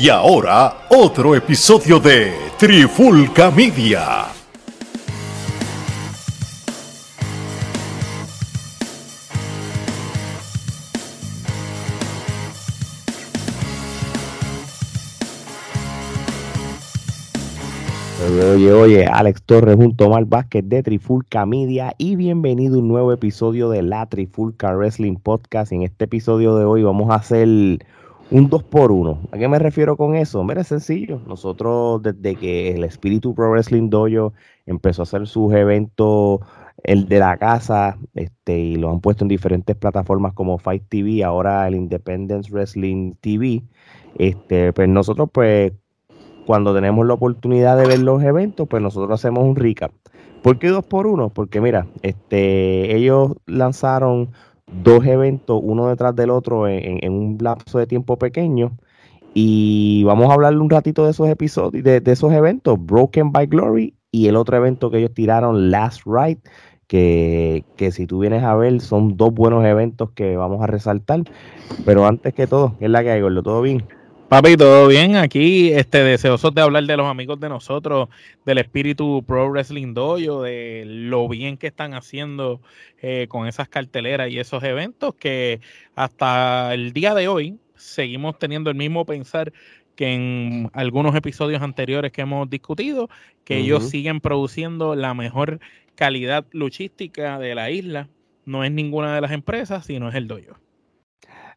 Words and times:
Y 0.00 0.10
ahora, 0.10 0.86
otro 0.90 1.34
episodio 1.34 1.98
de 1.98 2.32
Trifulca 2.56 3.50
Media. 3.50 4.26
Oye, 18.54 18.72
oye, 18.72 19.04
Alex 19.04 19.42
Torres 19.42 19.74
junto 19.74 20.04
a 20.04 20.06
Omar 20.06 20.26
Vázquez 20.26 20.62
de 20.68 20.84
Trifulca 20.84 21.44
Media 21.44 21.92
y 21.98 22.14
bienvenido 22.14 22.76
a 22.76 22.78
un 22.78 22.86
nuevo 22.86 23.12
episodio 23.12 23.68
de 23.68 23.82
la 23.82 24.06
Trifulca 24.06 24.76
Wrestling 24.76 25.16
Podcast. 25.16 25.72
En 25.72 25.82
este 25.82 26.04
episodio 26.04 26.54
de 26.54 26.64
hoy 26.64 26.84
vamos 26.84 27.10
a 27.10 27.16
hacer 27.16 27.48
un 28.30 28.48
2 28.48 28.62
por 28.64 28.92
1 28.92 29.18
¿A 29.32 29.38
qué 29.38 29.48
me 29.48 29.58
refiero 29.58 29.96
con 29.96 30.14
eso? 30.14 30.44
Mira, 30.44 30.60
es 30.60 30.68
sencillo. 30.68 31.20
Nosotros, 31.26 32.02
desde 32.02 32.36
que 32.36 32.74
el 32.74 32.84
Espíritu 32.84 33.34
Pro 33.34 33.50
Wrestling 33.50 33.88
Dojo 33.88 34.32
empezó 34.66 35.02
a 35.02 35.04
hacer 35.04 35.26
sus 35.26 35.52
eventos, 35.54 36.40
el 36.84 37.08
de 37.08 37.18
la 37.18 37.36
casa, 37.38 37.98
este, 38.14 38.58
y 38.58 38.76
lo 38.76 38.90
han 38.90 39.00
puesto 39.00 39.24
en 39.24 39.28
diferentes 39.28 39.74
plataformas 39.76 40.32
como 40.34 40.58
Fight 40.58 40.84
TV, 40.88 41.24
ahora 41.24 41.66
el 41.66 41.74
Independence 41.74 42.50
Wrestling 42.52 43.14
TV. 43.20 43.62
Este, 44.16 44.72
pues 44.72 44.88
nosotros, 44.88 45.28
pues, 45.32 45.72
cuando 46.46 46.74
tenemos 46.74 47.06
la 47.06 47.14
oportunidad 47.14 47.76
de 47.76 47.86
ver 47.86 48.00
los 48.00 48.22
eventos, 48.22 48.68
pues 48.68 48.82
nosotros 48.82 49.20
hacemos 49.20 49.44
un 49.44 49.56
recap. 49.56 49.92
¿Por 50.42 50.58
qué 50.58 50.68
dos 50.68 50.84
por 50.84 51.06
uno? 51.06 51.30
Porque 51.30 51.60
mira, 51.60 51.86
este, 52.02 52.96
ellos 52.96 53.32
lanzaron 53.46 54.30
dos 54.70 55.04
eventos, 55.06 55.60
uno 55.62 55.88
detrás 55.88 56.14
del 56.14 56.30
otro, 56.30 56.68
en, 56.68 57.12
un 57.12 57.38
lapso 57.40 57.78
de 57.78 57.86
tiempo 57.86 58.18
pequeño. 58.18 58.72
Y 59.34 60.04
vamos 60.04 60.30
a 60.30 60.34
hablar 60.34 60.56
un 60.56 60.70
ratito 60.70 61.04
de 61.04 61.12
esos 61.12 61.28
episodios, 61.28 61.84
de, 61.84 62.02
esos 62.04 62.32
eventos, 62.32 62.78
Broken 62.84 63.30
by 63.32 63.46
Glory 63.46 63.94
y 64.10 64.26
el 64.26 64.36
otro 64.36 64.56
evento 64.56 64.90
que 64.90 64.98
ellos 64.98 65.14
tiraron, 65.14 65.70
Last 65.70 66.02
Ride, 66.06 66.40
que, 66.86 67.64
que, 67.76 67.92
si 67.92 68.06
tú 68.06 68.20
vienes 68.20 68.42
a 68.42 68.54
ver 68.56 68.80
son 68.80 69.16
dos 69.16 69.32
buenos 69.34 69.64
eventos 69.64 70.10
que 70.12 70.36
vamos 70.36 70.62
a 70.62 70.66
resaltar. 70.66 71.22
Pero 71.84 72.06
antes 72.06 72.34
que 72.34 72.46
todo, 72.46 72.76
¿qué 72.78 72.86
es 72.86 72.90
la 72.90 73.02
que 73.02 73.10
hay, 73.10 73.20
Gordo? 73.20 73.42
¿Todo 73.42 73.62
bien? 73.62 73.84
Papi, 74.28 74.58
todo 74.58 74.88
bien. 74.88 75.16
Aquí, 75.16 75.72
este, 75.72 76.04
deseosos 76.04 76.54
de 76.54 76.60
hablar 76.60 76.84
de 76.84 76.98
los 76.98 77.06
amigos 77.06 77.40
de 77.40 77.48
nosotros, 77.48 78.10
del 78.44 78.58
espíritu 78.58 79.24
Pro 79.26 79.48
Wrestling 79.48 79.94
Dojo, 79.94 80.42
de 80.42 80.82
lo 80.86 81.26
bien 81.30 81.56
que 81.56 81.68
están 81.68 81.94
haciendo 81.94 82.60
eh, 83.00 83.24
con 83.30 83.46
esas 83.48 83.70
carteleras 83.70 84.30
y 84.30 84.38
esos 84.38 84.62
eventos 84.64 85.14
que 85.14 85.60
hasta 85.94 86.74
el 86.74 86.92
día 86.92 87.14
de 87.14 87.26
hoy 87.26 87.58
seguimos 87.74 88.38
teniendo 88.38 88.68
el 88.68 88.76
mismo 88.76 89.06
pensar 89.06 89.50
que 89.96 90.12
en 90.12 90.70
algunos 90.74 91.14
episodios 91.14 91.62
anteriores 91.62 92.12
que 92.12 92.20
hemos 92.20 92.50
discutido, 92.50 93.08
que 93.44 93.56
ellos 93.56 93.88
siguen 93.88 94.20
produciendo 94.20 94.94
la 94.94 95.14
mejor 95.14 95.58
calidad 95.94 96.44
luchística 96.52 97.38
de 97.38 97.54
la 97.54 97.70
isla. 97.70 98.10
No 98.44 98.62
es 98.62 98.70
ninguna 98.72 99.14
de 99.14 99.22
las 99.22 99.32
empresas, 99.32 99.86
sino 99.86 100.10
es 100.10 100.14
el 100.14 100.28
dojo. 100.28 100.58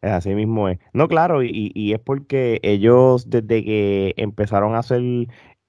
Así 0.02 0.34
mismo 0.34 0.68
es. 0.68 0.80
No, 0.94 1.08
claro, 1.08 1.44
y, 1.44 1.94
es 1.94 2.00
porque 2.00 2.60
ellos 2.64 3.30
desde 3.30 3.64
que 3.64 4.14
empezaron 4.18 4.76
a 4.76 4.80
hacer 4.80 5.02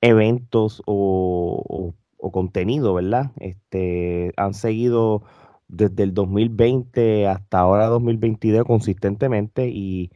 eventos 0.00 0.82
o, 0.86 1.94
contenido, 2.32 2.94
¿verdad? 2.94 3.32
Este, 3.40 4.32
han 4.36 4.54
seguido 4.54 5.22
desde 5.68 6.04
el 6.04 6.14
2020 6.14 7.26
hasta 7.26 7.58
ahora 7.58 7.86
2022 7.88 8.64
consistentemente 8.64 9.68
y, 9.68 10.10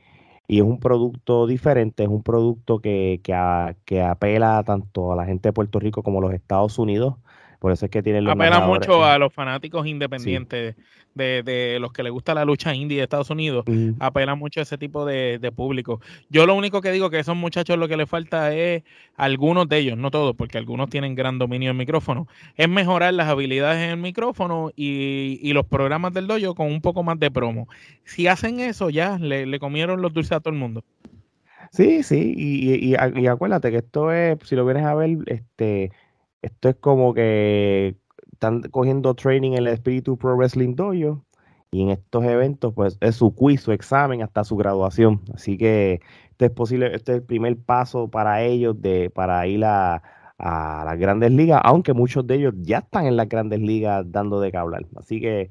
es 0.48 0.62
un 0.62 0.78
producto 0.78 1.47
diferente, 1.47 2.05
es 2.05 2.09
un 2.09 2.22
producto 2.22 2.78
que, 2.81 3.20
que, 3.22 4.03
apela 4.03 4.62
tanto 4.64 5.12
a 5.12 5.17
la 5.17 5.25
gente 5.27 5.48
de 5.48 5.53
Puerto 5.53 5.81
Rico 5.81 6.03
como 6.05 6.19
a 6.20 6.22
los 6.22 6.34
Estados 6.34 6.78
Unidos. 6.78 7.16
Por 7.59 7.72
eso 7.72 7.87
es 7.87 7.91
que 7.91 8.03
tienen 8.03 8.25
los 8.25 8.34
Apela 8.34 8.61
mucho 8.61 9.05
a 9.05 9.19
los 9.19 9.33
fanáticos 9.33 9.87
independientes 9.87 10.77
de, 11.17 11.78
los 11.81 11.93
que 11.93 12.03
les 12.03 12.12
gusta 12.12 12.34
la 12.34 12.44
lucha 12.44 12.75
indie 12.75 12.99
de 12.99 13.05
Estados 13.05 13.31
Unidos, 13.31 13.65
apela 13.99 14.34
mucho 14.34 14.61
a 14.61 14.62
ese 14.65 14.78
tipo 14.78 15.05
de, 15.05 15.53
público. 15.55 16.00
Yo 16.28 16.47
lo 16.47 16.55
único 16.55 16.81
que 16.81 16.93
digo 16.93 17.09
que 17.11 17.17
a 17.17 17.21
esos 17.21 17.37
muchachos 17.37 17.78
lo 17.78 17.89
que 17.89 17.97
les 17.97 18.09
falta 18.09 18.55
es, 18.55 18.83
algunos 19.17 19.69
de 19.69 19.78
ellos, 19.78 19.97
no 19.97 20.11
todos, 20.11 20.34
porque 20.37 20.59
algunos 20.59 20.91
tienen 20.91 21.15
gran 21.15 21.39
dominio 21.39 21.71
del 21.71 21.77
micrófono, 21.77 22.28
es 22.56 22.69
mejorar 22.69 23.15
las 23.15 23.28
habilidades 23.28 23.83
en 23.84 23.91
el 23.91 23.97
micrófono 23.97 24.71
y, 24.77 25.53
los 25.56 25.65
programas 25.65 26.12
del 26.12 26.27
dojo 26.27 26.55
con 26.55 26.67
un 26.67 26.83
poco 26.83 27.03
más 27.03 27.19
de 27.19 27.31
promo. 27.31 27.67
Si 28.05 28.27
hacen 28.27 28.61
eso, 28.61 28.91
ya 28.91 29.17
le, 29.19 29.59
comieron 29.59 30.03
los 30.03 30.12
dulces 30.12 30.33
a 30.33 30.41
todo 30.41 30.53
el 30.53 30.61
mundo. 30.61 30.84
Sí, 31.73 32.03
sí, 32.03 32.34
y, 32.37 32.94
y, 32.94 33.27
acuérdate 33.27 33.71
que 33.71 33.78
esto 33.78 34.12
es, 34.12 34.38
si 34.44 34.55
lo 34.55 34.67
vienes 34.67 34.84
a 34.84 34.94
ver, 34.94 35.17
este, 35.27 35.91
esto 36.43 36.69
es 36.69 36.77
como 36.77 37.15
que 37.15 37.97
están 38.33 38.63
cogiendo 38.71 39.15
training 39.15 39.53
en 39.53 39.59
el 39.59 39.69
Espíritu 39.69 40.19
Pro 40.19 40.37
Wrestling 40.37 40.75
Dojo 40.77 41.25
y 41.71 41.83
en 41.83 41.91
estos 41.91 42.25
eventos 42.25 42.73
pues 42.75 42.99
es 43.01 43.17
su 43.17 43.35
quiz, 43.35 43.63
su 43.63 43.73
examen 43.73 44.23
hasta 44.23 44.45
su 44.45 44.57
graduación. 44.57 45.23
Así 45.35 45.57
que 45.59 46.01
este 46.31 46.47
es 46.47 46.51
posible, 46.51 46.95
este 46.95 47.13
es 47.13 47.19
el 47.19 47.25
primer 47.25 47.57
paso 47.59 48.09
para 48.11 48.43
ellos 48.43 48.81
de 48.81 49.11
para 49.11 49.47
ir 49.47 49.65
a, 49.65 50.03
las 50.39 50.99
grandes 50.99 51.33
ligas, 51.33 51.63
aunque 51.65 51.95
muchos 51.95 52.27
de 52.27 52.35
ellos 52.37 52.55
ya 52.61 52.79
están 52.79 53.07
en 53.07 53.17
las 53.17 53.29
grandes 53.29 53.61
ligas 53.61 54.05
dando 54.13 54.39
de 54.41 54.51
qué 54.53 54.59
hablar. 54.59 54.87
Así 54.97 55.21
que 55.21 55.49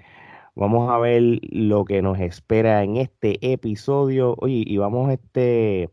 vamos 0.55 0.91
a 0.91 0.99
ver 0.99 1.39
lo 1.41 1.85
que 1.85 2.01
nos 2.03 2.19
espera 2.19 2.83
en 2.83 2.97
este 2.97 3.39
episodio. 3.53 4.35
Oye, 4.39 4.63
y 4.65 4.77
vamos 4.77 5.11
este 5.11 5.89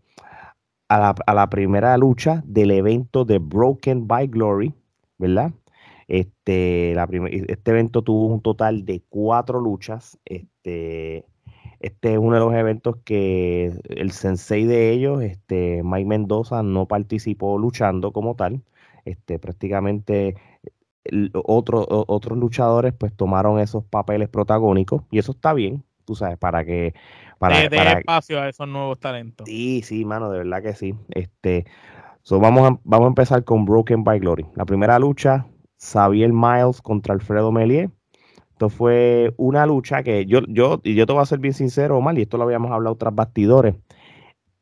a 0.89 0.99
la, 0.99 1.15
a 1.27 1.35
la 1.35 1.49
primera 1.49 1.97
lucha 1.97 2.43
del 2.47 2.71
evento 2.71 3.25
de 3.25 3.39
Broken 3.39 4.07
by 4.07 4.27
Glory, 4.29 4.75
¿verdad? 5.22 5.53
Este, 6.09 6.93
la 6.94 7.09
este 7.12 7.71
evento 7.71 8.03
tuvo 8.03 8.27
un 8.27 8.43
total 8.43 8.84
de 8.84 9.03
cuatro 9.09 9.60
luchas. 9.60 10.19
Este, 10.25 11.25
este 11.81 12.12
es 12.12 12.19
uno 12.19 12.34
de 12.34 12.41
los 12.41 12.55
eventos 12.55 12.97
que 13.05 13.72
el 13.88 14.11
sensei 14.11 14.65
de 14.65 14.91
ellos, 14.91 15.22
este, 15.22 15.82
Mike 15.84 16.06
Mendoza, 16.06 16.62
no 16.62 16.87
participó 16.87 17.56
luchando 17.56 18.12
como 18.12 18.34
tal. 18.34 18.62
Este, 19.05 19.38
prácticamente 19.38 20.37
otros 21.34 22.38
luchadores 22.38 22.93
pues 22.93 23.12
tomaron 23.15 23.59
esos 23.59 23.84
papeles 23.84 24.28
protagónicos 24.28 25.03
y 25.11 25.19
eso 25.19 25.32
está 25.32 25.53
bien, 25.53 25.82
tú 26.05 26.15
sabes, 26.15 26.38
para 26.38 26.65
que... 26.65 26.94
Para, 27.38 27.69
de, 27.69 27.77
espacio 27.77 28.41
a 28.41 28.49
esos 28.49 28.69
nuevos 28.69 29.00
talentos. 29.00 29.49
Sí, 29.49 29.82
sí, 29.82 30.05
mano, 30.05 30.31
de 30.31 30.38
verdad 30.38 30.62
que 30.62 30.75
sí. 30.75 30.94
Este, 31.11 31.66
vamos, 32.31 32.71
a, 32.71 32.81
vamos 32.84 33.06
a 33.06 33.09
empezar 33.09 33.44
con 33.44 33.65
Broken 33.65 34.05
by 34.05 34.19
Glory. 34.21 34.47
La 34.55 34.65
primera 34.65 34.99
lucha 34.99 35.47
Xavier 35.78 36.33
Miles 36.33 36.81
contra 36.81 37.15
Alfredo 37.15 37.53
Melier. 37.53 37.91
Esto 38.53 38.69
fue 38.69 39.34
una 39.37 39.66
lucha 39.66 40.03
que 40.03 40.27
yo, 40.27 40.41
yo, 40.49 40.81
y 40.84 40.94
yo 40.94 41.06
te 41.06 41.12
voy 41.12 41.22
a 41.22 41.27
ser 41.27 41.41
bien 41.41 41.55
sincero, 41.55 41.99
Omar, 41.99 42.19
y 42.19 42.22
esto 42.22 42.37
lo 42.37 42.44
habíamos 42.44 42.71
hablado 42.71 42.97
tras 42.97 43.15
bastidores. 43.15 43.75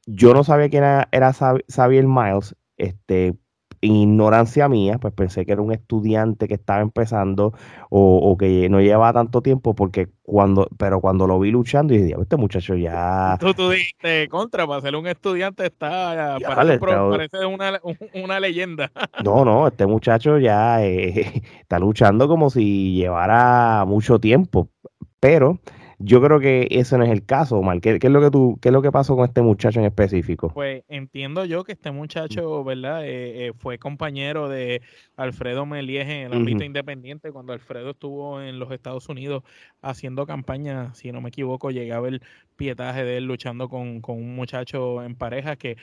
Yo 0.07 0.33
no 0.33 0.43
sabía 0.45 0.71
quién 0.71 0.85
era, 0.85 1.09
era 1.13 1.33
Xavier 1.33 2.07
Miles, 2.07 2.57
este, 2.79 3.37
ignorancia 3.81 4.69
mía, 4.69 4.99
pues 4.99 5.15
pensé 5.15 5.47
que 5.47 5.53
era 5.53 5.63
un 5.63 5.73
estudiante 5.73 6.49
que 6.49 6.55
estaba 6.55 6.81
empezando 6.81 7.55
o, 7.89 8.37
que 8.39 8.69
no 8.69 8.81
llevaba 8.81 9.13
tanto 9.13 9.43
tiempo, 9.43 9.75
porque 9.75 10.09
cuando, 10.23 10.69
pero 10.79 11.01
cuando 11.01 11.27
lo 11.27 11.41
vi 11.41 11.51
luchando, 11.51 11.95
y 11.95 11.99
dije, 11.99 12.17
este 12.21 12.37
muchacho 12.37 12.77
ya. 12.77 13.37
Tú, 13.41 13.55
tú 13.55 13.71
dijiste 13.71 14.29
contra, 14.29 14.67
para 14.67 14.81
ser 14.81 14.97
un 14.97 15.07
estudiante 15.07 15.67
está, 15.67 16.39
parece, 16.41 17.47
una, 17.47 17.81
una, 18.15 18.41
leyenda. 18.41 18.91
No, 19.25 19.45
no, 19.45 19.67
este 19.67 19.87
muchacho 19.87 20.39
ya 20.39 20.85
eh, 20.85 21.43
está 21.61 21.79
luchando 21.79 22.29
como 22.29 22.51
si 22.51 22.95
llevara 22.95 23.85
mucho 23.87 24.19
tiempo, 24.19 24.69
pero 25.21 25.59
yo 26.03 26.23
creo 26.23 26.41
que 26.41 26.67
ese 26.71 26.97
no 26.97 27.05
es 27.05 27.11
el 27.11 27.27
caso, 27.27 27.59
Omar. 27.59 27.81
¿Qué, 27.83 27.99
es 28.01 28.11
lo 28.11 28.23
que 28.23 28.31
tú, 28.31 28.59
qué 28.63 28.71
es 28.71 28.73
lo 28.73 28.81
que 28.81 28.91
pasó 28.91 29.17
con 29.17 29.27
este 29.27 29.43
muchacho 29.43 29.81
en 29.81 29.85
específico? 29.85 30.51
Pues 30.55 30.83
entiendo 30.89 31.45
yo 31.45 31.63
que 31.63 31.73
este 31.73 31.91
muchacho, 31.91 32.65
¿verdad? 32.65 33.05
Eh, 33.05 33.49
eh, 33.49 33.53
fue 33.55 33.79
compañero 33.79 34.49
de 34.49 34.81
Alfredo 35.17 35.67
Melies 35.67 36.09
en 36.09 36.27
el 36.27 36.33
ámbito 36.33 36.65
independiente 36.65 37.31
cuando 37.33 37.53
Alfredo 37.53 37.91
estuvo 37.91 38.41
en 38.41 38.59
los 38.59 38.73
Estados 38.73 39.11
Unidos 39.11 39.43
haciendo 39.83 40.25
campaña, 40.25 40.95
si 40.95 41.13
no 41.13 41.21
me 41.21 41.29
equivoco, 41.29 41.71
llegué 41.71 41.93
a 41.93 42.01
ver 42.01 42.23
pietaje 42.57 43.05
de 43.05 43.19
él 43.19 43.27
luchando 43.27 43.69
con, 43.69 44.01
con 44.01 44.17
un 44.17 44.35
muchacho 44.35 45.05
en 45.05 45.15
pareja 45.15 45.57
que 45.57 45.77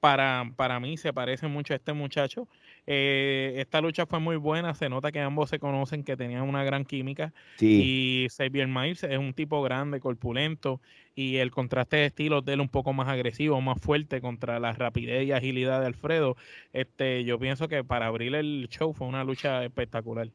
para, 0.00 0.50
para 0.56 0.80
mí 0.80 0.96
se 0.96 1.12
parece 1.12 1.46
mucho 1.46 1.74
a 1.74 1.76
este 1.76 1.92
muchacho. 1.92 2.48
Eh, 2.86 3.54
esta 3.58 3.80
lucha 3.80 4.06
fue 4.06 4.18
muy 4.20 4.36
buena, 4.36 4.74
se 4.74 4.88
nota 4.88 5.12
que 5.12 5.20
ambos 5.20 5.50
se 5.50 5.58
conocen, 5.58 6.04
que 6.04 6.16
tenían 6.16 6.42
una 6.42 6.64
gran 6.64 6.84
química. 6.84 7.32
Y 7.60 8.26
Xavier 8.36 8.68
Miles 8.68 9.04
es 9.04 9.18
un 9.18 9.32
tipo 9.32 9.62
grande, 9.62 10.00
corpulento, 10.00 10.80
y 11.14 11.36
el 11.36 11.50
contraste 11.50 11.98
de 11.98 12.06
estilos 12.06 12.44
de 12.44 12.54
él 12.54 12.60
un 12.60 12.68
poco 12.68 12.92
más 12.92 13.08
agresivo, 13.08 13.60
más 13.60 13.80
fuerte 13.80 14.20
contra 14.20 14.58
la 14.58 14.72
rapidez 14.72 15.26
y 15.26 15.32
agilidad 15.32 15.80
de 15.80 15.86
Alfredo. 15.86 16.36
Este, 16.72 17.24
yo 17.24 17.38
pienso 17.38 17.68
que 17.68 17.84
para 17.84 18.06
abrir 18.06 18.34
el 18.34 18.68
show 18.70 18.92
fue 18.94 19.06
una 19.06 19.24
lucha 19.24 19.64
espectacular. 19.64 20.28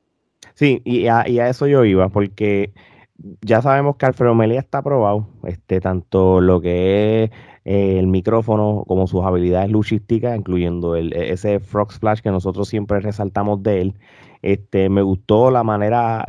Sí, 0.53 0.81
y 0.85 1.07
a, 1.07 1.27
y 1.27 1.39
a 1.39 1.49
eso 1.49 1.67
yo 1.67 1.83
iba, 1.85 2.09
porque 2.09 2.71
ya 3.41 3.61
sabemos 3.61 3.95
que 3.97 4.05
Alfredo 4.05 4.35
Melía 4.35 4.59
está 4.59 4.79
aprobado, 4.79 5.27
este, 5.43 5.79
tanto 5.79 6.41
lo 6.41 6.61
que 6.61 7.23
es 7.23 7.31
eh, 7.65 7.99
el 7.99 8.07
micrófono 8.07 8.83
como 8.87 9.07
sus 9.07 9.23
habilidades 9.23 9.71
luchísticas, 9.71 10.37
incluyendo 10.37 10.95
el, 10.95 11.13
e, 11.13 11.31
ese 11.31 11.59
frog 11.59 11.91
splash 11.93 12.19
que 12.19 12.31
nosotros 12.31 12.67
siempre 12.67 12.99
resaltamos 12.99 13.63
de 13.63 13.81
él. 13.81 13.95
Este, 14.41 14.89
me 14.89 15.01
gustó 15.01 15.49
la 15.49 15.63
manera, 15.63 16.25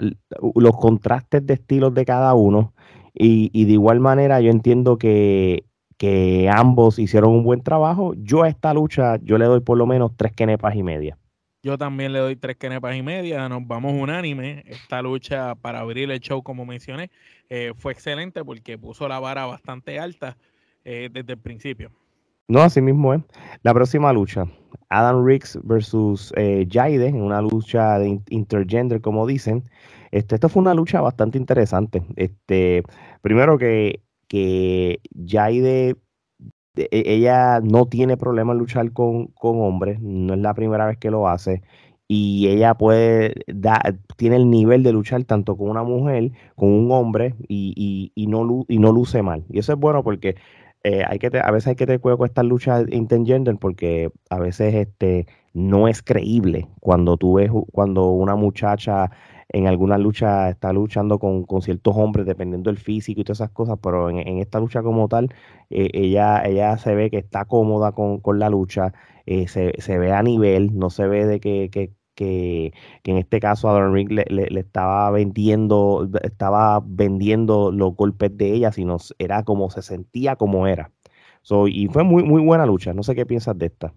los 0.54 0.76
contrastes 0.76 1.46
de 1.46 1.54
estilos 1.54 1.92
de 1.94 2.04
cada 2.04 2.34
uno. 2.34 2.72
Y, 3.14 3.50
y 3.52 3.64
de 3.66 3.72
igual 3.72 4.00
manera 4.00 4.40
yo 4.40 4.50
entiendo 4.50 4.98
que, 4.98 5.64
que 5.98 6.48
ambos 6.52 6.98
hicieron 6.98 7.32
un 7.32 7.44
buen 7.44 7.62
trabajo. 7.62 8.14
Yo 8.16 8.42
a 8.42 8.48
esta 8.48 8.72
lucha, 8.74 9.16
yo 9.22 9.38
le 9.38 9.46
doy 9.46 9.60
por 9.60 9.78
lo 9.78 9.86
menos 9.86 10.12
tres 10.16 10.32
quenepas 10.32 10.74
y 10.76 10.82
media. 10.82 11.18
Yo 11.66 11.76
también 11.76 12.12
le 12.12 12.20
doy 12.20 12.36
tres 12.36 12.56
quenepas 12.56 12.94
y 12.94 13.02
media. 13.02 13.48
Nos 13.48 13.66
vamos 13.66 13.92
unánime. 13.92 14.62
Esta 14.66 15.02
lucha 15.02 15.56
para 15.56 15.80
abrir 15.80 16.08
el 16.08 16.20
show, 16.20 16.40
como 16.40 16.64
mencioné, 16.64 17.10
eh, 17.50 17.72
fue 17.76 17.92
excelente 17.92 18.44
porque 18.44 18.78
puso 18.78 19.08
la 19.08 19.18
vara 19.18 19.46
bastante 19.46 19.98
alta 19.98 20.36
eh, 20.84 21.10
desde 21.12 21.32
el 21.32 21.40
principio. 21.40 21.90
No, 22.46 22.60
así 22.60 22.80
mismo 22.80 23.14
es. 23.14 23.22
La 23.64 23.74
próxima 23.74 24.12
lucha, 24.12 24.44
Adam 24.90 25.26
Riggs 25.26 25.58
versus 25.64 26.32
eh, 26.36 26.68
Jaide, 26.70 27.08
en 27.08 27.20
una 27.20 27.42
lucha 27.42 27.98
de 27.98 28.20
intergender, 28.28 29.00
como 29.00 29.26
dicen. 29.26 29.64
Este, 30.12 30.36
esto 30.36 30.48
fue 30.48 30.62
una 30.62 30.72
lucha 30.72 31.00
bastante 31.00 31.36
interesante. 31.36 32.00
Este, 32.14 32.84
primero 33.22 33.58
que, 33.58 34.02
que 34.28 35.00
Jaide 35.26 35.96
ella 36.90 37.60
no 37.60 37.86
tiene 37.86 38.16
problema 38.16 38.52
en 38.52 38.58
luchar 38.58 38.92
con, 38.92 39.32
hombres, 39.40 40.00
no 40.00 40.34
es 40.34 40.40
la 40.40 40.54
primera 40.54 40.86
vez 40.86 40.98
que 40.98 41.10
lo 41.10 41.28
hace. 41.28 41.62
Y 42.08 42.48
ella 42.48 42.74
puede 42.74 43.34
dar, 43.48 43.96
tiene 44.16 44.36
el 44.36 44.48
nivel 44.48 44.84
de 44.84 44.92
luchar 44.92 45.24
tanto 45.24 45.56
con 45.56 45.70
una 45.70 45.82
mujer, 45.82 46.30
con 46.54 46.70
un 46.70 46.92
hombre, 46.92 47.34
y, 47.48 48.12
y, 48.14 48.26
no, 48.28 48.64
y 48.68 48.78
no 48.78 48.92
luce 48.92 49.22
mal. 49.22 49.44
Y 49.50 49.58
eso 49.58 49.72
es 49.72 49.78
bueno 49.78 50.04
porque 50.04 50.36
eh, 50.88 51.02
hay 51.04 51.18
que 51.18 51.26
a 51.36 51.50
veces 51.50 51.66
hay 51.66 51.74
que 51.74 51.84
tener 51.84 52.00
cuidado 52.00 52.18
con 52.18 52.26
estas 52.26 52.44
luchas 52.44 52.84
intergender 52.92 53.56
porque 53.56 54.12
a 54.30 54.38
veces 54.38 54.72
este 54.72 55.26
no 55.52 55.88
es 55.88 56.00
creíble 56.00 56.68
cuando 56.78 57.16
tú 57.16 57.34
ves 57.34 57.50
cuando 57.72 58.10
una 58.10 58.36
muchacha 58.36 59.10
en 59.48 59.66
alguna 59.66 59.98
lucha 59.98 60.48
está 60.50 60.72
luchando 60.72 61.18
con, 61.18 61.46
ciertos 61.62 61.96
hombres, 61.96 62.26
dependiendo 62.26 62.70
del 62.70 62.78
físico 62.78 63.20
y 63.20 63.24
todas 63.24 63.38
esas 63.40 63.50
cosas, 63.50 63.78
pero 63.82 64.10
en, 64.10 64.38
esta 64.38 64.60
lucha 64.60 64.82
como 64.82 65.08
tal, 65.08 65.32
eh, 65.70 65.90
ella, 65.94 66.42
ella 66.44 66.76
se 66.78 66.94
ve 66.94 67.10
que 67.10 67.18
está 67.18 67.44
cómoda 67.44 67.92
con, 67.92 68.20
la 68.38 68.50
lucha, 68.50 68.92
eh, 69.26 69.48
se, 69.48 69.98
ve 69.98 70.12
a 70.12 70.22
nivel, 70.22 70.76
no 70.78 70.90
se 70.90 71.06
ve 71.06 71.26
de 71.26 71.40
que, 71.40 71.70
que, 71.70 71.92
que, 72.14 72.72
en 73.04 73.18
este 73.18 73.40
caso 73.40 73.68
a 73.68 73.88
Ring 73.88 74.10
le, 74.10 74.24
le, 74.28 74.60
estaba 74.60 75.10
vendiendo, 75.10 76.08
estaba 76.22 76.82
vendiendo 76.84 77.70
los 77.72 77.94
golpes 77.94 78.36
de 78.36 78.52
ella, 78.52 78.72
sino 78.72 78.98
era 79.18 79.44
como 79.44 79.70
se 79.70 79.82
sentía 79.82 80.36
como 80.36 80.66
era. 80.66 80.90
y 81.68 81.88
fue 81.88 82.04
muy, 82.04 82.22
muy 82.24 82.42
buena 82.42 82.66
lucha. 82.66 82.92
No 82.94 83.02
sé 83.02 83.14
qué 83.14 83.26
piensas 83.26 83.56
de 83.58 83.66
esta. 83.66 83.92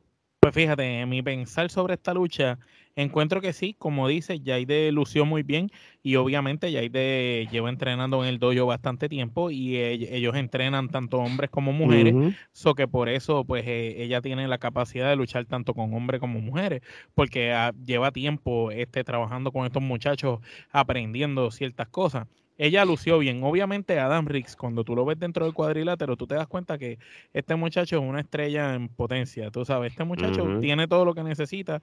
Pues 0.50 0.64
fíjate, 0.64 1.06
mi 1.06 1.22
pensar 1.22 1.70
sobre 1.70 1.94
esta 1.94 2.12
lucha 2.12 2.58
Encuentro 2.96 3.40
que 3.40 3.54
sí, 3.54 3.76
como 3.78 4.08
dice, 4.08 4.40
Yaide 4.40 4.92
lució 4.92 5.26
muy 5.26 5.44
bien 5.44 5.70
y 6.02 6.16
obviamente 6.16 6.72
Yaide 6.72 7.48
lleva 7.52 7.70
entrenando 7.70 8.24
en 8.24 8.30
el 8.30 8.40
dojo 8.40 8.66
bastante 8.66 9.08
tiempo 9.08 9.52
y 9.52 9.78
ellos 9.78 10.36
entrenan 10.36 10.90
tanto 10.90 11.20
hombres 11.20 11.50
como 11.50 11.72
mujeres, 11.72 12.16
so 12.52 12.74
que 12.76 12.88
por 12.88 13.08
eso 13.08 13.46
pues 13.46 13.64
eh, 13.68 14.04
ella 14.04 14.22
tiene 14.22 14.48
la 14.48 14.58
capacidad 14.58 15.08
de 15.08 15.16
luchar 15.16 15.46
tanto 15.46 15.74
con 15.74 15.94
hombres 15.94 16.20
como 16.20 16.42
mujeres, 16.42 16.82
porque 17.14 17.54
ah, 17.54 17.72
lleva 17.86 18.12
tiempo 18.12 18.72
este, 18.72 19.04
trabajando 19.04 19.52
con 19.52 19.66
estos 19.66 19.84
muchachos 19.84 20.40
aprendiendo 20.72 21.52
ciertas 21.52 21.88
cosas 21.90 22.28
ella 22.60 22.84
lució 22.84 23.18
bien. 23.20 23.42
Obviamente, 23.42 24.00
Adam 24.00 24.28
Riggs, 24.28 24.58
cuando 24.58 24.84
tú 24.84 24.94
lo 24.94 25.06
ves 25.06 25.18
dentro 25.18 25.46
del 25.46 25.54
cuadrilátero, 25.54 26.18
tú 26.18 26.28
te 26.28 26.36
das 26.36 26.48
cuenta 26.48 26.78
que 26.78 27.00
este 27.34 27.56
muchacho 27.56 27.96
es 27.96 28.02
una 28.04 28.20
estrella 28.20 28.76
en 28.76 28.90
potencia. 28.90 29.50
Tú 29.50 29.64
sabes, 29.64 29.94
este 29.94 30.04
muchacho 30.04 30.60
tiene 30.60 30.86
todo 30.86 31.06
lo 31.06 31.16
que 31.16 31.24
necesita 31.24 31.82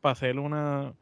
para 0.00 0.16
ser 0.16 0.40
una, 0.40 0.94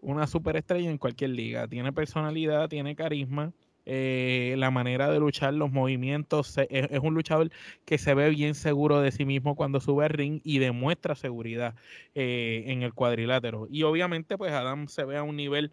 una 0.00 0.26
superestrella 0.26 0.90
en 0.90 0.98
cualquier 0.98 1.30
liga. 1.30 1.68
Tiene 1.68 1.92
personalidad, 1.92 2.68
tiene 2.68 2.96
carisma. 2.96 3.52
Eh, 3.86 4.56
la 4.58 4.72
manera 4.72 5.08
de 5.08 5.20
luchar, 5.20 5.54
los 5.54 5.70
movimientos, 5.70 6.58
es, 6.68 6.98
un 7.00 7.14
luchador 7.14 7.50
que 7.84 7.98
se 7.98 8.14
ve 8.14 8.30
bien 8.30 8.56
seguro 8.56 9.00
de 9.02 9.12
sí 9.12 9.24
mismo 9.24 9.54
cuando 9.54 9.80
sube 9.80 10.06
al 10.06 10.10
ring 10.10 10.40
y 10.42 10.58
demuestra 10.58 11.14
seguridad 11.14 11.76
eh, 12.16 12.64
en 12.66 12.82
el 12.82 12.92
cuadrilátero. 12.92 13.68
Y 13.70 13.84
obviamente, 13.84 14.36
pues 14.36 14.52
Adam 14.52 14.88
se 14.88 15.04
ve 15.04 15.16
a 15.16 15.22
un 15.22 15.36
nivel 15.36 15.70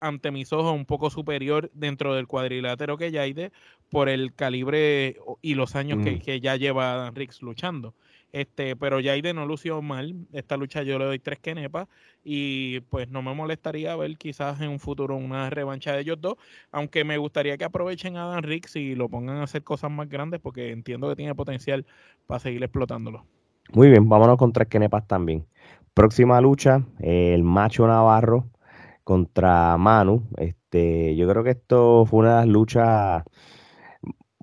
ante 0.00 0.30
mis 0.30 0.52
ojos 0.52 0.74
un 0.74 0.84
poco 0.84 1.10
superior 1.10 1.70
dentro 1.74 2.14
del 2.14 2.26
cuadrilátero 2.26 2.96
que 2.96 3.10
Yaide 3.10 3.52
por 3.90 4.08
el 4.08 4.34
calibre 4.34 5.16
y 5.42 5.54
los 5.54 5.76
años 5.76 6.04
que, 6.04 6.20
que, 6.20 6.40
ya 6.40 6.56
lleva 6.56 6.94
Adam 6.94 7.14
Riggs 7.14 7.42
luchando. 7.42 7.94
Este, 8.30 8.76
pero 8.76 9.00
Yaide 9.00 9.32
no 9.32 9.46
lució 9.46 9.80
mal. 9.80 10.14
Esta 10.32 10.56
lucha 10.56 10.82
yo 10.82 10.98
le 10.98 11.06
doy 11.06 11.18
tres 11.18 11.38
quenepas. 11.38 11.88
Y 12.22 12.80
pues 12.80 13.08
no 13.08 13.22
me 13.22 13.34
molestaría 13.34 13.96
ver 13.96 14.16
quizás 14.18 14.60
en 14.60 14.68
un 14.68 14.78
futuro 14.78 15.16
una 15.16 15.48
revancha 15.50 15.92
de 15.92 16.00
ellos 16.00 16.20
dos. 16.20 16.34
Aunque 16.70 17.04
me 17.04 17.16
gustaría 17.16 17.56
que 17.56 17.64
aprovechen 17.64 18.16
a 18.16 18.26
Dan 18.26 18.42
Riggs 18.42 18.76
y 18.76 18.94
lo 18.94 19.08
pongan 19.08 19.38
a 19.38 19.44
hacer 19.44 19.62
cosas 19.62 19.90
más 19.90 20.08
grandes. 20.08 20.40
Porque 20.40 20.72
entiendo 20.72 21.08
que 21.08 21.16
tiene 21.16 21.34
potencial 21.34 21.86
para 22.26 22.40
seguir 22.40 22.62
explotándolo. 22.62 23.24
Muy 23.72 23.88
bien, 23.88 24.08
vámonos 24.08 24.36
con 24.36 24.52
tres 24.52 24.68
quenepas 24.68 25.06
también. 25.06 25.46
Próxima 25.94 26.40
lucha, 26.40 26.84
el 27.00 27.42
macho 27.42 27.86
Navarro 27.86 28.46
contra 29.08 29.78
Manu. 29.78 30.28
Este, 30.36 31.16
yo 31.16 31.26
creo 31.26 31.42
que 31.42 31.52
esto 31.52 32.04
fue 32.04 32.20
una 32.20 32.32
de 32.32 32.36
las 32.36 32.46
luchas 32.46 33.24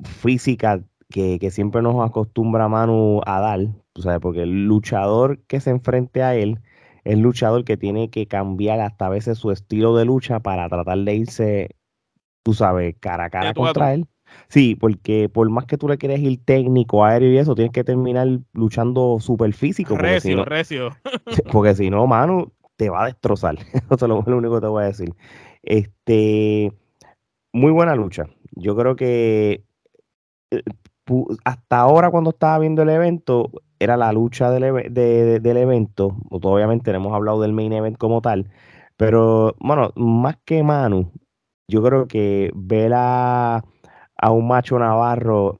físicas 0.03 0.81
que, 1.07 1.37
siempre 1.51 1.83
nos 1.83 2.03
acostumbra 2.03 2.67
Manu 2.67 3.21
a 3.27 3.39
dar, 3.41 3.59
¿sabes? 4.01 4.19
porque 4.21 4.41
el 4.41 4.65
luchador 4.65 5.37
que 5.45 5.59
se 5.59 5.69
enfrente 5.69 6.23
a 6.23 6.33
él 6.33 6.61
es 7.03 7.19
luchador 7.19 7.63
que 7.63 7.77
tiene 7.77 8.09
que 8.09 8.25
cambiar 8.25 8.79
hasta 8.79 9.05
a 9.05 9.09
veces 9.09 9.37
su 9.37 9.51
estilo 9.51 9.95
de 9.95 10.05
lucha 10.05 10.39
para 10.39 10.67
tratar 10.67 10.97
de 10.97 11.13
irse, 11.13 11.69
tú 12.41 12.55
sabes, 12.55 12.95
cara 12.99 13.25
a 13.25 13.29
cara 13.29 13.53
contra 13.53 13.93
él. 13.93 14.07
Sí, 14.47 14.73
porque 14.73 15.29
por 15.29 15.47
más 15.51 15.65
que 15.65 15.77
tú 15.77 15.87
le 15.87 15.99
quieras 15.99 16.19
ir 16.21 16.43
técnico, 16.43 17.05
aéreo 17.05 17.31
y 17.31 17.37
eso, 17.37 17.53
tienes 17.53 17.71
que 17.71 17.83
terminar 17.83 18.27
luchando 18.53 19.19
súper 19.19 19.53
físico. 19.53 19.95
Recio, 19.95 20.43
recio. 20.43 20.89
Porque 21.51 21.75
si 21.75 21.91
no, 21.91 22.07
Manu 22.07 22.51
te 22.77 22.89
va 22.89 23.03
a 23.03 23.05
destrozar. 23.07 23.55
Eso 23.89 23.95
es 23.95 24.01
lo 24.01 24.37
único 24.37 24.55
que 24.55 24.61
te 24.61 24.67
voy 24.67 24.83
a 24.83 24.87
decir. 24.87 25.13
Este, 25.63 26.71
muy 27.53 27.71
buena 27.71 27.95
lucha. 27.95 28.25
Yo 28.51 28.75
creo 28.75 28.95
que 28.95 29.63
eh, 30.51 30.63
hasta 31.43 31.79
ahora 31.79 32.09
cuando 32.09 32.31
estaba 32.31 32.59
viendo 32.59 32.81
el 32.81 32.89
evento, 32.89 33.51
era 33.79 33.97
la 33.97 34.11
lucha 34.11 34.51
del, 34.51 34.63
evento, 34.63 36.17
obviamente 36.29 36.91
hemos 36.91 37.13
hablado 37.13 37.41
del 37.41 37.53
main 37.53 37.73
event 37.73 37.97
como 37.97 38.21
tal, 38.21 38.49
pero 38.97 39.55
bueno, 39.59 39.91
más 39.95 40.37
que 40.45 40.63
Manu, 40.63 41.11
yo 41.69 41.83
creo 41.83 42.07
que 42.07 42.51
ver 42.55 42.93
a, 42.95 43.63
un 44.29 44.47
macho 44.47 44.79
navarro 44.79 45.59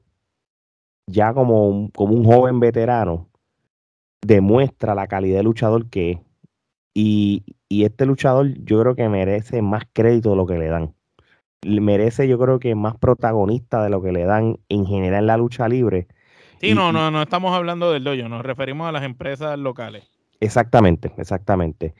ya 1.08 1.32
como 1.34 1.88
como 1.94 2.14
un 2.14 2.24
joven 2.24 2.58
veterano 2.58 3.28
demuestra 4.22 4.94
la 4.94 5.06
calidad 5.06 5.38
de 5.38 5.44
luchador 5.44 5.88
que 5.88 6.12
es. 6.12 6.25
Y, 6.98 7.44
y 7.68 7.84
este 7.84 8.06
luchador 8.06 8.54
yo 8.64 8.80
creo 8.80 8.94
que 8.94 9.08
merece 9.10 9.60
más 9.60 9.82
crédito 9.92 10.30
de 10.30 10.36
lo 10.36 10.46
que 10.46 10.56
le 10.56 10.68
dan 10.68 10.94
merece 11.66 12.28
yo 12.28 12.38
creo 12.38 12.58
que 12.58 12.74
más 12.74 12.96
protagonista 12.96 13.82
de 13.82 13.90
lo 13.90 14.02
que 14.02 14.12
le 14.12 14.24
dan 14.24 14.58
en 14.68 14.86
general 14.86 15.20
en 15.20 15.26
la 15.26 15.36
lucha 15.36 15.68
libre. 15.68 16.06
Sí, 16.60 16.74
no, 16.74 16.92
no, 16.92 17.10
no 17.10 17.22
estamos 17.22 17.54
hablando 17.54 17.92
del 17.92 18.04
dojo, 18.04 18.28
nos 18.28 18.44
referimos 18.44 18.88
a 18.88 18.92
las 18.92 19.02
empresas 19.02 19.58
locales. 19.58 20.04
Exactamente, 20.40 21.12
exactamente. 21.18 21.94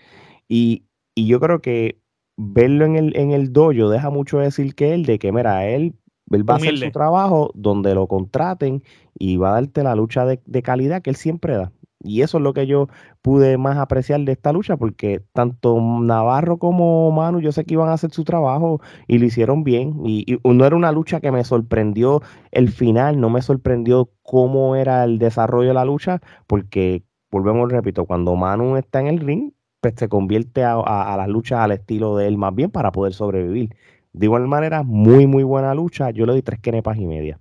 Y, 0.49 0.85
yo 1.19 1.41
creo 1.41 1.63
que 1.63 1.99
verlo 2.37 2.85
en 2.85 2.97
el, 2.97 3.17
en 3.17 3.31
el 3.31 3.51
dojo 3.51 3.89
deja 3.89 4.11
mucho 4.11 4.39
decir 4.39 4.75
que 4.75 4.93
él, 4.93 5.07
de 5.07 5.19
que 5.19 5.33
mira, 5.33 5.67
él, 5.67 5.95
él 6.31 6.49
va 6.49 6.55
a 6.55 6.57
hacer 6.59 6.77
su 6.77 6.91
trabajo 6.91 7.51
donde 7.55 7.95
lo 7.95 8.07
contraten 8.07 8.83
y 9.19 9.39
va 9.39 9.51
a 9.51 9.61
darte 9.61 9.83
la 9.83 9.95
lucha 9.95 10.27
de, 10.27 10.41
de 10.45 10.63
calidad 10.63 11.01
que 11.01 11.09
él 11.09 11.17
siempre 11.17 11.57
da. 11.57 11.73
Y 12.07 12.23
eso 12.23 12.39
es 12.39 12.45
lo 12.45 12.53
que 12.55 12.67
yo 12.67 12.89
pude 13.23 13.59
más 13.59 13.77
apreciar 13.79 14.21
de 14.21 14.33
esta 14.33 14.53
lucha, 14.53 14.77
porque 14.77 15.23
tanto 15.33 15.81
Navarro 15.81 16.59
como 16.59 17.11
Manu, 17.11 17.41
yo 17.41 17.53
sé 17.53 17.65
que 17.65 17.75
iban 17.75 17.89
a 17.89 17.95
hacer 17.95 18.13
su 18.13 18.25
trabajo 18.25 18.81
y 19.07 19.19
lo 19.19 19.27
hicieron 19.27 19.65
bien. 19.65 20.01
Y, 20.05 20.39
no 20.45 20.65
era 20.65 20.77
una 20.77 20.93
lucha 20.93 21.21
que 21.21 21.33
me 21.33 21.45
sorprendió 21.45 22.23
el 22.53 22.69
final, 22.71 23.21
no 23.21 23.31
me 23.31 23.43
sorprendió 23.43 24.11
cómo 24.23 24.77
era 24.77 25.05
el 25.05 25.19
desarrollo 25.19 25.69
de 25.69 25.75
la 25.75 25.85
lucha, 25.85 26.21
porque, 26.47 27.03
volvemos, 27.31 27.71
repito, 27.71 28.07
cuando 28.07 28.37
Manu 28.37 28.77
está 28.77 29.01
en 29.01 29.09
el 29.09 29.21
ring, 29.21 29.53
pues 29.81 29.95
se 29.97 30.09
convierte 30.09 30.65
a, 30.65 31.15
las 31.17 31.29
luchas 31.29 31.61
al 31.61 31.73
estilo 31.73 32.17
de 32.17 32.29
él 32.29 32.39
más 32.39 32.55
bien 32.55 32.71
para 32.71 32.93
poder 32.93 33.13
sobrevivir. 33.15 33.75
De 34.13 34.27
igual 34.27 34.47
manera, 34.49 34.83
muy, 34.83 35.27
muy 35.27 35.45
buena 35.45 35.75
lucha. 35.75 36.11
Yo 36.11 36.27
le 36.27 36.33
doy 36.33 36.43
tres 36.43 36.61
quenepas 36.61 36.97
y 36.99 37.07
media. 37.07 37.39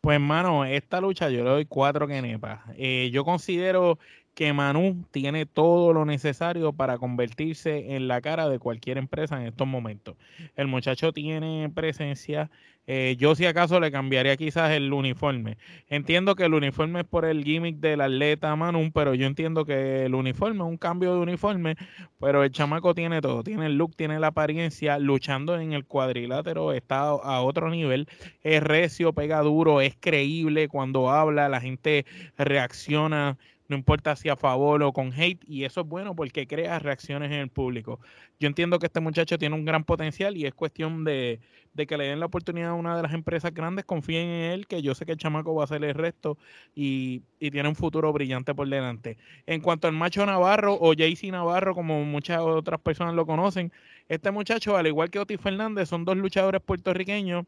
Pues, 0.00 0.14
hermano, 0.16 0.64
esta 0.64 1.00
lucha 1.00 1.28
yo 1.28 1.42
le 1.44 1.50
doy 1.50 1.64
cuatro 1.66 2.06
quenepas. 2.06 2.60
Eh, 2.76 3.10
yo 3.12 3.24
considero 3.24 3.98
que 4.34 4.52
Manu 4.52 5.04
tiene 5.10 5.46
todo 5.46 5.92
lo 5.92 6.04
necesario 6.04 6.72
para 6.72 6.98
convertirse 6.98 7.96
en 7.96 8.06
la 8.06 8.20
cara 8.20 8.48
de 8.48 8.60
cualquier 8.60 8.96
empresa 8.98 9.40
en 9.40 9.48
estos 9.48 9.66
momentos. 9.66 10.16
El 10.54 10.68
muchacho 10.68 11.12
tiene 11.12 11.68
presencia. 11.74 12.50
Eh, 12.90 13.16
yo 13.18 13.34
si 13.34 13.44
acaso 13.44 13.78
le 13.80 13.92
cambiaría 13.92 14.34
quizás 14.38 14.70
el 14.70 14.90
uniforme. 14.94 15.58
Entiendo 15.88 16.34
que 16.34 16.46
el 16.46 16.54
uniforme 16.54 17.00
es 17.00 17.06
por 17.06 17.26
el 17.26 17.44
gimmick 17.44 17.76
del 17.76 18.00
atleta 18.00 18.56
Manu, 18.56 18.90
pero 18.94 19.12
yo 19.12 19.26
entiendo 19.26 19.66
que 19.66 20.06
el 20.06 20.14
uniforme 20.14 20.64
es 20.64 20.70
un 20.70 20.78
cambio 20.78 21.12
de 21.12 21.20
uniforme, 21.20 21.76
pero 22.18 22.42
el 22.42 22.50
chamaco 22.50 22.94
tiene 22.94 23.20
todo, 23.20 23.44
tiene 23.44 23.66
el 23.66 23.76
look, 23.76 23.94
tiene 23.94 24.18
la 24.18 24.28
apariencia, 24.28 24.98
luchando 24.98 25.60
en 25.60 25.74
el 25.74 25.84
cuadrilátero 25.84 26.72
está 26.72 27.00
a 27.10 27.42
otro 27.42 27.68
nivel, 27.68 28.08
es 28.42 28.62
recio, 28.62 29.12
pega 29.12 29.42
duro, 29.42 29.82
es 29.82 29.94
creíble 30.00 30.68
cuando 30.68 31.10
habla, 31.10 31.50
la 31.50 31.60
gente 31.60 32.06
reacciona 32.38 33.36
no 33.68 33.76
importa 33.76 34.16
si 34.16 34.28
a 34.30 34.36
favor 34.36 34.82
o 34.82 34.92
con 34.92 35.12
hate, 35.12 35.44
y 35.46 35.64
eso 35.64 35.82
es 35.82 35.86
bueno 35.86 36.16
porque 36.16 36.46
crea 36.46 36.78
reacciones 36.78 37.30
en 37.30 37.38
el 37.40 37.48
público. 37.50 38.00
Yo 38.40 38.48
entiendo 38.48 38.78
que 38.78 38.86
este 38.86 39.00
muchacho 39.00 39.38
tiene 39.38 39.54
un 39.54 39.64
gran 39.64 39.84
potencial 39.84 40.36
y 40.36 40.46
es 40.46 40.54
cuestión 40.54 41.04
de, 41.04 41.40
que 41.76 41.98
le 41.98 42.06
den 42.06 42.18
la 42.20 42.26
oportunidad 42.26 42.70
a 42.70 42.74
una 42.74 42.96
de 42.96 43.02
las 43.02 43.12
empresas 43.12 43.52
grandes, 43.52 43.84
confíen 43.84 44.28
en 44.28 44.52
él, 44.52 44.66
que 44.66 44.80
yo 44.80 44.94
sé 44.94 45.04
que 45.04 45.12
el 45.12 45.18
chamaco 45.18 45.54
va 45.54 45.62
a 45.62 45.64
hacer 45.64 45.84
el 45.84 45.94
resto 45.94 46.38
y, 46.74 47.22
y 47.38 47.50
tiene 47.50 47.68
un 47.68 47.76
futuro 47.76 48.12
brillante 48.12 48.54
por 48.54 48.68
delante. 48.68 49.18
En 49.46 49.60
cuanto 49.60 49.86
al 49.86 49.92
macho 49.92 50.24
Navarro 50.24 50.78
o 50.80 50.94
JC 50.94 51.30
Navarro, 51.30 51.74
como 51.74 52.04
muchas 52.04 52.40
otras 52.40 52.80
personas 52.80 53.14
lo 53.14 53.26
conocen, 53.26 53.70
este 54.08 54.30
muchacho, 54.30 54.76
al 54.78 54.86
igual 54.86 55.10
que 55.10 55.18
Otis 55.18 55.40
Fernández, 55.40 55.90
son 55.90 56.06
dos 56.06 56.16
luchadores 56.16 56.62
puertorriqueños 56.62 57.44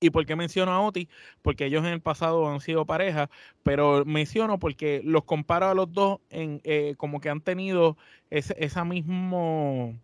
¿Y 0.00 0.10
por 0.10 0.26
qué 0.26 0.36
menciono 0.36 0.72
a 0.72 0.80
Oti? 0.80 1.08
Porque 1.42 1.66
ellos 1.66 1.84
en 1.84 1.90
el 1.92 2.00
pasado 2.00 2.48
han 2.48 2.60
sido 2.60 2.86
pareja, 2.86 3.30
pero 3.64 4.04
menciono 4.04 4.58
porque 4.58 5.00
los 5.04 5.24
comparo 5.24 5.66
a 5.66 5.74
los 5.74 5.92
dos 5.92 6.20
en 6.30 6.60
eh, 6.64 6.94
como 6.98 7.20
que 7.20 7.30
han 7.30 7.40
tenido 7.40 7.96
ese, 8.30 8.54
esa 8.58 8.84
mismo, 8.84 9.98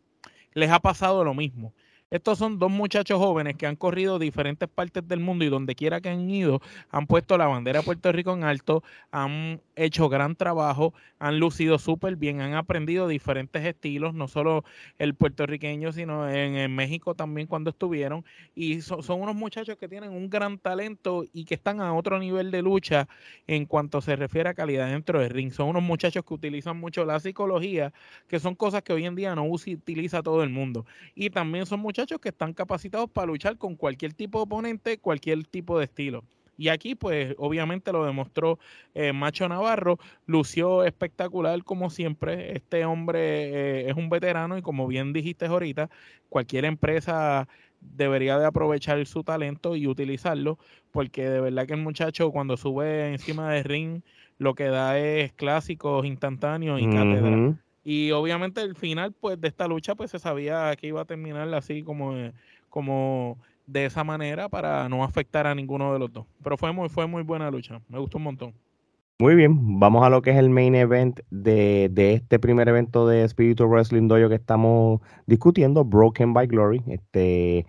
les 0.54 0.70
ha 0.70 0.80
pasado 0.80 1.22
lo 1.24 1.34
mismo. 1.34 1.74
Estos 2.14 2.38
son 2.38 2.60
dos 2.60 2.70
muchachos 2.70 3.18
jóvenes 3.18 3.56
que 3.56 3.66
han 3.66 3.74
corrido 3.74 4.20
diferentes 4.20 4.68
partes 4.68 5.08
del 5.08 5.18
mundo 5.18 5.44
y 5.44 5.48
donde 5.48 5.74
quiera 5.74 6.00
que 6.00 6.10
han 6.10 6.30
ido, 6.30 6.62
han 6.92 7.08
puesto 7.08 7.36
la 7.36 7.48
bandera 7.48 7.80
de 7.80 7.84
Puerto 7.84 8.12
Rico 8.12 8.32
en 8.32 8.44
alto, 8.44 8.84
han 9.10 9.60
hecho 9.74 10.08
gran 10.08 10.36
trabajo, 10.36 10.94
han 11.18 11.40
lucido 11.40 11.76
súper 11.76 12.14
bien, 12.14 12.40
han 12.40 12.54
aprendido 12.54 13.08
diferentes 13.08 13.64
estilos, 13.64 14.14
no 14.14 14.28
solo 14.28 14.64
el 15.00 15.16
puertorriqueño, 15.16 15.90
sino 15.90 16.30
en, 16.30 16.72
México 16.76 17.16
también 17.16 17.48
cuando 17.48 17.70
estuvieron. 17.70 18.24
Y 18.54 18.80
son 18.82 19.20
unos 19.20 19.34
muchachos 19.34 19.76
que 19.76 19.88
tienen 19.88 20.10
un 20.10 20.30
gran 20.30 20.58
talento 20.58 21.24
y 21.32 21.44
que 21.44 21.54
están 21.54 21.80
a 21.80 21.94
otro 21.94 22.20
nivel 22.20 22.52
de 22.52 22.62
lucha 22.62 23.08
en 23.48 23.66
cuanto 23.66 24.00
se 24.00 24.14
refiere 24.14 24.48
a 24.50 24.54
calidad 24.54 24.86
dentro 24.86 25.18
del 25.18 25.30
ring. 25.30 25.50
Son 25.50 25.68
unos 25.68 25.82
muchachos 25.82 26.24
que 26.24 26.34
utilizan 26.34 26.78
mucho 26.78 27.04
la 27.04 27.18
psicología, 27.18 27.92
que 28.28 28.38
son 28.38 28.54
cosas 28.54 28.84
que 28.84 28.92
hoy 28.92 29.04
en 29.04 29.16
día 29.16 29.34
no 29.34 29.46
utiliza 29.46 30.22
todo 30.22 30.44
el 30.44 30.50
mundo. 30.50 30.86
Y 31.16 31.30
también 31.30 31.66
son 31.66 31.80
muchachos 31.80 32.03
que 32.06 32.28
están 32.28 32.52
capacitados 32.52 33.10
para 33.10 33.26
luchar 33.26 33.58
con 33.58 33.76
cualquier 33.76 34.12
tipo 34.12 34.38
de 34.38 34.42
oponente, 34.44 34.98
cualquier 34.98 35.44
tipo 35.46 35.78
de 35.78 35.84
estilo. 35.84 36.24
Y 36.56 36.68
aquí, 36.68 36.94
pues, 36.94 37.34
obviamente 37.38 37.92
lo 37.92 38.04
demostró 38.04 38.58
eh, 38.94 39.12
Macho 39.12 39.48
Navarro, 39.48 39.98
lució 40.26 40.84
espectacular 40.84 41.64
como 41.64 41.90
siempre. 41.90 42.56
Este 42.56 42.84
hombre 42.84 43.20
eh, 43.20 43.90
es 43.90 43.96
un 43.96 44.08
veterano 44.08 44.56
y 44.56 44.62
como 44.62 44.86
bien 44.86 45.12
dijiste 45.12 45.46
ahorita, 45.46 45.90
cualquier 46.28 46.64
empresa 46.64 47.48
debería 47.80 48.38
de 48.38 48.46
aprovechar 48.46 49.04
su 49.06 49.24
talento 49.24 49.76
y 49.76 49.86
utilizarlo, 49.86 50.58
porque 50.90 51.28
de 51.28 51.40
verdad 51.40 51.66
que 51.66 51.74
el 51.74 51.82
muchacho 51.82 52.30
cuando 52.30 52.56
sube 52.56 53.12
encima 53.12 53.52
del 53.52 53.64
ring, 53.64 54.02
lo 54.38 54.54
que 54.54 54.64
da 54.64 54.98
es 54.98 55.32
clásicos 55.32 56.06
instantáneos 56.06 56.80
y 56.80 56.86
uh 56.86 57.56
y 57.84 58.10
obviamente 58.12 58.62
el 58.62 58.74
final 58.74 59.12
pues 59.12 59.40
de 59.40 59.48
esta 59.48 59.68
lucha 59.68 59.94
pues 59.94 60.10
se 60.10 60.18
sabía 60.18 60.74
que 60.76 60.88
iba 60.88 61.02
a 61.02 61.04
terminar 61.04 61.52
así 61.54 61.82
como, 61.82 62.14
como 62.70 63.38
de 63.66 63.84
esa 63.86 64.04
manera 64.04 64.48
para 64.48 64.88
no 64.88 65.04
afectar 65.04 65.46
a 65.46 65.54
ninguno 65.54 65.92
de 65.92 65.98
los 65.98 66.12
dos. 66.12 66.26
Pero 66.42 66.56
fue 66.56 66.72
muy, 66.72 66.88
fue 66.88 67.06
muy 67.06 67.22
buena 67.22 67.50
lucha, 67.50 67.80
me 67.88 67.98
gustó 67.98 68.18
un 68.18 68.24
montón. 68.24 68.54
Muy 69.20 69.36
bien, 69.36 69.78
vamos 69.78 70.04
a 70.04 70.10
lo 70.10 70.22
que 70.22 70.32
es 70.32 70.36
el 70.36 70.50
main 70.50 70.74
event 70.74 71.20
de, 71.30 71.88
de 71.92 72.14
este 72.14 72.40
primer 72.40 72.68
evento 72.68 73.06
de 73.06 73.28
Spiritual 73.28 73.68
Wrestling 73.68 74.08
Dojo 74.08 74.28
que 74.28 74.34
estamos 74.34 75.00
discutiendo, 75.26 75.84
Broken 75.84 76.34
by 76.34 76.48
Glory. 76.48 76.82
Este, 76.88 77.64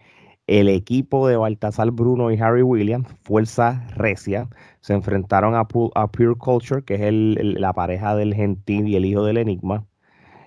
el 0.47 0.69
equipo 0.69 1.27
de 1.27 1.37
Baltasar 1.37 1.91
Bruno 1.91 2.31
y 2.31 2.39
Harry 2.39 2.61
Williams, 2.61 3.07
Fuerza 3.23 3.87
Recia, 3.95 4.49
se 4.81 4.93
enfrentaron 4.93 5.55
a, 5.55 5.67
Pure 5.67 6.35
Culture, 6.37 6.83
que 6.83 6.95
es 6.95 7.13
la 7.59 7.73
pareja 7.73 8.15
del 8.15 8.33
Gentil 8.33 8.87
y 8.87 8.95
el 8.95 9.05
hijo 9.05 9.23
del 9.23 9.37
Enigma. 9.37 9.85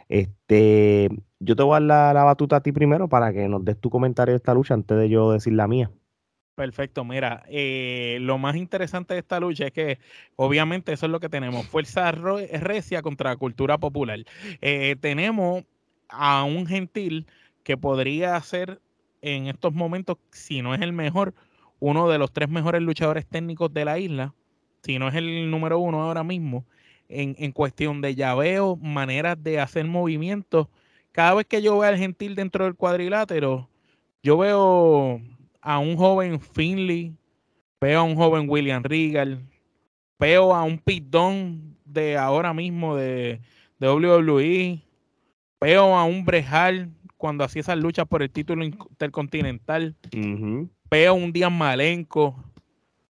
Este, 0.09 1.09
yo 1.39 1.55
te 1.55 1.63
voy 1.63 1.77
a 1.77 1.81
dar 1.81 2.15
la, 2.15 2.25
batuta 2.25 2.57
a 2.57 2.63
ti 2.63 2.73
primero 2.73 3.09
para 3.09 3.33
que 3.33 3.49
nos 3.49 3.65
des 3.65 3.79
tu 3.79 3.91
comentario 3.91 4.33
de 4.33 4.37
esta 4.37 4.55
lucha 4.55 4.75
antes 4.75 4.97
de 4.97 5.09
yo 5.09 5.33
decir 5.33 5.53
la 5.53 5.69
mía. 5.69 5.91
Perfecto, 6.55 7.05
mira, 7.05 7.45
eh, 7.49 8.19
lo 8.21 8.37
más 8.37 8.57
interesante 8.57 9.15
de 9.15 9.21
esta 9.21 9.39
lucha 9.39 9.67
es 9.67 9.73
que 9.73 10.01
obviamente 10.35 10.93
eso 10.93 11.07
es 11.07 11.13
lo 11.13 11.21
que 11.21 11.29
tenemos, 11.29 11.65
fuerza 11.67 12.11
recia 12.11 13.01
contra 13.01 13.31
la 13.31 13.37
cultura 13.37 13.79
popular. 13.79 14.25
Eh, 14.61 14.97
tenemos 15.01 15.63
a 16.09 16.43
un 16.43 16.67
gentil 16.67 17.27
que 17.63 17.77
podría 17.77 18.41
ser 18.41 18.81
en 19.23 19.47
estos 19.47 19.73
momentos, 19.73 20.19
si 20.33 20.61
no 20.61 20.75
es 20.75 20.81
el 20.81 20.93
mejor, 20.93 21.33
uno 21.79 22.09
de 22.09 22.19
los 22.19 22.33
tres 22.33 22.49
mejores 22.49 22.83
luchadores 22.83 23.25
técnicos 23.25 23.73
de 23.73 23.85
la 23.85 24.01
isla, 24.01 24.35
si 24.83 24.99
no 24.99 25.07
es 25.07 25.15
el 25.15 25.49
número 25.53 25.79
uno 25.79 26.03
ahora 26.03 26.25
mismo 26.25 26.65
en, 27.09 27.53
cuestión 27.53 28.01
de 28.01 28.15
llaveo, 28.15 28.77
maneras 28.77 29.43
de 29.43 29.61
hacer 29.61 29.87
movimientos. 29.87 30.69
Cada 31.13 31.35
vez 31.35 31.47
que 31.47 31.63
yo 31.63 31.79
veo 31.79 31.89
al 31.89 31.99
gentil 31.99 32.35
dentro 32.35 32.65
del 32.65 32.75
cuadrilátero, 32.75 33.69
yo 34.23 34.37
veo 34.39 35.21
a 35.61 35.79
un 35.79 35.97
joven 35.97 36.41
Finley, 36.41 37.15
veo 37.81 38.01
a 38.01 38.03
un 38.03 38.17
joven 38.17 38.49
William 38.49 38.83
Regal, 38.83 39.41
veo 40.19 40.55
a 40.55 40.63
un 40.63 40.79
pitón 40.79 41.77
de 41.85 42.17
ahora 42.17 42.53
mismo 42.53 42.95
de, 42.95 43.41
de 43.79 43.89
WWE, 43.89 44.83
veo 45.61 45.97
a 45.97 46.05
un 46.05 46.25
Brejal 46.25 46.91
cuando 47.17 47.45
hacía 47.45 47.61
esas 47.61 47.79
luchas 47.79 48.07
por 48.07 48.23
el 48.23 48.31
título 48.31 48.65
intercontinental, 48.65 49.97
veo 50.91 51.11
a 51.11 51.15
un 51.15 51.33
Díaz 51.33 51.51
Malenco, 51.51 52.45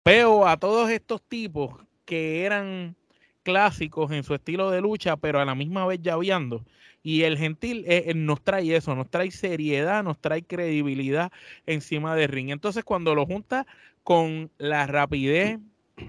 veo 0.05 0.47
a 0.47 0.57
todos 0.57 0.91
estos 0.91 1.23
tipos 1.23 1.75
que 2.05 2.45
eran 2.45 2.97
clásicos 3.45 4.11
en 4.11 4.25
su 4.25 4.35
estilo 4.35 4.71
de 4.71 4.81
lucha, 4.81 5.17
pero 5.17 5.41
a 5.41 5.45
la 5.45 5.55
misma 5.55 5.87
vez 5.87 6.01
llaveando. 6.03 6.65
Y 7.05 7.23
el 7.23 7.39
gentil 7.39 7.85
eh, 7.87 8.05
eh, 8.09 8.15
nos 8.15 8.43
trae 8.43 8.75
eso, 8.75 8.97
nos 8.97 9.09
trae 9.11 9.31
seriedad, 9.31 10.03
nos 10.03 10.19
trae 10.19 10.43
credibilidad 10.43 11.31
encima 11.67 12.17
del 12.17 12.31
ring. 12.31 12.51
Entonces, 12.51 12.83
cuando 12.83 13.15
lo 13.15 13.27
junta 13.27 13.67
con 14.03 14.51
la 14.59 14.87
rapidez, 14.87 15.61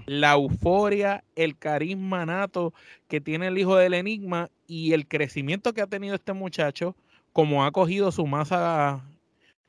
la 0.06 0.32
euforia, 0.32 1.22
el 1.36 1.56
carisma 1.56 2.26
nato 2.26 2.74
que 3.08 3.20
tiene 3.20 3.48
el 3.48 3.58
hijo 3.58 3.76
del 3.76 3.94
enigma 3.94 4.50
y 4.66 4.92
el 4.92 5.06
crecimiento 5.06 5.72
que 5.74 5.82
ha 5.82 5.86
tenido 5.86 6.14
este 6.14 6.32
muchacho, 6.32 6.96
como 7.32 7.64
ha 7.64 7.70
cogido 7.70 8.10
su 8.10 8.26
masa 8.26 9.04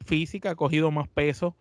física, 0.06 0.52
ha 0.52 0.56
cogido 0.56 0.90
más 0.92 1.08
peso, 1.10 1.56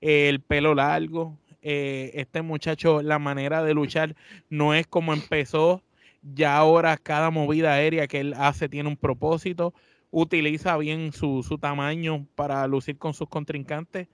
el 0.00 0.40
pelo 0.40 0.74
largo, 0.74 1.36
eh, 1.62 2.10
este 2.14 2.42
muchacho, 2.42 3.02
la 3.02 3.18
manera 3.18 3.62
de 3.62 3.74
luchar 3.74 4.16
no 4.48 4.74
es 4.74 4.86
como 4.86 5.12
empezó. 5.12 5.82
Ya 6.22 6.56
ahora 6.56 6.96
cada 6.98 7.30
movida 7.30 7.72
aérea 7.72 8.06
que 8.06 8.20
él 8.20 8.34
hace 8.36 8.68
tiene 8.68 8.88
un 8.88 8.96
propósito. 8.96 9.74
Utiliza 10.10 10.76
bien 10.76 11.12
su, 11.12 11.42
su 11.42 11.58
tamaño 11.58 12.26
para 12.34 12.66
lucir 12.66 12.98
con 12.98 13.14
sus 13.14 13.28
contrincantes 13.28 14.08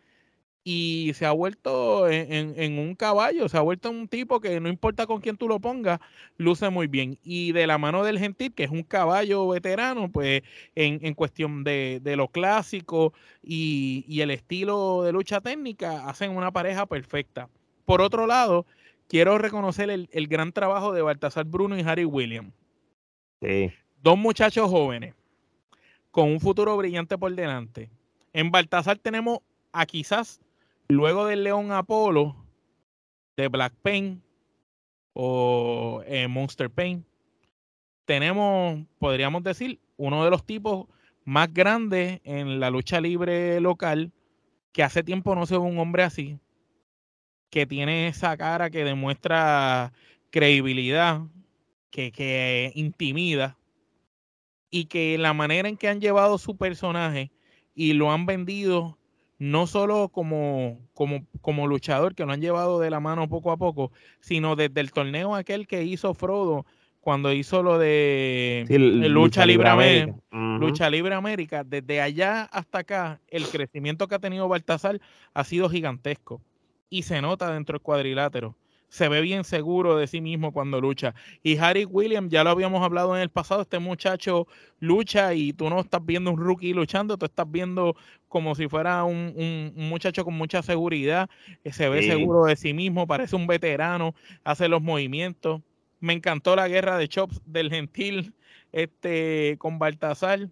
y 0.68 1.12
se 1.14 1.24
ha 1.26 1.30
vuelto 1.30 2.08
en, 2.08 2.80
un 2.80 2.96
caballo, 2.96 3.48
se 3.48 3.56
ha 3.56 3.60
vuelto 3.60 3.88
un 3.88 4.08
tipo 4.08 4.40
que 4.40 4.58
no 4.58 4.68
importa 4.68 5.06
con 5.06 5.20
quién 5.20 5.36
tú 5.36 5.46
lo 5.46 5.60
pongas, 5.60 6.00
luce 6.38 6.68
muy 6.70 6.88
bien. 6.88 7.20
Y 7.22 7.52
de 7.52 7.68
la 7.68 7.78
mano 7.78 8.02
del 8.02 8.18
Gentil, 8.18 8.52
que 8.52 8.64
es 8.64 8.70
un 8.72 8.82
caballo 8.82 9.46
veterano, 9.46 10.10
pues 10.10 10.42
en, 10.74 11.14
cuestión 11.14 11.62
de, 11.62 12.00
lo 12.16 12.26
clásico 12.26 13.12
y, 13.44 14.20
el 14.20 14.32
estilo 14.32 15.04
de 15.04 15.12
lucha 15.12 15.40
técnica, 15.40 16.08
hacen 16.08 16.32
una 16.32 16.50
pareja 16.50 16.84
perfecta. 16.84 17.48
Por 17.84 18.00
otro 18.00 18.26
lado, 18.26 18.66
quiero 19.06 19.38
reconocer 19.38 19.88
el, 19.88 20.26
gran 20.26 20.50
trabajo 20.50 20.92
de 20.92 21.00
Baltasar 21.00 21.44
Bruno 21.44 21.78
y 21.78 21.82
Harry 21.82 22.06
Williams. 22.06 22.52
Dos 24.02 24.18
muchachos 24.18 24.68
jóvenes 24.68 25.14
con 26.10 26.28
un 26.28 26.40
futuro 26.40 26.76
brillante 26.76 27.16
por 27.16 27.32
delante. 27.32 27.88
En 28.32 28.50
Baltasar 28.50 28.98
tenemos 28.98 29.38
a 29.72 29.86
quizás 29.86 30.40
Luego 30.88 31.26
del 31.26 31.42
León 31.42 31.72
Apolo, 31.72 32.36
de 33.36 33.48
Black 33.48 33.74
Pain 33.82 34.22
o 35.12 36.02
eh, 36.06 36.28
Monster 36.28 36.70
Pain, 36.70 37.04
tenemos, 38.04 38.84
podríamos 38.98 39.42
decir, 39.42 39.80
uno 39.96 40.24
de 40.24 40.30
los 40.30 40.46
tipos 40.46 40.86
más 41.24 41.52
grandes 41.52 42.20
en 42.22 42.60
la 42.60 42.70
lucha 42.70 43.00
libre 43.00 43.60
local, 43.60 44.12
que 44.72 44.84
hace 44.84 45.02
tiempo 45.02 45.34
no 45.34 45.44
se 45.46 45.54
ve 45.54 45.64
un 45.64 45.78
hombre 45.78 46.04
así, 46.04 46.38
que 47.50 47.66
tiene 47.66 48.06
esa 48.06 48.36
cara 48.36 48.70
que 48.70 48.84
demuestra 48.84 49.92
credibilidad, 50.30 51.22
que, 51.90 52.12
que 52.12 52.70
intimida 52.76 53.58
y 54.70 54.84
que 54.84 55.18
la 55.18 55.32
manera 55.32 55.68
en 55.68 55.76
que 55.76 55.88
han 55.88 56.00
llevado 56.00 56.38
su 56.38 56.56
personaje 56.56 57.32
y 57.74 57.94
lo 57.94 58.12
han 58.12 58.24
vendido 58.26 58.98
no 59.38 59.66
solo 59.66 60.08
como, 60.08 60.78
como, 60.94 61.26
como 61.40 61.66
luchador, 61.66 62.14
que 62.14 62.24
lo 62.24 62.32
han 62.32 62.40
llevado 62.40 62.80
de 62.80 62.90
la 62.90 63.00
mano 63.00 63.28
poco 63.28 63.52
a 63.52 63.56
poco, 63.56 63.92
sino 64.20 64.56
desde 64.56 64.80
el 64.80 64.92
torneo 64.92 65.34
aquel 65.34 65.66
que 65.66 65.84
hizo 65.84 66.14
Frodo 66.14 66.64
cuando 67.00 67.32
hizo 67.32 67.62
lo 67.62 67.78
de 67.78 68.64
Lucha, 69.08 69.46
Libre 69.46 69.68
América. 69.68 70.18
Lucha 70.32 70.90
Libre 70.90 71.14
América, 71.14 71.62
desde 71.62 72.00
allá 72.00 72.42
hasta 72.44 72.78
acá, 72.78 73.20
el 73.28 73.46
crecimiento 73.46 74.08
que 74.08 74.16
ha 74.16 74.18
tenido 74.18 74.48
Baltasar 74.48 75.00
ha 75.32 75.44
sido 75.44 75.68
gigantesco. 75.68 76.42
Y 76.88 77.02
se 77.02 77.20
nota 77.20 77.52
dentro 77.52 77.74
del 77.74 77.82
cuadrilátero 77.82 78.56
se 78.88 79.08
ve 79.08 79.20
bien 79.20 79.44
seguro 79.44 79.96
de 79.96 80.06
sí 80.06 80.20
mismo 80.20 80.52
cuando 80.52 80.80
lucha. 80.80 81.14
Y 81.42 81.58
Harry 81.58 81.84
Williams, 81.84 82.30
ya 82.30 82.44
lo 82.44 82.50
habíamos 82.50 82.82
hablado 82.82 83.16
en 83.16 83.22
el 83.22 83.30
pasado, 83.30 83.62
este 83.62 83.78
muchacho 83.78 84.46
lucha 84.78 85.34
y 85.34 85.52
tú 85.52 85.68
no 85.68 85.80
estás 85.80 86.04
viendo 86.04 86.30
un 86.30 86.38
rookie 86.38 86.72
luchando, 86.72 87.16
tú 87.16 87.26
estás 87.26 87.50
viendo 87.50 87.96
como 88.28 88.54
si 88.54 88.68
fuera 88.68 89.04
un, 89.04 89.72
muchacho 89.76 90.24
con 90.24 90.34
mucha 90.34 90.62
seguridad, 90.62 91.28
que 91.62 91.72
se 91.72 91.88
ve 91.88 92.02
seguro 92.02 92.44
de 92.44 92.56
sí 92.56 92.74
mismo, 92.74 93.06
parece 93.06 93.36
un 93.36 93.46
veterano, 93.46 94.14
hace 94.44 94.68
los 94.68 94.82
movimientos. 94.82 95.62
Me 96.00 96.12
encantó 96.12 96.54
la 96.56 96.68
guerra 96.68 96.98
de 96.98 97.08
chops 97.08 97.40
del 97.46 97.70
gentil 97.70 98.34
este, 98.72 99.56
con 99.58 99.78
Baltasar 99.78 100.48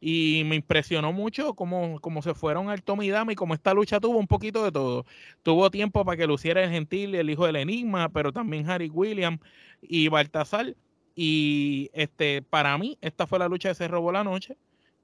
y 0.00 0.42
me 0.46 0.56
impresionó 0.56 1.12
mucho 1.12 1.54
cómo, 1.54 2.00
cómo, 2.00 2.22
se 2.22 2.34
fueron 2.34 2.70
al 2.70 2.82
Tommy 2.82 3.10
Dama 3.10 3.32
y 3.32 3.36
como 3.36 3.52
esta 3.52 3.74
lucha 3.74 4.00
tuvo 4.00 4.18
un 4.18 4.26
poquito 4.26 4.64
de 4.64 4.72
todo. 4.72 5.04
Tuvo 5.42 5.70
tiempo 5.70 6.04
para 6.04 6.16
que 6.16 6.26
luciera 6.26 6.64
el 6.64 6.70
Gentil, 6.70 7.14
el 7.14 7.28
hijo 7.28 7.44
del 7.44 7.56
Enigma, 7.56 8.08
pero 8.08 8.32
también 8.32 8.68
Harry 8.70 8.88
Williams 8.88 9.40
y 9.82 10.08
Baltasar. 10.08 10.74
Y 11.14 11.90
este, 11.92 12.40
para 12.40 12.76
mí, 12.78 12.96
esta 13.02 13.26
fue 13.26 13.38
la 13.38 13.48
lucha 13.48 13.68
que 13.68 13.74
se 13.74 13.88
robó 13.88 14.10
la 14.10 14.24
noche. 14.24 14.56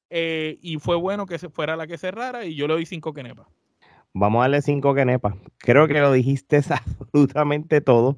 Eh, 0.09 0.57
y 0.61 0.77
fue 0.77 0.95
bueno 0.95 1.25
que 1.25 1.37
fuera 1.37 1.75
la 1.75 1.85
que 1.85 1.97
cerrara 1.97 2.45
y 2.45 2.55
yo 2.55 2.67
le 2.67 2.73
doy 2.73 2.85
cinco 2.85 3.13
quenepas. 3.13 3.45
Vamos 4.13 4.39
a 4.39 4.43
darle 4.43 4.61
cinco 4.63 4.95
quenepas. 4.95 5.35
Creo 5.59 5.87
que 5.87 5.99
lo 5.99 6.11
dijiste 6.11 6.57
absolutamente 6.69 7.81
todo. 7.81 8.17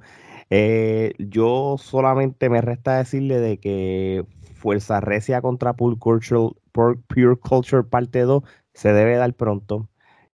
Eh, 0.50 1.13
yo 1.17 1.75
solamente 1.77 2.50
me 2.50 2.62
resta 2.62 2.98
decirle 2.98 3.39
de 3.39 3.57
que 3.57 4.25
Fuerza 4.55 5.00
Recia 5.00 5.41
contra 5.41 5.74
Pure 5.74 5.98
Culture, 5.98 6.53
Pure 7.07 7.38
Culture 7.38 7.83
parte 7.83 8.21
2 8.21 8.43
se 8.74 8.93
debe 8.93 9.15
dar 9.17 9.33
pronto. 9.33 9.89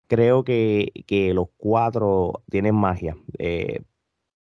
Creo 0.07 0.43
que, 0.43 0.91
los 1.33 1.47
cuatro 1.57 2.43
tienen 2.49 2.75
magia. 2.75 3.17
Eh, 3.39 3.81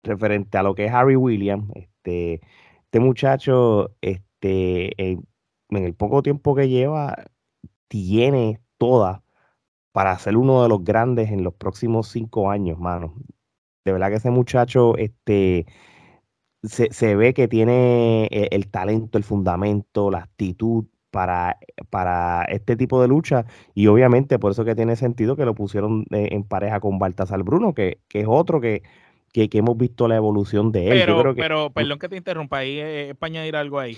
referente 0.03 0.57
a 0.57 0.63
lo 0.63 0.75
que 0.75 0.85
es 0.85 0.93
Harry 0.93 1.15
Williams, 1.15 1.71
este, 1.75 2.41
este 2.85 2.99
muchacho, 2.99 3.95
este, 4.01 4.93
en, 5.01 5.25
el 5.69 5.95
poco 5.95 6.21
tiempo 6.23 6.55
que 6.55 6.69
lleva, 6.69 7.15
tiene 7.87 8.61
toda 8.77 9.23
para 9.91 10.17
ser 10.19 10.37
uno 10.37 10.63
de 10.63 10.69
los 10.69 10.83
grandes 10.83 11.31
en 11.31 11.43
los 11.43 11.53
próximos 11.55 12.09
cinco 12.09 12.49
años, 12.51 12.79
mano. 12.79 13.15
De 13.85 13.91
verdad 13.93 14.09
que 14.09 14.15
ese 14.15 14.31
muchacho, 14.31 14.97
este, 14.97 15.65
se, 16.63 17.15
ve 17.15 17.33
que 17.33 17.47
tiene 17.47 18.25
eh, 18.31 18.49
el, 18.51 18.69
talento, 18.69 19.17
el 19.17 19.23
fundamento, 19.23 20.11
la 20.11 20.19
actitud 20.19 20.85
para, 21.13 21.59
para 21.91 22.43
este 22.45 22.75
tipo 22.75 22.99
de 22.99 23.07
lucha 23.07 23.45
y 23.75 23.85
obviamente 23.85 24.39
por 24.39 24.51
eso 24.51 24.65
que 24.65 24.73
tiene 24.73 24.95
sentido 24.95 25.35
que 25.35 25.45
lo 25.45 25.53
pusieron 25.53 26.07
eh, 26.09 26.29
en 26.31 26.43
pareja 26.43 26.79
con 26.79 26.97
Baltasar 26.97 27.43
Bruno, 27.43 27.75
que, 27.75 27.99
que 28.07 28.21
es 28.21 28.25
otro 28.27 28.59
que, 28.59 28.81
que, 29.31 29.47
hemos 29.53 29.77
visto 29.77 30.07
la 30.07 30.15
evolución 30.15 30.71
de 30.71 30.87
él. 30.87 31.03
Pero, 31.05 31.35
pero 31.35 31.69
perdón 31.69 31.99
que 31.99 32.09
te 32.09 32.17
interrumpa 32.17 32.57
ahí, 32.57 32.79
eh, 32.79 33.13
para 33.17 33.29
añadir 33.29 33.55
algo 33.55 33.79
ahí, 33.79 33.95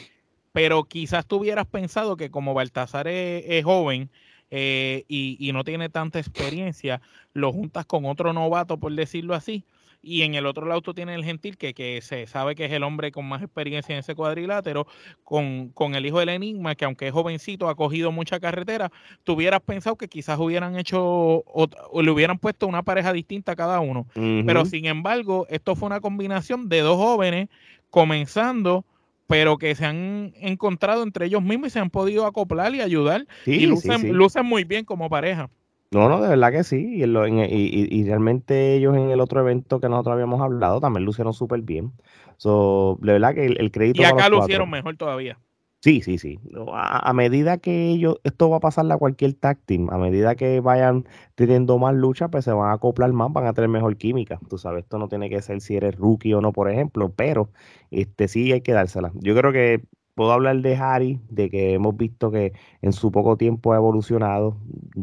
pero 0.51 0.83
quizás 0.83 1.25
tú 1.25 1.37
hubieras 1.37 1.67
pensado 1.67 2.17
que 2.17 2.29
como 2.29 2.53
Baltasar 2.53 3.07
es, 3.07 3.63
joven, 3.63 4.09
y, 4.51 5.37
y, 5.39 5.53
no 5.53 5.63
tiene 5.63 5.87
tanta 5.87 6.19
experiencia, 6.19 6.99
lo 7.33 7.53
juntas 7.53 7.85
con 7.85 8.05
otro 8.05 8.33
novato, 8.33 8.77
por 8.77 8.93
decirlo 8.93 9.35
así, 9.35 9.63
y 10.05 10.21
en 10.21 10.35
el 10.35 10.45
otro 10.45 10.67
lado 10.67 10.81
tú 10.81 10.93
tienes 10.93 11.15
el 11.15 11.25
Gentil, 11.25 11.57
que, 11.57 11.73
que 11.73 11.99
se 12.01 12.27
sabe 12.27 12.53
que 12.53 12.65
es 12.65 12.71
el 12.71 12.83
hombre 12.83 13.11
con 13.11 13.25
más 13.25 13.41
experiencia 13.41 13.93
en 13.93 13.99
ese 13.99 14.13
cuadrilátero, 14.13 14.85
con, 15.23 15.69
con 15.69 15.95
el 15.95 16.05
hijo 16.05 16.19
del 16.19 16.29
Enigma, 16.29 16.75
que 16.75 16.85
aunque 16.85 17.07
es 17.07 17.13
jovencito, 17.13 17.67
ha 17.67 17.75
cogido 17.75 18.11
mucha 18.11 18.39
carretera, 18.39 18.91
tú 19.23 19.33
hubieras 19.33 19.61
pensado 19.61 19.95
que 19.95 20.07
quizás 20.07 20.39
hubieran 20.39 20.77
hecho, 20.77 21.01
o, 21.03 21.67
le 22.01 22.11
hubieran 22.11 22.37
puesto 22.37 22.67
una 22.67 22.83
pareja 22.83 23.11
distinta 23.11 23.53
a 23.53 23.55
cada 23.55 23.79
uno. 23.79 24.05
Pero 24.13 24.65
sin 24.65 24.85
embargo, 24.85 25.47
esto 25.49 25.75
fue 25.75 25.87
una 25.87 25.99
combinación 25.99 26.69
de 26.69 26.81
dos 26.81 26.97
jóvenes 26.97 27.49
comenzando 27.89 28.85
pero 29.27 29.57
que 29.57 29.73
se 29.73 29.85
han 29.85 30.33
encontrado 30.35 31.01
entre 31.01 31.25
ellos 31.25 31.41
mismos 31.41 31.69
y 31.69 31.71
se 31.71 31.79
han 31.79 31.89
podido 31.89 32.27
acoplar 32.27 32.75
y 32.75 32.81
ayudar 32.81 33.25
y 33.45 33.65
lucen 33.65 34.45
muy 34.45 34.65
bien 34.65 34.85
como 34.85 35.09
pareja. 35.09 35.49
No, 35.91 36.09
no, 36.09 36.21
de 36.21 36.29
verdad 36.29 36.51
que 36.51 36.63
sí. 36.63 36.97
Y, 36.97 37.03
y, 37.03 38.03
realmente 38.05 38.75
ellos 38.75 38.95
en 38.95 39.11
el 39.11 39.21
otro 39.21 39.39
evento 39.39 39.79
que 39.79 39.87
nosotros 39.87 40.13
habíamos 40.13 40.41
hablado 40.41 40.81
también 40.81 41.05
lucieron 41.05 41.33
súper 41.33 41.61
bien. 41.61 41.93
So, 42.37 42.97
de 43.01 43.13
verdad 43.13 43.33
que 43.33 43.45
el, 43.45 43.71
crédito. 43.71 44.01
Y 44.01 44.05
acá 44.05 44.29
lucieron 44.29 44.69
mejor 44.69 44.97
todavía. 44.97 45.39
Sí, 45.85 46.01
sí, 46.01 46.17
sí. 46.17 46.39
A, 46.73 47.13
medida 47.13 47.59
que 47.59 47.91
ellos, 47.91 48.17
esto 48.23 48.49
va 48.49 48.57
a 48.57 48.59
pasarle 48.59 48.95
a 48.95 48.97
cualquier 48.97 49.35
tag 49.35 49.59
team, 49.67 49.91
a 49.91 49.99
medida 49.99 50.33
que 50.33 50.59
vayan 50.59 51.05
teniendo 51.35 51.77
más 51.77 51.93
lucha, 51.93 52.27
pues 52.29 52.43
se 52.43 52.51
van 52.51 52.71
a 52.71 52.73
acoplar 52.73 53.13
más, 53.13 53.31
van 53.31 53.45
a 53.45 53.53
tener 53.53 53.69
mejor 53.69 53.95
química. 53.95 54.39
Tú 54.49 54.57
sabes, 54.57 54.83
esto 54.83 54.97
no 54.97 55.07
tiene 55.09 55.29
que 55.29 55.43
ser 55.43 55.61
si 55.61 55.75
eres 55.75 55.95
rookie 55.95 56.33
o 56.33 56.41
no, 56.41 56.53
por 56.53 56.71
ejemplo, 56.71 57.13
pero 57.15 57.51
este 57.91 58.27
sí 58.27 58.51
hay 58.51 58.61
que 58.61 58.71
dársela. 58.71 59.11
Yo 59.13 59.35
creo 59.35 59.51
que 59.53 59.83
puedo 60.15 60.31
hablar 60.31 60.61
de 60.61 60.75
Harry, 60.77 61.19
de 61.29 61.49
que 61.49 61.73
hemos 61.73 61.95
visto 61.97 62.31
que 62.31 62.53
en 62.81 62.93
su 62.93 63.11
poco 63.11 63.37
tiempo 63.37 63.73
ha 63.73 63.77
evolucionado, 63.77 64.57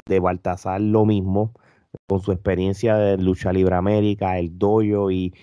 de 0.06 0.20
Baltasar 0.20 0.80
lo 0.80 1.04
mismo, 1.06 1.52
con 2.08 2.20
su 2.20 2.32
experiencia 2.32 2.96
de 2.96 3.18
Lucha 3.18 3.52
Libre 3.52 3.76
América, 3.76 4.38
el 4.38 4.58
Dojo 4.58 5.10
y, 5.10 5.34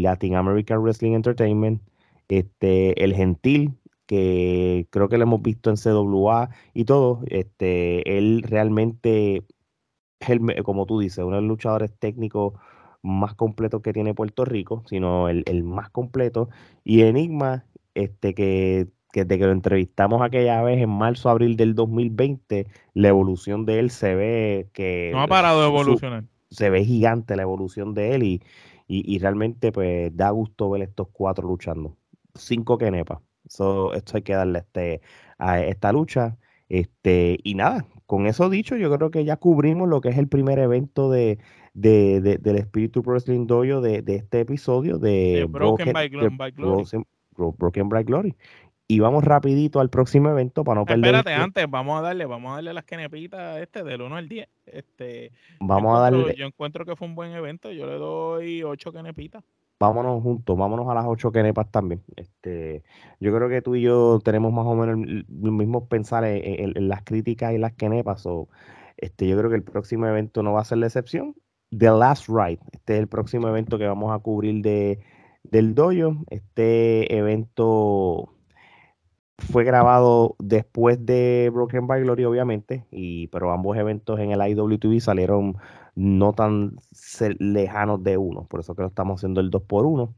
Latin 0.00 0.36
American 0.36 0.80
Wrestling 0.82 1.12
Entertainment, 1.12 1.82
este, 2.28 3.02
el 3.04 3.14
Gentil, 3.14 3.74
que 4.06 4.86
creo 4.90 5.08
que 5.08 5.18
lo 5.18 5.24
hemos 5.24 5.42
visto 5.42 5.70
en 5.70 5.76
CWA 5.76 6.50
y 6.74 6.84
todo, 6.84 7.22
este, 7.26 8.18
él 8.18 8.42
realmente, 8.42 9.44
como 10.64 10.86
tú 10.86 11.00
dices, 11.00 11.24
uno 11.24 11.36
de 11.36 11.42
los 11.42 11.48
luchadores 11.48 11.92
técnicos 11.98 12.54
más 13.02 13.34
completos 13.34 13.82
que 13.82 13.92
tiene 13.92 14.14
Puerto 14.14 14.44
Rico, 14.44 14.82
sino 14.86 15.28
el, 15.28 15.44
el 15.46 15.64
más 15.64 15.90
completo, 15.90 16.48
y 16.84 17.02
Enigma, 17.02 17.64
este, 17.96 18.34
que, 18.34 18.88
desde 19.14 19.38
que 19.38 19.46
lo 19.46 19.52
entrevistamos 19.52 20.22
aquella 20.22 20.62
vez 20.62 20.80
en 20.80 20.90
marzo, 20.90 21.30
abril 21.30 21.56
del 21.56 21.74
2020, 21.74 22.66
la 22.94 23.08
evolución 23.08 23.64
de 23.64 23.78
él 23.78 23.90
se 23.90 24.14
ve 24.14 24.68
que... 24.72 25.10
No 25.12 25.22
ha 25.22 25.26
parado 25.26 25.62
de 25.62 25.68
evolucionar. 25.68 26.24
se 26.50 26.70
ve 26.70 26.84
gigante 26.84 27.34
la 27.36 27.42
evolución 27.42 27.94
de 27.94 28.14
él 28.14 28.22
y, 28.22 28.42
y, 28.86 29.18
realmente 29.18 29.72
pues 29.72 30.14
da 30.14 30.30
gusto 30.30 30.70
ver 30.70 30.82
estos 30.82 31.08
cuatro 31.10 31.48
luchando. 31.48 31.96
Cinco 32.34 32.76
quenepas. 32.76 33.18
esto 33.44 33.90
hay 34.12 34.22
que 34.22 34.34
darle 34.34 34.58
este, 34.60 35.00
a 35.38 35.60
esta 35.60 35.92
lucha. 35.92 36.36
Este, 36.68 37.38
y 37.42 37.54
nada, 37.54 37.86
con 38.04 38.26
eso 38.26 38.50
dicho, 38.50 38.76
yo 38.76 38.94
creo 38.94 39.10
que 39.10 39.24
ya 39.24 39.36
cubrimos 39.36 39.88
lo 39.88 40.00
que 40.00 40.10
es 40.10 40.18
el 40.18 40.28
primer 40.28 40.58
evento 40.58 41.10
de, 41.10 41.38
de, 41.72 42.20
del 42.20 42.56
Espíritu 42.56 43.00
Wrestling 43.00 43.46
Dojo 43.46 43.80
de, 43.80 44.02
de, 44.02 44.16
este 44.16 44.40
episodio 44.40 44.98
de, 44.98 45.46
Broken, 45.48 45.92
by, 45.92 46.08
Glory. 46.50 46.84
Broken 47.36 47.88
Bright 47.88 48.06
Glory. 48.06 48.34
Y 48.88 49.00
vamos 49.00 49.24
rapidito 49.24 49.80
al 49.80 49.90
próximo 49.90 50.30
evento 50.30 50.62
para 50.62 50.80
no 50.80 50.86
perder. 50.86 51.06
Espérate, 51.06 51.34
antes, 51.34 51.66
vamos 51.68 51.98
a 51.98 52.02
darle, 52.02 52.24
vamos 52.24 52.52
a 52.52 52.54
darle 52.56 52.72
las 52.72 52.84
kenepitas 52.84 53.58
este 53.58 53.82
del 53.82 54.02
1 54.02 54.16
al 54.16 54.28
10. 54.28 54.48
Este, 54.66 55.32
vamos 55.58 55.98
a 55.98 56.02
darle. 56.02 56.36
Yo 56.36 56.46
encuentro 56.46 56.84
que 56.84 56.94
fue 56.94 57.08
un 57.08 57.16
buen 57.16 57.32
evento, 57.32 57.72
yo 57.72 57.86
le 57.86 57.94
doy 57.94 58.62
8 58.62 58.92
kenepitas. 58.92 59.42
Vámonos 59.80 60.22
juntos, 60.22 60.56
vámonos 60.56 60.88
a 60.88 60.94
las 60.94 61.04
8 61.04 61.32
kenepas 61.32 61.70
también. 61.70 62.02
Este, 62.14 62.84
yo 63.18 63.34
creo 63.34 63.48
que 63.48 63.60
tú 63.60 63.74
y 63.74 63.82
yo 63.82 64.20
tenemos 64.24 64.52
más 64.52 64.66
o 64.66 64.74
menos 64.74 65.24
los 65.28 65.52
mismos 65.52 65.88
pensar 65.88 66.24
en, 66.24 66.88
las 66.88 67.02
críticas 67.02 67.54
y 67.54 67.58
las 67.58 67.72
kenepas. 67.72 68.24
O, 68.24 68.48
este, 68.96 69.26
yo 69.26 69.36
creo 69.36 69.50
que 69.50 69.56
el 69.56 69.64
próximo 69.64 70.06
evento 70.06 70.44
no 70.44 70.52
va 70.52 70.60
a 70.60 70.64
ser 70.64 70.78
la 70.78 70.86
excepción. 70.86 71.34
The 71.76 71.90
Last 71.90 72.28
Ride. 72.28 72.60
Este 72.70 72.94
es 72.94 73.00
el 73.00 73.08
próximo 73.08 73.48
evento 73.48 73.78
que 73.78 73.86
vamos 73.86 74.14
a 74.14 74.20
cubrir 74.20 74.62
de 74.62 75.00
del 75.50 75.74
dojo. 75.74 76.16
Este 76.30 77.16
evento 77.16 78.32
fue 79.38 79.64
grabado 79.64 80.36
después 80.38 81.04
de 81.04 81.50
Broken 81.52 81.86
by 81.86 82.02
Glory, 82.02 82.24
obviamente, 82.24 82.86
y, 82.90 83.26
pero 83.28 83.52
ambos 83.52 83.76
eventos 83.76 84.18
en 84.18 84.32
el 84.32 84.40
IWTV 84.46 85.00
salieron 85.00 85.56
no 85.94 86.32
tan 86.32 86.76
lejanos 87.38 88.02
de 88.02 88.16
uno, 88.16 88.46
por 88.48 88.60
eso 88.60 88.74
que 88.74 88.82
lo 88.82 88.88
estamos 88.88 89.20
haciendo 89.20 89.40
el 89.40 89.50
2 89.50 89.62
por 89.62 89.86
1 89.86 90.14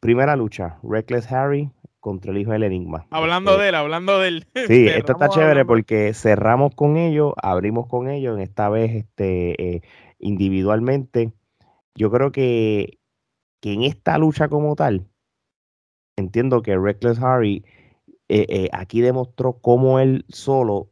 Primera 0.00 0.34
lucha, 0.34 0.78
Reckless 0.82 1.30
Harry 1.30 1.70
contra 2.00 2.32
el 2.32 2.38
hijo 2.38 2.50
del 2.50 2.64
Enigma. 2.64 3.06
Hablando 3.10 3.52
este, 3.52 3.62
de 3.62 3.68
él, 3.68 3.74
hablando 3.76 4.18
del. 4.18 4.44
Sí, 4.66 4.88
esto 4.88 5.12
está 5.12 5.28
chévere 5.28 5.64
porque 5.64 6.12
cerramos 6.12 6.74
con 6.74 6.96
ellos, 6.96 7.34
abrimos 7.40 7.86
con 7.86 8.10
ellos, 8.10 8.36
en 8.36 8.42
esta 8.42 8.68
vez 8.68 8.90
este, 8.90 9.76
eh, 9.76 9.82
individualmente. 10.18 11.32
Yo 11.94 12.10
creo 12.10 12.32
que 12.32 12.98
que 13.62 13.72
en 13.72 13.84
esta 13.84 14.18
lucha 14.18 14.48
como 14.48 14.74
tal, 14.74 15.06
entiendo 16.18 16.62
que 16.62 16.76
Reckless 16.76 17.20
Harry 17.20 17.64
eh, 18.28 18.44
eh, 18.48 18.68
aquí 18.72 19.00
demostró 19.00 19.54
cómo 19.60 20.00
él 20.00 20.24
solo, 20.28 20.90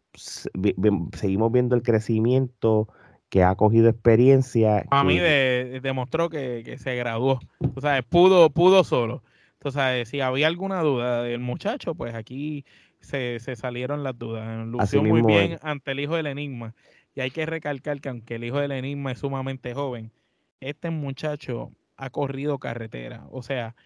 seguimos 1.17 1.51
viendo 1.51 1.75
el 1.75 1.83
crecimiento, 1.83 2.89
que 3.29 3.43
ha 3.43 3.55
cogido 3.57 3.89
experiencia. 3.89 4.85
A 4.91 5.05
mí 5.05 5.19
demostró 5.19 6.31
que, 6.31 6.77
se 6.79 6.95
graduó, 6.95 7.41
o 7.75 7.81
sea, 7.81 8.03
pudo, 8.03 8.51
pudo 8.51 8.85
solo. 8.85 9.23
Entonces, 9.55 10.09
si 10.09 10.21
había 10.21 10.47
alguna 10.47 10.81
duda 10.83 11.25
del 11.25 11.41
muchacho, 11.41 11.95
pues 11.95 12.15
aquí 12.15 12.65
se, 13.01 13.41
salieron 13.57 14.05
las 14.05 14.17
dudas. 14.17 14.67
Lució 14.67 15.03
muy 15.03 15.23
bien 15.23 15.59
ante 15.63 15.91
el 15.91 16.01
hijo 16.01 16.15
del 16.15 16.27
enigma. 16.27 16.75
Y 17.17 17.21
hay 17.21 17.33
que 17.33 17.47
recalcar 17.47 18.01
que 18.01 18.09
aunque 18.09 18.37
el 18.37 18.45
hijo 18.45 18.59
del 18.59 18.73
enigma 18.73 19.13
es 19.13 19.19
sumamente 19.19 19.75
joven, 19.75 20.13
este 20.61 20.91
muchacho 20.91 21.73
ha 22.01 22.09
corrido 22.09 22.59
carretera. 22.59 23.27
O 23.31 23.43
sea, 23.43 23.77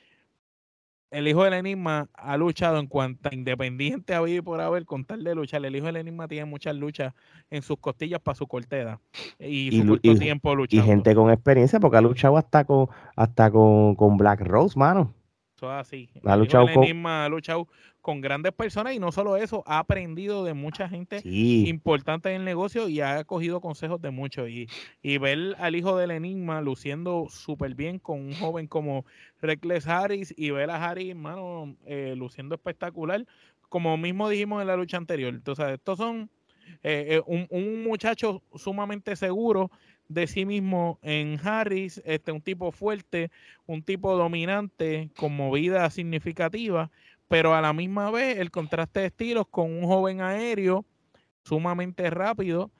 el 1.10 1.26
hijo 1.26 1.42
del 1.44 1.54
enigma 1.54 2.08
ha 2.14 2.36
luchado 2.36 2.78
en 2.78 2.86
cuanto 2.86 3.28
a 3.28 3.34
independiente 3.34 4.14
habido 4.14 4.42
por 4.44 4.60
haber 4.60 4.84
con 4.84 5.04
tal 5.04 5.24
de 5.24 5.34
luchar. 5.34 5.64
El 5.64 5.74
hijo 5.74 5.86
del 5.86 5.96
enigma 5.96 6.28
tiene 6.28 6.44
muchas 6.44 6.76
luchas 6.76 7.12
en 7.50 7.62
sus 7.62 7.76
costillas 7.78 8.20
para 8.20 8.36
su 8.36 8.46
corteda 8.46 9.00
y, 9.38 9.80
su 9.80 9.86
corto 9.86 10.14
tiempo 10.14 10.54
luchando. 10.54 10.84
Y 10.84 10.88
gente 10.88 11.14
con 11.14 11.30
experiencia 11.30 11.80
porque 11.80 11.96
ha 11.96 12.00
luchado 12.00 12.36
hasta 12.36 12.64
con 12.64 12.88
hasta 13.16 13.50
con, 13.50 13.96
con 13.96 14.16
Black 14.16 14.40
Rose, 14.42 14.78
mano. 14.78 15.12
Eso 15.56 15.70
así. 15.70 16.08
Ha 16.24 16.36
luchado, 16.36 16.66
con... 16.72 17.06
ha 17.06 17.28
luchado 17.28 17.68
con 18.04 18.20
grandes 18.20 18.52
personas 18.52 18.92
y 18.92 18.98
no 18.98 19.12
solo 19.12 19.38
eso, 19.38 19.62
ha 19.64 19.78
aprendido 19.78 20.44
de 20.44 20.52
mucha 20.52 20.90
gente 20.90 21.22
importante 21.24 22.28
en 22.28 22.36
el 22.36 22.44
negocio 22.44 22.86
y 22.86 23.00
ha 23.00 23.24
cogido 23.24 23.62
consejos 23.62 23.98
de 24.02 24.10
muchos. 24.10 24.50
Y, 24.50 24.68
y 25.00 25.16
ver 25.16 25.56
al 25.58 25.74
hijo 25.74 25.96
del 25.96 26.10
enigma 26.10 26.60
luciendo 26.60 27.28
súper 27.30 27.74
bien 27.74 27.98
con 27.98 28.20
un 28.20 28.34
joven 28.34 28.66
como 28.66 29.06
Reckless 29.40 29.86
Harris 29.86 30.34
y 30.36 30.50
ver 30.50 30.68
a 30.68 30.84
Harris, 30.84 31.12
hermano, 31.12 31.76
eh, 31.86 32.12
luciendo 32.14 32.54
espectacular, 32.56 33.24
como 33.70 33.96
mismo 33.96 34.28
dijimos 34.28 34.60
en 34.60 34.66
la 34.66 34.76
lucha 34.76 34.98
anterior. 34.98 35.32
Entonces, 35.32 35.66
estos 35.70 35.96
son 35.96 36.28
eh, 36.82 37.06
eh, 37.08 37.22
un, 37.24 37.46
un 37.48 37.84
muchacho 37.84 38.42
sumamente 38.54 39.16
seguro 39.16 39.70
de 40.08 40.26
sí 40.26 40.44
mismo 40.44 40.98
en 41.02 41.40
Harris, 41.42 42.02
este, 42.04 42.32
un 42.32 42.42
tipo 42.42 42.70
fuerte, 42.70 43.30
un 43.66 43.82
tipo 43.82 44.14
dominante, 44.14 45.10
con 45.16 45.34
movida 45.34 45.88
significativa, 45.88 46.90
pero 47.28 47.54
a 47.54 47.60
la 47.60 47.72
misma 47.72 48.10
vez 48.10 48.38
el 48.38 48.50
contraste 48.50 49.00
de 49.00 49.06
estilos 49.06 49.46
con 49.50 49.70
un 49.72 49.84
joven 49.84 50.20
aéreo 50.20 50.84
sumamente 51.44 52.08
rápido 52.10 52.70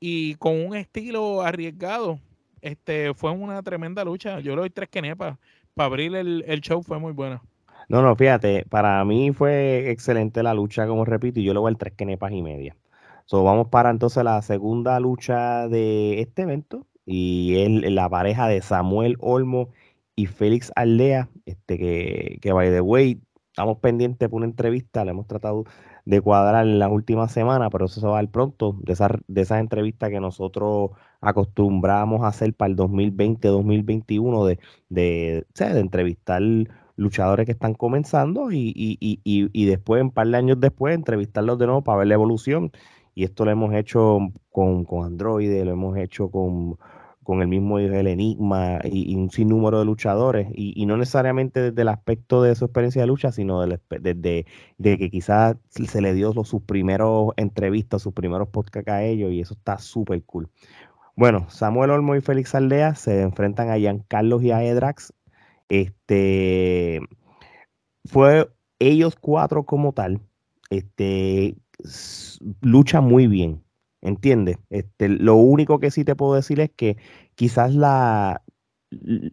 y 0.00 0.34
con 0.36 0.64
un 0.66 0.76
estilo 0.76 1.42
arriesgado. 1.42 2.18
Este 2.60 3.12
fue 3.14 3.30
una 3.30 3.62
tremenda 3.62 4.04
lucha. 4.04 4.40
Yo 4.40 4.54
le 4.54 4.62
doy 4.62 4.70
tres 4.70 4.88
quenepas. 4.88 5.38
Para 5.74 5.86
abrir 5.86 6.14
el, 6.14 6.44
el 6.46 6.60
show 6.60 6.82
fue 6.82 6.98
muy 6.98 7.12
buena. 7.12 7.42
No, 7.88 8.00
no, 8.00 8.16
fíjate, 8.16 8.64
para 8.68 9.04
mí 9.04 9.32
fue 9.32 9.90
excelente 9.90 10.42
la 10.42 10.54
lucha, 10.54 10.86
como 10.86 11.04
repito, 11.04 11.40
y 11.40 11.44
yo 11.44 11.52
le 11.52 11.60
voy 11.60 11.70
al 11.70 11.76
tres 11.76 11.92
quenepas 11.94 12.32
y 12.32 12.42
media. 12.42 12.76
So, 13.26 13.42
vamos 13.44 13.68
para 13.68 13.90
entonces 13.90 14.24
la 14.24 14.40
segunda 14.42 14.98
lucha 15.00 15.68
de 15.68 16.20
este 16.20 16.42
evento 16.42 16.86
y 17.06 17.58
es 17.58 17.92
la 17.92 18.08
pareja 18.08 18.48
de 18.48 18.62
Samuel 18.62 19.16
Olmo 19.20 19.70
y 20.16 20.26
Félix 20.26 20.72
Aldea, 20.76 21.28
este 21.46 21.78
que, 21.78 22.38
que 22.40 22.52
by 22.52 22.70
the 22.70 22.80
way, 22.80 23.20
estamos 23.54 23.78
pendientes 23.78 24.28
por 24.28 24.38
una 24.38 24.46
entrevista, 24.46 25.04
le 25.04 25.12
hemos 25.12 25.28
tratado 25.28 25.64
de 26.04 26.20
cuadrar 26.20 26.66
en 26.66 26.80
la 26.80 26.88
última 26.88 27.28
semana, 27.28 27.70
pero 27.70 27.84
eso 27.86 28.00
se 28.00 28.06
va 28.06 28.14
a 28.18 28.22
dar 28.22 28.30
pronto, 28.32 28.76
de 28.82 28.92
esas 28.94 29.12
de 29.28 29.42
esas 29.42 29.60
entrevistas 29.60 30.10
que 30.10 30.18
nosotros 30.18 30.90
acostumbramos 31.20 32.22
a 32.22 32.28
hacer 32.28 32.52
para 32.54 32.72
el 32.72 32.76
2020-2021, 32.76 34.44
de, 34.46 34.58
de, 34.88 35.46
de 35.56 35.80
entrevistar 35.80 36.42
luchadores 36.96 37.46
que 37.46 37.52
están 37.52 37.74
comenzando 37.74 38.50
y, 38.50 38.72
y, 38.74 38.98
y, 39.00 39.20
y, 39.52 39.64
después, 39.66 40.02
un 40.02 40.10
par 40.10 40.26
de 40.28 40.36
años 40.36 40.58
después, 40.60 40.94
entrevistarlos 40.94 41.56
de 41.58 41.66
nuevo 41.66 41.84
para 41.84 41.98
ver 41.98 42.08
la 42.08 42.14
evolución. 42.14 42.72
Y 43.14 43.22
esto 43.24 43.44
lo 43.44 43.52
hemos 43.52 43.72
hecho 43.74 44.18
con, 44.50 44.84
con 44.84 45.06
Android, 45.06 45.62
lo 45.64 45.70
hemos 45.70 45.96
hecho 45.96 46.28
con, 46.30 46.76
con 47.24 47.42
el 47.42 47.48
mismo 47.48 47.78
el 47.78 48.06
Enigma 48.06 48.78
y, 48.84 49.16
un 49.16 49.30
sinnúmero 49.30 49.80
de 49.80 49.84
luchadores, 49.84 50.48
y, 50.54 50.86
no 50.86 50.96
necesariamente 50.96 51.60
desde 51.70 51.82
el 51.82 51.88
aspecto 51.88 52.42
de 52.42 52.54
su 52.54 52.66
experiencia 52.66 53.02
de 53.02 53.06
lucha, 53.08 53.32
sino 53.32 53.60
desde 53.66 54.46
de 54.78 54.98
que 54.98 55.10
quizás 55.10 55.56
se 55.70 56.00
le 56.00 56.14
dio 56.14 56.32
sus 56.44 56.62
primeros 56.62 57.32
entrevistas, 57.36 58.02
sus 58.02 58.12
primeros 58.14 58.48
podcasts 58.48 58.90
a 58.90 59.02
ellos, 59.02 59.32
y 59.32 59.40
eso 59.40 59.54
está 59.54 59.78
súper 59.78 60.22
cool. 60.24 60.48
Bueno, 61.16 61.46
Samuel 61.48 61.90
Olmo 61.90 62.16
y 62.16 62.20
Félix 62.20 62.54
Aldea 62.54 62.94
se 62.94 63.22
enfrentan 63.22 63.70
a 63.70 63.78
Giancarlos 63.78 64.42
y 64.42 64.50
a 64.50 64.64
Edrax. 64.64 65.12
Este 65.68 67.00
fue 68.04 68.50
ellos 68.78 69.16
cuatro 69.20 69.64
como 69.64 69.92
tal. 69.92 70.20
Este 70.70 71.56
lucha 72.60 73.00
muy 73.00 73.26
bien, 73.26 73.63
¿entiendes? 74.04 74.58
Este, 74.70 75.08
lo 75.08 75.36
único 75.36 75.80
que 75.80 75.90
sí 75.90 76.04
te 76.04 76.16
puedo 76.16 76.34
decir 76.34 76.60
es 76.60 76.70
que 76.70 76.96
quizás 77.34 77.74
la 77.74 78.42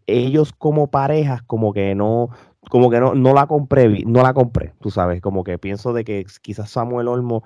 ellos 0.08 0.54
como 0.54 0.90
parejas 0.90 1.44
como 1.44 1.74
que 1.74 1.94
no 1.96 2.30
como 2.70 2.90
que 2.90 3.00
no, 3.00 3.14
no 3.14 3.34
la 3.34 3.46
compré 3.48 4.04
no 4.06 4.24
la 4.24 4.34
compré 4.34 4.74
tú 4.82 4.90
sabes 4.90 5.22
como 5.22 5.44
que 5.44 5.60
pienso 5.60 5.94
de 5.94 6.04
que 6.04 6.26
quizás 6.42 6.72
Samuel 6.72 7.08
Olmo 7.08 7.44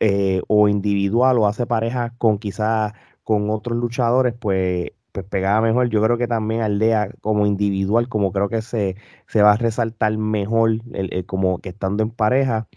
eh, 0.00 0.42
o 0.48 0.68
individual 0.68 1.38
o 1.38 1.46
hace 1.46 1.66
parejas 1.66 2.12
con 2.18 2.38
quizás 2.38 2.94
con 3.22 3.50
otros 3.50 3.78
luchadores 3.78 4.34
pues 4.38 4.90
pues 5.12 5.26
pegaba 5.26 5.60
mejor. 5.60 5.88
Yo 5.90 6.02
creo 6.02 6.18
que 6.18 6.26
también 6.26 6.62
Aldea 6.62 7.10
como 7.20 7.46
individual, 7.46 8.08
como 8.08 8.32
creo 8.32 8.48
que 8.48 8.62
se, 8.62 8.96
se 9.28 9.42
va 9.42 9.52
a 9.52 9.56
resaltar 9.56 10.16
mejor 10.16 10.78
como 11.26 11.58
que 11.58 11.68
estando 11.70 12.02
en 12.02 12.10
pareja 12.10 12.68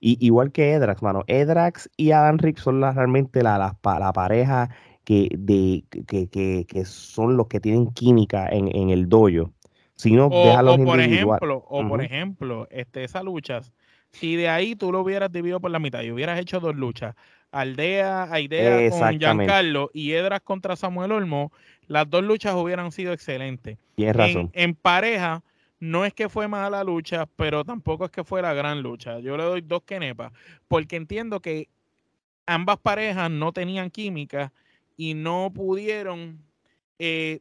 igual 0.00 0.52
que 0.52 0.72
Edrax, 0.72 1.02
mano. 1.02 1.24
Edrax 1.26 1.90
y 1.96 2.10
Adam 2.12 2.38
Rick 2.38 2.58
son 2.58 2.80
realmente 2.80 3.42
la, 3.42 3.58
la, 3.58 4.12
pareja 4.12 4.70
que, 5.04 5.28
de, 5.36 5.84
que, 6.06 6.28
que, 6.28 6.66
que, 6.68 6.84
son 6.84 7.36
los 7.36 7.46
que 7.46 7.60
tienen 7.60 7.92
química 7.92 8.48
en, 8.48 8.74
en 8.74 8.90
el 8.90 9.08
dojo. 9.08 9.52
Si 9.94 10.12
no, 10.12 10.26
o, 10.26 10.84
por 10.84 11.00
ejemplo, 11.00 11.64
o 11.68 11.88
por 11.88 12.02
ejemplo, 12.02 12.68
este, 12.70 13.04
esas 13.04 13.24
luchas, 13.24 13.72
si 14.10 14.36
de 14.36 14.48
ahí 14.48 14.76
tú 14.76 14.92
lo 14.92 15.00
hubieras 15.00 15.32
dividido 15.32 15.58
por 15.58 15.70
la 15.70 15.78
mitad 15.78 16.02
y 16.02 16.10
hubieras 16.10 16.38
hecho 16.38 16.60
dos 16.60 16.76
luchas, 16.76 17.14
Aldea, 17.50 18.24
Aidea 18.30 18.90
con 18.90 19.18
Giancarlo 19.18 19.90
y 19.94 20.12
Edrax 20.12 20.44
contra 20.44 20.76
Samuel 20.76 21.12
Olmo, 21.12 21.50
las 21.86 22.08
dos 22.10 22.22
luchas 22.22 22.54
hubieran 22.54 22.92
sido 22.92 23.14
excelentes. 23.14 23.78
Tienes 23.94 24.16
razón. 24.16 24.50
En, 24.52 24.70
en 24.70 24.74
pareja, 24.74 25.42
no 25.78 26.04
es 26.04 26.14
que 26.14 26.28
fue 26.28 26.48
mala 26.48 26.82
lucha, 26.84 27.26
pero 27.36 27.64
tampoco 27.64 28.04
es 28.04 28.10
que 28.10 28.24
fue 28.24 28.42
la 28.42 28.54
gran 28.54 28.82
lucha. 28.82 29.18
Yo 29.20 29.36
le 29.36 29.44
doy 29.44 29.60
dos 29.60 29.82
quenepas, 29.82 30.32
porque 30.68 30.96
entiendo 30.96 31.40
que 31.40 31.68
ambas 32.46 32.78
parejas 32.78 33.30
no 33.30 33.52
tenían 33.52 33.90
química 33.90 34.52
y 34.96 35.14
no 35.14 35.52
pudieron 35.54 36.42
eh, 36.98 37.40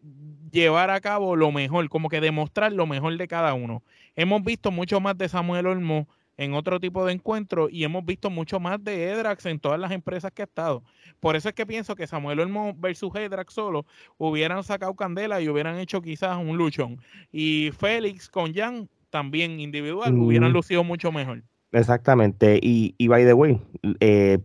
llevar 0.52 0.90
a 0.90 1.00
cabo 1.00 1.36
lo 1.36 1.52
mejor, 1.52 1.88
como 1.90 2.10
que 2.10 2.20
demostrar 2.20 2.74
lo 2.74 2.86
mejor 2.86 3.18
de 3.18 3.28
cada 3.28 3.54
uno. 3.54 3.84
Hemos 4.16 4.44
visto 4.44 4.72
mucho 4.72 5.00
más 5.00 5.18
de 5.18 5.30
Samuel 5.30 5.68
Olmo 5.68 6.08
en 6.38 6.54
otro 6.54 6.80
tipo 6.80 7.06
de 7.06 7.14
encuentro 7.14 7.70
y 7.70 7.84
hemos 7.84 8.06
visto 8.06 8.30
mucho 8.30 8.60
más 8.60 8.84
de 8.84 9.10
Edrax 9.10 9.46
en 9.46 9.60
todas 9.60 9.80
las 9.80 9.92
empresas 9.92 10.32
que 10.32 10.42
ha 10.42 10.46
estado. 10.46 10.84
Por 11.20 11.36
eso 11.36 11.50
es 11.50 11.56
que 11.56 11.66
pienso 11.66 11.96
que 11.96 12.08
Samuel 12.08 12.40
Olmo 12.40 12.74
versus 12.78 13.16
Edrax 13.16 13.54
solo 13.54 13.86
hubieran 14.18 14.64
sacado 14.64 14.94
candela 14.96 15.42
y 15.42 15.50
hubieran 15.50 15.78
hecho 15.78 16.02
quizás 16.02 16.38
un 16.38 16.58
luchón. 16.58 17.00
Y 17.32 17.72
Félix 17.78 18.30
con 18.30 18.54
Jan 18.54 18.90
también 19.10 19.60
individual 19.60 20.14
hubieran 20.18 20.52
lucido 20.52 20.84
mucho 20.84 21.12
mejor. 21.12 21.44
Exactamente, 21.72 22.58
y, 22.62 22.96
y 22.98 23.10
by 23.10 23.26
the 23.26 23.34
way, 23.34 23.60
eh, 24.00 24.40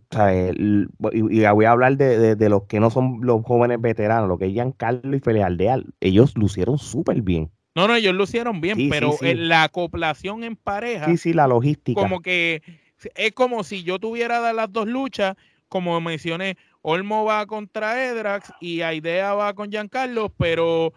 y, 0.53 1.45
voy 1.45 1.65
a 1.65 1.71
hablar 1.71 1.95
de, 1.95 2.35
de, 2.35 2.49
los 2.49 2.63
que 2.63 2.81
no 2.81 2.89
son 2.89 3.19
los 3.21 3.41
jóvenes 3.43 3.79
veteranos, 3.79 4.27
lo 4.27 4.37
que 4.37 4.47
es 4.47 4.51
Giancarlo 4.51 5.15
y 5.15 5.21
Félix 5.21 5.45
Aldeal, 5.45 5.85
ellos 6.01 6.37
lucieron 6.37 6.77
súper 6.77 7.21
bien. 7.21 7.49
No, 7.75 7.87
no, 7.87 7.95
ellos 7.95 8.13
lo 8.13 8.25
hicieron 8.25 8.59
bien, 8.59 8.89
pero 8.89 9.17
la 9.21 9.63
acoplación 9.63 10.43
en 10.43 10.55
pareja. 10.55 11.05
Sí, 11.05 11.17
sí, 11.17 11.33
la 11.33 11.47
logística. 11.47 11.99
Como 11.99 12.21
que 12.21 12.61
es 13.15 13.31
como 13.31 13.63
si 13.63 13.83
yo 13.83 13.99
tuviera 13.99 14.51
las 14.53 14.71
dos 14.71 14.87
luchas, 14.87 15.35
como 15.69 15.99
mencioné, 16.01 16.57
Olmo 16.81 17.23
va 17.25 17.45
contra 17.45 18.05
Edrax 18.05 18.51
y 18.59 18.81
Aidea 18.81 19.33
va 19.33 19.53
con 19.53 19.71
Giancarlo, 19.71 20.29
pero 20.29 20.93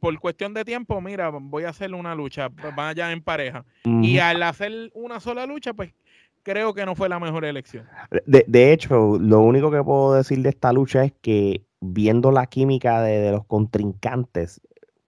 por 0.00 0.18
cuestión 0.18 0.54
de 0.54 0.64
tiempo, 0.64 1.00
mira, 1.00 1.30
voy 1.30 1.64
a 1.64 1.70
hacer 1.70 1.94
una 1.94 2.14
lucha, 2.14 2.48
vaya 2.74 3.12
en 3.12 3.22
pareja. 3.22 3.64
Y 3.84 4.18
al 4.18 4.42
hacer 4.42 4.90
una 4.94 5.20
sola 5.20 5.46
lucha, 5.46 5.74
pues 5.74 5.92
creo 6.42 6.72
que 6.74 6.86
no 6.86 6.94
fue 6.94 7.08
la 7.08 7.18
mejor 7.18 7.44
elección. 7.44 7.86
De, 8.24 8.44
de, 8.46 8.72
hecho, 8.72 9.18
lo 9.20 9.40
único 9.40 9.70
que 9.70 9.82
puedo 9.82 10.14
decir 10.14 10.38
de 10.40 10.48
esta 10.48 10.72
lucha 10.72 11.04
es 11.04 11.12
que 11.20 11.62
viendo 11.80 12.32
la 12.32 12.46
química 12.46 13.02
de 13.02 13.32
los 13.32 13.44
contrincantes, 13.44 14.62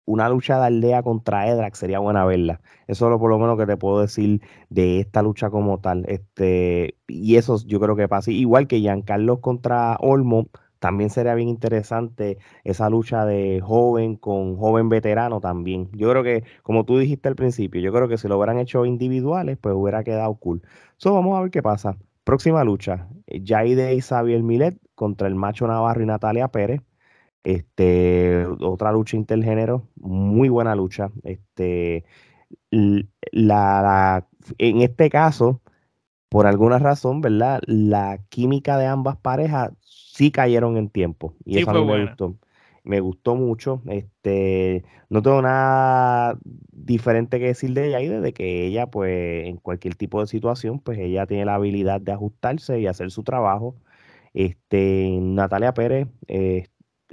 una 0.09 0.29
lucha 0.31 0.59
de 0.59 0.67
aldea 0.67 1.03
contra 1.03 1.49
Edrax 1.49 1.79
sería 1.79 1.99
buena 1.99 2.25
verla. 2.25 2.61
Eso 2.87 3.07
es 3.07 3.11
lo 3.11 3.19
por 3.19 3.29
lo 3.29 3.39
menos 3.39 3.59
que 3.59 3.67
te 3.67 3.77
puedo 3.77 4.01
decir 4.01 4.41
de 4.71 5.01
esta 5.01 5.21
lucha 5.23 5.51
como 5.51 5.81
tal. 5.81 6.07
Este, 6.09 6.97
y 7.07 7.37
eso 7.37 7.59
yo 7.67 7.79
creo 7.79 7.95
que 7.95 8.09
pasa. 8.09 8.31
Igual 8.31 8.67
que 8.69 8.81
Giancarlo 8.81 9.43
contra 9.43 9.97
Olmo, 10.01 10.47
también 10.79 11.11
sería 11.11 11.35
bien 11.35 11.49
interesante 11.49 12.39
esa 12.65 12.89
lucha 12.89 13.27
de 13.27 13.61
joven 13.63 14.17
con 14.17 14.57
joven 14.57 14.89
veterano 14.89 15.41
también. 15.41 15.91
Yo 15.93 16.09
creo 16.11 16.23
que, 16.23 16.43
como 16.63 16.85
tú 16.85 16.99
dijiste 16.99 17.29
al 17.29 17.37
principio, 17.37 17.81
yo 17.83 17.93
creo 17.93 18.09
que 18.09 18.17
si 18.17 18.29
lo 18.29 18.39
hubieran 18.39 18.59
hecho 18.59 18.87
individuales, 18.87 19.59
pues 19.61 19.75
hubiera 19.75 20.05
quedado 20.05 20.35
cool. 20.37 20.63
So, 20.97 21.13
vamos 21.13 21.37
a 21.37 21.43
ver 21.43 21.51
qué 21.51 21.63
pasa. 21.63 21.99
Próxima 22.25 22.65
lucha, 22.65 23.09
Jaide 23.45 23.95
y 23.95 24.01
Xavier 24.01 24.43
Milet 24.43 24.79
contra 24.95 25.29
el 25.29 25.35
Macho 25.35 25.67
Navarro 25.67 26.03
y 26.03 26.07
Natalia 26.07 26.49
Pérez. 26.49 26.81
Este, 27.45 28.47
otra 28.61 28.93
lucha 28.93 29.17
intergénero, 29.17 29.89
muy 29.97 30.49
buena 30.49 30.75
lucha. 30.75 31.11
Este, 31.25 32.05
la, 32.71 34.27
en 34.59 34.83
este 34.83 35.11
caso, 35.11 35.61
por 36.29 36.47
alguna 36.47 36.79
razón, 36.79 37.21
¿verdad? 37.21 37.61
La 37.67 38.19
química 38.29 38.77
de 38.77 38.87
ambas 38.87 39.17
parejas 39.17 39.73
sí 39.81 40.31
cayeron 40.31 40.77
en 40.77 40.89
tiempo. 40.89 41.35
Y 41.45 41.59
eso 41.59 41.71
a 41.71 41.75
mí 41.75 41.85
me 41.85 42.05
gustó. 42.05 42.35
Me 42.85 43.01
gustó 43.01 43.35
mucho. 43.35 43.83
Este, 43.87 44.85
no 45.11 45.23
tengo 45.23 45.43
nada 45.43 46.39
diferente 46.73 47.39
que 47.39 47.47
decir 47.47 47.73
de 47.75 47.89
ella 47.89 48.01
y 48.01 48.09
de 48.09 48.33
que 48.33 48.67
ella, 48.67 48.87
pues, 48.87 49.47
en 49.47 49.57
cualquier 49.59 49.95
tipo 49.95 50.21
de 50.21 50.27
situación, 50.27 50.81
pues 50.81 50.99
ella 50.99 51.27
tiene 51.27 51.45
la 51.45 51.55
habilidad 51.55 52.01
de 52.01 52.13
ajustarse 52.13 52.81
y 52.81 52.87
hacer 52.87 53.11
su 53.11 53.23
trabajo. 53.23 53.77
Este, 54.35 55.19
Natalia 55.21 55.75
Pérez 55.75 56.09
eh, 56.29 56.69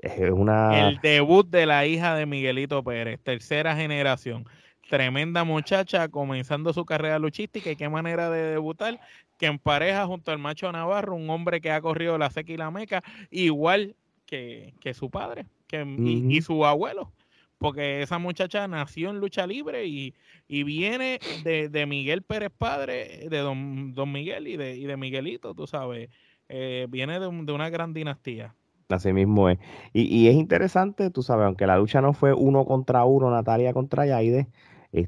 es 0.05 0.31
una. 0.31 0.87
El 0.87 0.99
debut 1.01 1.47
de 1.49 1.65
la 1.65 1.85
hija 1.85 2.15
de 2.15 2.25
Miguelito 2.25 2.83
Pérez, 2.83 3.19
tercera 3.21 3.75
generación 3.75 4.45
tremenda 4.89 5.43
muchacha 5.43 6.07
comenzando 6.09 6.73
su 6.73 6.85
carrera 6.85 7.19
luchística 7.19 7.71
y 7.71 7.75
qué 7.75 7.89
manera 7.89 8.29
de 8.29 8.51
debutar 8.51 8.99
que 9.37 9.47
en 9.47 9.59
pareja 9.59 10.05
junto 10.05 10.31
al 10.31 10.39
macho 10.39 10.71
Navarro, 10.71 11.15
un 11.15 11.29
hombre 11.29 11.59
que 11.59 11.71
ha 11.71 11.81
corrido 11.81 12.17
la 12.17 12.29
seca 12.29 12.53
y 12.53 12.57
la 12.57 12.71
meca, 12.71 13.03
igual 13.31 13.95
que, 14.25 14.73
su 14.93 15.09
padre 15.09 15.45
que, 15.67 15.83
y, 15.83 16.41
su 16.41 16.65
abuelo, 16.65 17.11
porque 17.57 18.01
esa 18.01 18.17
muchacha 18.17 18.67
nació 18.67 19.09
en 19.09 19.19
lucha 19.19 19.45
libre 19.47 19.85
y, 19.85 20.13
viene 20.47 21.19
de, 21.43 21.85
Miguel 21.85 22.21
Pérez 22.21 22.51
padre, 22.55 23.27
de 23.29 23.37
don, 23.39 23.93
don 23.93 24.11
Miguel 24.11 24.47
y 24.47 24.57
de, 24.57 24.75
y 24.75 24.85
de 24.85 24.97
Miguelito, 24.97 25.53
tú 25.53 25.67
sabes, 25.67 26.09
eh, 26.47 26.87
viene 26.89 27.19
de, 27.19 27.29
de 27.43 27.51
una 27.51 27.69
gran 27.69 27.93
dinastía. 27.93 28.55
Así 28.89 29.13
mismo 29.13 29.49
es. 29.49 29.57
Y, 29.93 30.03
y, 30.03 30.27
es 30.27 30.35
interesante, 30.35 31.09
tú 31.09 31.23
sabes, 31.23 31.45
aunque 31.45 31.65
la 31.65 31.77
lucha 31.77 32.01
no 32.01 32.13
fue 32.13 32.33
uno 32.33 32.65
contra 32.65 33.03
uno, 33.05 33.31
Natalia 33.31 33.73
contra 33.73 34.05
Yaide, 34.05 34.47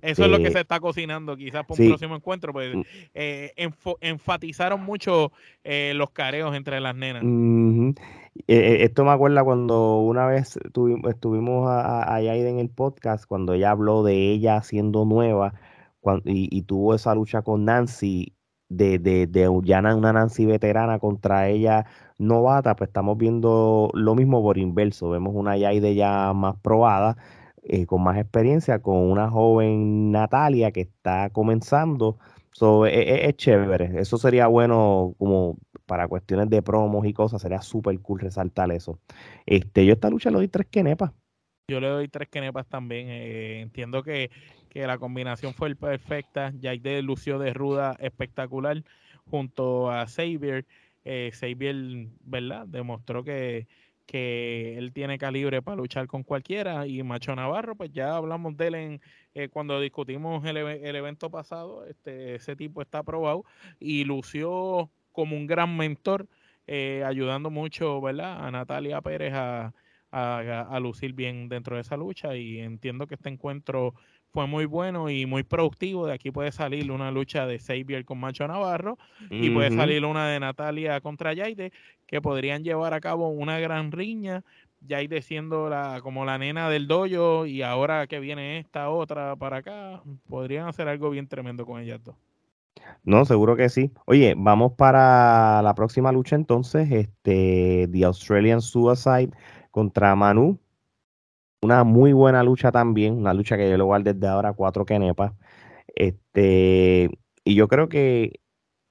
eso 0.01 0.25
es 0.25 0.29
lo 0.29 0.37
que 0.37 0.43
se 0.43 0.49
este 0.49 0.61
está 0.61 0.79
cocinando 0.79 1.37
quizás 1.37 1.65
para 1.65 1.81
un 1.81 1.89
próximo 1.89 2.15
encuentro, 2.15 2.51
pues 2.53 2.75
mm. 2.75 2.81
eh, 3.13 3.53
enfatizaron 4.01 4.83
mucho 4.83 5.31
eh, 5.63 5.93
los 5.95 6.11
careos 6.11 6.55
entre 6.55 6.79
las 6.79 6.95
nenas. 6.95 7.23
Eh, 8.47 8.77
esto 8.81 9.03
me 9.03 9.11
acuerda 9.11 9.43
cuando 9.43 9.99
una 9.99 10.27
vez 10.27 10.59
estuvimos 11.09 11.69
allá 11.69 12.35
en 12.35 12.59
el 12.59 12.69
podcast, 12.69 13.25
cuando 13.25 13.53
ella 13.53 13.71
habló 13.71 14.03
de 14.03 14.31
ella 14.31 14.61
siendo 14.61 15.05
nueva 15.05 15.53
y, 16.25 16.61
tuvo 16.63 16.95
esa 16.95 17.15
lucha 17.15 17.41
con 17.41 17.65
Nancy, 17.65 18.33
de, 18.69 18.99
de, 18.99 19.27
de 19.27 19.47
una 19.47 19.81
Nancy 19.81 20.45
veterana 20.45 20.99
contra 20.99 21.49
ella 21.49 21.85
novata, 22.17 22.75
pues 22.75 22.89
estamos 22.89 23.17
viendo 23.17 23.89
lo 23.93 24.15
mismo 24.15 24.41
por 24.41 24.57
inverso. 24.57 25.09
Vemos 25.09 25.33
una 25.35 25.57
Yaide 25.57 25.95
ya 25.95 26.33
más 26.33 26.55
probada 26.57 27.17
eh, 27.63 27.85
con 27.85 28.01
más 28.01 28.17
experiencia, 28.17 28.81
con 28.81 28.97
una 28.97 29.29
joven 29.29 30.11
Natalia 30.11 30.71
que 30.71 30.81
está 30.81 31.29
comenzando. 31.31 32.17
So, 32.53 32.85
e, 32.87 32.93
e, 32.93 33.29
es, 33.29 33.35
chévere. 33.35 33.99
Eso 33.99 34.17
sería 34.17 34.47
bueno 34.47 35.13
como 35.19 35.57
para 35.85 36.07
cuestiones 36.07 36.49
de 36.49 36.61
promos 36.61 37.05
y 37.05 37.13
cosas. 37.13 37.41
Sería 37.41 37.61
súper 37.61 37.99
cool 37.99 38.21
resaltar 38.21 38.71
eso. 38.71 38.99
Este, 39.45 39.85
yo 39.85 39.93
esta 39.93 40.09
lucha 40.09 40.31
le 40.31 40.37
doy 40.37 40.47
tres 40.47 40.67
quenepas. 40.67 41.11
Yo 41.69 41.81
le 41.81 41.87
doy 41.89 42.07
tres 42.07 42.29
quenepas 42.29 42.65
también. 42.67 43.09
Eh, 43.09 43.59
entiendo 43.59 44.01
que, 44.01 44.31
que, 44.69 44.87
la 44.87 44.97
combinación 44.97 45.53
fue 45.53 45.75
perfecta. 45.75 46.51
de 46.51 47.01
lució 47.01 47.37
de 47.37 47.53
ruda 47.53 47.97
espectacular 47.99 48.81
junto 49.29 49.91
a 49.91 50.07
Xavier. 50.07 50.65
Eh, 51.09 51.31
¿verdad? 52.25 52.67
Demostró 52.67 53.23
que, 53.23 53.65
que 54.05 54.77
él 54.77 54.91
tiene 54.91 55.17
calibre 55.17 55.61
para 55.61 55.77
luchar 55.77 56.05
con 56.07 56.23
cualquiera. 56.23 56.85
Y 56.85 57.01
Macho 57.01 57.33
Navarro, 57.33 57.75
pues 57.75 57.93
ya 57.93 58.17
hablamos 58.17 58.57
de 58.57 58.67
él 58.67 58.75
en, 58.75 59.01
eh, 59.33 59.47
cuando 59.47 59.79
discutimos 59.79 60.43
el, 60.45 60.57
evento 60.57 61.29
pasado. 61.29 61.85
Este, 61.85 62.35
ese 62.35 62.57
tipo 62.57 62.81
está 62.81 62.99
aprobado 62.99 63.45
y 63.79 64.03
lució 64.03 64.89
como 65.13 65.37
un 65.37 65.47
gran 65.47 65.77
mentor, 65.77 66.27
eh, 66.67 67.03
ayudando 67.05 67.49
mucho 67.49 68.01
¿verdad? 68.01 68.45
a 68.45 68.51
Natalia 68.51 68.99
Pérez 69.01 69.33
a, 69.33 69.73
a 70.11 70.79
lucir 70.81 71.13
bien 71.13 71.47
dentro 71.47 71.77
de 71.77 71.83
esa 71.83 71.95
lucha. 71.95 72.35
Y 72.35 72.59
entiendo 72.59 73.07
que 73.07 73.15
este 73.15 73.29
encuentro 73.29 73.93
fue 74.33 74.47
muy 74.47 74.65
bueno 74.65 75.09
y 75.09 75.25
muy 75.25 75.43
productivo. 75.43 76.07
De 76.07 76.13
aquí 76.13 76.31
puede 76.31 76.51
salir 76.51 76.91
una 76.91 77.11
lucha 77.11 77.45
de 77.45 77.59
Xavier 77.59 78.05
con 78.05 78.19
Macho 78.19 78.47
Navarro 78.47 78.97
y 79.29 79.49
puede 79.49 79.75
salir 79.75 80.05
una 80.05 80.27
de 80.27 80.39
Natalia 80.39 81.01
contra 81.01 81.33
Yaide, 81.33 81.71
que 82.05 82.21
podrían 82.21 82.63
llevar 82.63 82.93
a 82.93 83.01
cabo 83.01 83.29
una 83.29 83.59
gran 83.59 83.91
riña. 83.91 84.43
Yaide 84.81 85.21
siendo 85.21 85.69
la, 85.69 86.01
como 86.01 86.23
la 86.23 86.37
nena 86.37 86.69
del 86.69 86.87
dojo 86.87 87.45
y 87.47 87.63
ahora 87.63 88.05
que 88.07 88.19
viene 88.19 88.59
esta 88.59 88.89
otra 88.89 89.35
para 89.35 89.57
acá, 89.57 90.01
podrían 90.29 90.67
hacer 90.67 90.87
algo 90.87 91.09
bien 91.09 91.27
tremendo 91.27 91.65
con 91.65 91.81
ellas 91.81 92.03
dos. 92.03 92.15
No, 93.03 93.25
seguro 93.25 93.55
que 93.55 93.69
sí. 93.69 93.91
Oye, 94.05 94.35
vamos 94.37 94.73
para 94.73 95.61
la 95.61 95.73
próxima 95.73 96.11
lucha 96.11 96.35
entonces, 96.35 96.91
este, 96.91 97.89
The 97.91 98.05
Australian 98.05 98.61
Suicide 98.61 99.31
contra 99.71 100.15
Manu 100.15 100.59
una 101.61 101.83
muy 101.83 102.13
buena 102.13 102.43
lucha 102.43 102.71
también, 102.71 103.17
una 103.17 103.33
lucha 103.33 103.57
que 103.57 103.69
yo 103.69 103.77
le 103.77 103.83
voy 103.83 103.95
a 103.95 103.99
dar 103.99 104.15
desde 104.15 104.27
ahora 104.27 104.53
cuatro 104.53 104.85
kenepas. 104.85 105.33
Este, 105.95 107.09
y 107.43 107.55
yo 107.55 107.67
creo 107.67 107.89
que, 107.89 108.39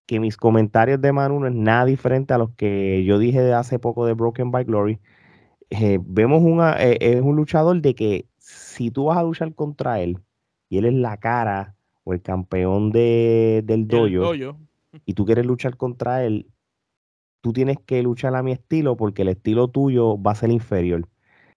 que 0.07 0.21
mis 0.21 0.37
comentarios 0.37 1.01
de 1.01 1.13
Manu 1.13 1.41
no 1.41 1.47
es 1.47 1.55
nada 1.55 1.85
diferente 1.85 2.35
a 2.35 2.39
los 2.39 2.51
que 2.57 3.05
yo 3.05 3.19
dije 3.19 3.41
de 3.41 3.55
hace 3.55 3.79
poco 3.79 4.07
de 4.07 4.15
Broken 4.15 4.51
by 4.51 4.65
Glory. 4.65 5.01
Eh, 5.71 5.99
vemos 6.03 6.43
una, 6.43 6.83
eh, 6.83 6.99
es 7.01 7.23
un 7.23 7.37
luchador 7.37 7.81
de 7.81 7.95
que 7.95 8.27
si 8.39 8.91
tú 8.91 9.07
vas 9.07 9.19
a 9.19 9.23
luchar 9.23 9.55
contra 9.55 10.01
él 10.01 10.19
y 10.69 10.79
él 10.79 10.87
es 10.87 10.95
la 10.95 11.17
cara 11.17 11.77
o 12.05 12.13
el 12.13 12.23
campeón 12.23 12.91
de, 12.93 13.63
del 13.65 13.89
dojo, 13.89 14.35
y 15.05 15.15
tú 15.15 15.25
quieres 15.25 15.45
luchar 15.45 15.77
contra 15.77 16.25
él, 16.25 16.47
tú 17.41 17.53
tienes 17.53 17.79
que 17.85 18.03
luchar 18.03 18.35
a 18.37 18.43
mi 18.43 18.53
estilo 18.53 18.97
porque 18.97 19.23
el 19.23 19.29
estilo 19.29 19.69
tuyo 19.69 20.21
va 20.21 20.33
a 20.33 20.37
ser 20.37 20.51
inferior. 20.51 21.09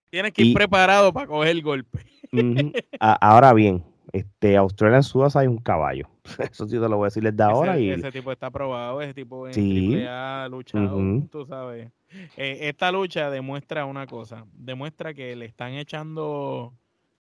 Tienes 0.09 0.33
que 0.33 0.43
ir 0.43 0.53
preparado 0.53 1.13
para 1.13 1.27
coger 1.27 1.49
el 1.51 1.61
golpe. 1.61 1.99
ahora 2.99 3.53
bien, 3.53 3.83
este 4.11 4.57
Australian 4.57 5.03
Sudas 5.03 5.35
hay 5.35 5.47
un 5.47 5.57
caballo. 5.57 6.09
Eso 6.51 6.67
sí 6.67 6.79
te 6.79 6.89
lo 6.89 6.97
voy 6.97 7.05
a 7.05 7.07
decir 7.07 7.23
desde 7.23 7.43
ahora. 7.43 7.79
Y... 7.79 7.89
Ese 7.89 8.11
tipo 8.11 8.31
está 8.31 8.49
probado, 8.49 9.01
ese 9.01 9.13
tipo 9.13 9.47
en 9.47 9.53
sí. 9.53 10.03
ha 10.07 10.47
luchado, 10.49 10.99
tú 11.31 11.45
sabes. 11.45 11.91
Eh, 12.37 12.57
esta 12.61 12.91
lucha 12.91 13.29
demuestra 13.29 13.85
una 13.85 14.07
cosa, 14.07 14.45
demuestra 14.53 15.13
que 15.13 15.35
le 15.35 15.45
están 15.45 15.73
echando 15.73 16.73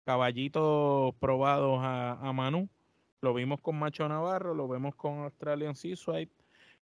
caballitos 0.03 1.15
probados 1.15 1.79
a, 1.81 2.13
a 2.13 2.33
Manu. 2.33 2.69
Lo 3.21 3.33
vimos 3.33 3.59
con 3.61 3.77
Macho 3.77 4.07
Navarro, 4.07 4.53
lo 4.53 4.67
vemos 4.67 4.93
con 4.95 5.19
Australian 5.19 5.75
Seaside. 5.75 6.29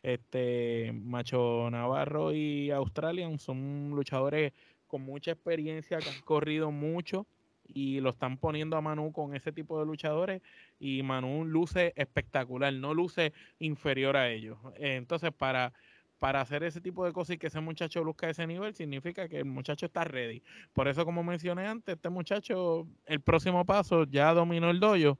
Este 0.02 0.92
Macho 0.96 1.70
Navarro 1.70 2.34
y 2.34 2.72
Australian 2.72 3.38
son 3.38 3.92
luchadores 3.92 4.52
con 4.92 5.02
mucha 5.04 5.32
experiencia, 5.32 6.00
que 6.00 6.10
han 6.10 6.22
corrido 6.26 6.70
mucho 6.70 7.26
y 7.66 8.02
lo 8.02 8.10
están 8.10 8.38
poniendo 8.38 8.76
a 8.76 8.82
Manu 8.82 9.14
con 9.14 9.34
ese 9.34 9.54
tipo 9.54 9.80
de 9.80 9.86
luchadores 9.86 10.42
y 10.80 11.02
Manu 11.02 11.46
luce 11.46 11.94
espectacular, 11.96 12.74
no 12.74 12.94
luce 12.94 13.32
inferior 13.60 14.18
a 14.18 14.30
ellos. 14.30 14.58
Entonces, 14.76 15.32
para, 15.32 15.72
para 16.20 16.42
hacer 16.42 16.64
ese 16.64 16.82
tipo 16.82 17.06
de 17.06 17.14
cosas 17.14 17.36
y 17.36 17.38
que 17.38 17.48
ese 17.48 17.62
muchacho 17.62 18.04
luzca 18.04 18.30
ese 18.30 18.46
nivel, 18.46 18.76
significa 18.76 19.30
que 19.30 19.38
el 19.38 19.46
muchacho 19.46 19.86
está 19.86 20.04
ready. 20.04 20.44
Por 20.74 20.90
eso, 20.90 21.06
como 21.06 21.24
mencioné 21.24 21.68
antes, 21.68 21.96
este 21.96 22.10
muchacho, 22.10 22.86
el 23.06 23.22
próximo 23.22 23.66
paso 23.66 24.04
ya 24.04 24.34
dominó 24.34 24.70
el 24.70 24.82
dojo. 24.82 24.96
El 24.98 25.18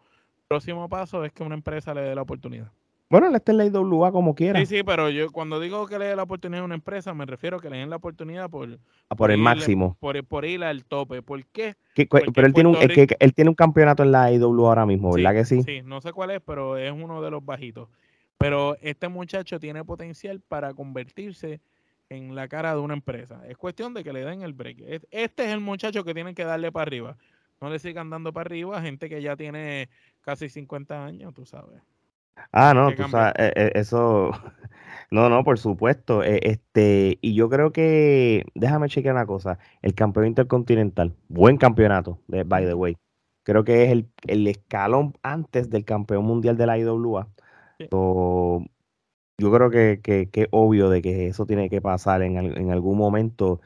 próximo 0.50 0.90
paso 0.90 1.24
es 1.24 1.32
que 1.32 1.44
una 1.44 1.56
empresa 1.56 1.94
le 1.94 2.02
dé 2.02 2.14
la 2.14 2.24
oportunidad. 2.24 2.74
Bueno, 3.12 3.28
él 3.28 3.36
está 3.36 3.52
en 3.52 3.58
la 3.58 3.66
IWA 3.66 4.14
como 4.14 4.34
quiera. 4.34 4.58
Sí, 4.62 4.66
sí, 4.66 4.84
pero 4.84 5.10
yo 5.10 5.34
cuando 5.34 5.60
digo 5.60 5.86
que 5.86 6.00
le 6.00 6.06
dé 6.06 6.16
la 6.16 6.24
oportunidad 6.24 6.62
a 6.62 6.66
una 6.66 6.76
empresa, 6.76 7.14
me 7.14 7.26
refiero 7.26 7.58
a 7.58 7.60
que 7.60 7.70
le 7.70 7.76
den 7.76 7.90
la 7.90 7.98
oportunidad 7.98 8.50
por... 8.50 8.80
Ah, 9.10 9.16
por, 9.16 9.32
el 9.32 9.38
máximo. 9.38 9.98
Por, 10.00 10.24
por, 10.24 10.46
ir 10.46 10.64
al 10.64 10.86
tope. 10.86 11.22
¿Por 11.22 11.46
qué? 11.48 11.76
pero 11.94 12.48
él 12.48 12.54
tiene, 12.54 12.70
un, 12.70 12.78
él 12.80 13.34
tiene 13.34 13.50
un 13.50 13.56
campeonato 13.56 14.04
en 14.04 14.14
la 14.14 14.32
IWA 14.32 14.70
ahora 14.70 14.86
mismo, 14.86 15.12
¿verdad 15.12 15.34
que 15.34 15.44
sí? 15.44 15.62
Sí, 15.64 15.82
no 15.84 16.00
sé 16.00 16.14
cuál 16.14 16.32
es, 16.32 16.40
pero 16.40 16.78
es 16.78 16.90
uno 16.90 17.22
de 17.22 17.32
los 17.32 17.44
bajitos. 17.44 17.90
Pero 18.38 18.78
este 18.82 19.10
muchacho 19.10 19.60
tiene 19.60 19.84
potencial 19.84 20.40
para 20.40 20.74
convertirse 20.74 21.60
en 22.08 22.34
la 22.34 22.48
cara 22.48 22.74
de 22.74 22.80
una 22.80 22.94
empresa. 22.94 23.42
Es 23.46 23.58
cuestión 23.58 23.94
de 23.94 24.06
que 24.06 24.14
le 24.14 24.24
den 24.24 24.42
el 24.42 24.54
break. 24.54 24.78
Este 25.12 25.44
es 25.44 25.52
el 25.52 25.60
muchacho 25.60 26.06
que 26.06 26.14
tienen 26.14 26.34
que 26.34 26.46
darle 26.46 26.72
para 26.72 26.84
arriba. 26.84 27.18
No 27.60 27.70
le 27.70 27.78
sigan 27.78 28.10
dando 28.10 28.32
para 28.32 28.48
arriba 28.48 28.78
a 28.78 28.82
gente 28.82 29.10
que 29.10 29.22
ya 29.22 29.36
tiene 29.36 29.90
casi 30.22 30.48
50 30.48 31.06
años, 31.06 31.34
tú 31.34 31.46
sabes. 31.46 31.82
Ah, 32.52 32.74
no, 32.74 32.94
tú 32.94 33.08
sabes, 33.08 33.34
eh, 33.38 33.54
eh, 33.56 33.72
eso, 33.76 34.32
no, 35.12 35.30
no, 35.30 35.44
por 35.44 35.58
supuesto, 35.58 36.24
eh, 36.24 36.40
este, 36.44 37.18
y 37.22 37.34
yo 37.34 37.50
creo 37.50 37.72
que, 37.72 38.46
déjame 38.56 38.90
chequear 38.90 39.16
una 39.16 39.26
cosa, 39.26 39.60
el 39.82 39.96
campeón 39.96 40.28
intercontinental, 40.28 41.16
buen 41.30 41.58
campeonato, 41.58 42.20
by 42.28 42.66
the 42.66 42.74
way, 42.74 42.98
creo 43.44 43.64
que 43.64 43.84
es 43.84 43.92
el, 44.28 44.48
escalón 44.48 45.14
antes 45.24 45.70
del 45.70 45.86
campeón 45.86 46.26
mundial 46.26 46.58
de 46.58 46.66
la 46.66 46.78
IWA, 46.78 47.30
yo 49.38 49.52
creo 49.52 49.70
que, 49.72 50.02
que, 50.04 50.30
que, 50.30 50.48
obvio 50.52 50.90
de 50.90 51.02
que 51.02 51.28
eso 51.28 51.46
tiene 51.46 51.70
que 51.70 51.82
pasar 51.82 52.22
en, 52.22 52.38
en 52.38 52.72
algún 52.72 52.98
momento, 52.98 53.62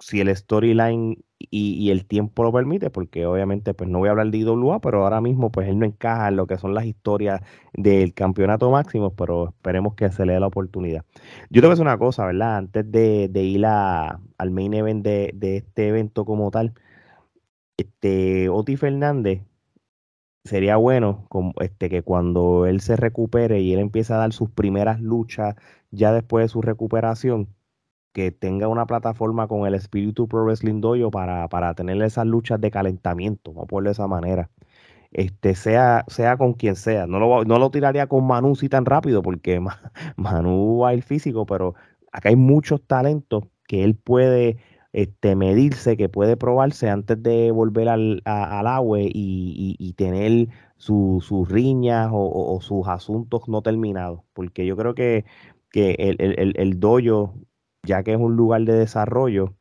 si 0.00 0.20
el 0.20 0.34
storyline 0.34 1.22
y, 1.38 1.90
el 1.90 2.06
tiempo 2.06 2.42
lo 2.42 2.52
permite, 2.52 2.90
porque 2.90 3.26
obviamente 3.26 3.74
pues 3.74 3.88
no 3.88 3.98
voy 3.98 4.08
a 4.08 4.12
hablar 4.12 4.30
de 4.30 4.38
IWA, 4.38 4.80
pero 4.80 5.04
ahora 5.04 5.20
mismo 5.20 5.50
pues 5.50 5.68
él 5.68 5.78
no 5.78 5.86
encaja 5.86 6.28
en 6.28 6.36
lo 6.36 6.46
que 6.46 6.58
son 6.58 6.74
las 6.74 6.84
historias 6.86 7.42
del 7.74 8.14
campeonato 8.14 8.70
máximo, 8.70 9.14
pero 9.14 9.48
esperemos 9.48 9.94
que 9.94 10.10
se 10.10 10.26
le 10.26 10.34
dé 10.34 10.40
la 10.40 10.46
oportunidad. 10.48 11.04
Yo 11.50 11.60
te 11.60 11.66
voy 11.66 11.68
a 11.68 11.70
decir 11.70 11.82
una 11.82 11.98
cosa, 11.98 12.26
¿verdad? 12.26 12.56
Antes 12.56 12.90
de, 12.90 13.30
ir 13.42 13.64
al 13.66 14.50
main 14.50 14.74
event 14.74 15.04
de, 15.04 15.56
este 15.56 15.88
evento 15.88 16.24
como 16.24 16.50
tal, 16.50 16.74
este 17.76 18.48
Oti 18.48 18.76
Fernández 18.76 19.42
sería 20.44 20.76
bueno 20.76 21.26
este, 21.60 21.90
que 21.90 22.02
cuando 22.02 22.66
él 22.66 22.80
se 22.80 22.96
recupere 22.96 23.60
y 23.60 23.72
él 23.74 23.80
empiece 23.80 24.12
a 24.12 24.16
dar 24.16 24.32
sus 24.32 24.50
primeras 24.50 25.00
luchas 25.00 25.56
ya 25.90 26.12
después 26.12 26.44
de 26.44 26.48
su 26.48 26.62
recuperación, 26.62 27.48
que 28.12 28.32
tenga 28.32 28.68
una 28.68 28.86
plataforma 28.86 29.46
con 29.48 29.66
el 29.66 29.74
espíritu 29.74 30.28
Pro 30.28 30.44
Wrestling 30.44 30.80
Dojo 30.80 31.10
para, 31.10 31.48
para 31.48 31.74
tener 31.74 32.02
esas 32.02 32.26
luchas 32.26 32.60
de 32.60 32.70
calentamiento, 32.70 33.52
vamos 33.52 33.64
a 33.64 33.66
ponerlo 33.68 33.90
de 33.90 33.92
esa 33.92 34.08
manera. 34.08 34.50
Este, 35.12 35.54
sea, 35.54 36.04
sea 36.08 36.36
con 36.36 36.54
quien 36.54 36.76
sea. 36.76 37.06
No 37.06 37.18
lo, 37.18 37.44
no 37.44 37.58
lo 37.58 37.70
tiraría 37.70 38.06
con 38.06 38.26
Manu 38.26 38.54
si 38.56 38.68
tan 38.68 38.84
rápido, 38.86 39.22
porque 39.22 39.60
Manu 40.16 40.78
va 40.78 40.92
el 40.92 41.02
físico, 41.02 41.46
pero 41.46 41.74
acá 42.12 42.28
hay 42.30 42.36
muchos 42.36 42.82
talentos 42.86 43.44
que 43.66 43.84
él 43.84 43.96
puede 43.96 44.58
este, 44.92 45.36
medirse, 45.36 45.96
que 45.96 46.08
puede 46.08 46.36
probarse 46.36 46.88
antes 46.90 47.22
de 47.22 47.50
volver 47.52 47.88
al, 47.88 48.22
agua 48.24 48.98
y, 49.00 49.94
tener 49.96 50.48
sus 50.76 51.48
riñas 51.48 52.10
o, 52.12 52.58
sus 52.62 52.88
asuntos 52.88 53.48
no 53.48 53.62
terminados. 53.62 54.20
Porque 54.32 54.66
yo 54.66 54.76
creo 54.76 54.94
que, 54.94 55.24
que 55.70 55.92
el, 55.98 56.16
el, 56.20 56.54
el 56.56 56.80
dojo 56.80 57.34
ya 57.82 58.02
que 58.02 58.12
es 58.12 58.18
un 58.18 58.36
lugar 58.36 58.62
de 58.62 58.74
desarrollo. 58.74 59.54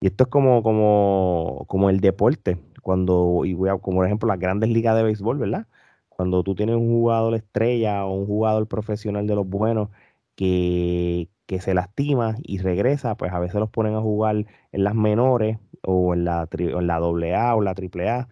Y 0.00 0.08
esto 0.08 0.24
es 0.24 0.30
como, 0.30 0.62
como, 0.62 1.64
como 1.68 1.90
el 1.90 2.00
deporte, 2.00 2.58
cuando, 2.82 3.42
y 3.44 3.54
voy 3.54 3.70
a, 3.70 3.78
como 3.78 3.98
por 3.98 4.06
ejemplo 4.06 4.28
las 4.28 4.38
grandes 4.40 4.70
ligas 4.70 4.96
de 4.96 5.04
béisbol, 5.04 5.38
¿verdad? 5.38 5.66
Cuando 6.08 6.42
tú 6.42 6.54
tienes 6.54 6.76
un 6.76 6.88
jugador 6.90 7.34
estrella 7.34 8.04
o 8.04 8.14
un 8.14 8.26
jugador 8.26 8.68
profesional 8.68 9.26
de 9.26 9.34
los 9.36 9.48
buenos 9.48 9.90
que, 10.36 11.28
que 11.46 11.60
se 11.60 11.74
lastima 11.74 12.36
y 12.42 12.58
regresa, 12.58 13.16
pues 13.16 13.32
a 13.32 13.38
veces 13.38 13.56
los 13.60 13.70
ponen 13.70 13.94
a 13.94 14.00
jugar 14.00 14.36
en 14.72 14.84
las 14.84 14.94
menores 14.94 15.58
o 15.82 16.14
en 16.14 16.24
la, 16.24 16.48
en 16.52 16.86
la 16.86 16.96
AA 16.96 17.54
o 17.56 17.60
la 17.62 17.72
AAA 17.72 18.28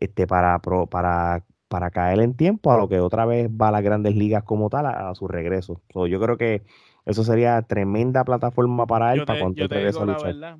este, 0.00 0.26
para, 0.26 0.60
para, 0.60 1.44
para 1.68 1.90
caer 1.90 2.20
en 2.20 2.34
tiempo 2.34 2.72
a 2.72 2.76
lo 2.78 2.88
que 2.88 3.00
otra 3.00 3.26
vez 3.26 3.48
va 3.50 3.68
a 3.68 3.72
las 3.72 3.82
grandes 3.82 4.16
ligas 4.16 4.44
como 4.44 4.70
tal 4.70 4.86
a, 4.86 5.14
su 5.14 5.28
regreso. 5.28 5.80
yo 5.94 6.20
creo 6.20 6.36
que 6.36 6.62
eso 7.06 7.24
sería 7.24 7.60
tremenda 7.62 8.24
plataforma 8.24 8.86
para 8.86 9.12
él 9.14 9.24
para 9.24 9.40
cuando 9.40 9.58
yo 9.58 9.68
te 9.68 9.84
digo 9.84 10.04
la 10.04 10.18
verdad. 10.18 10.58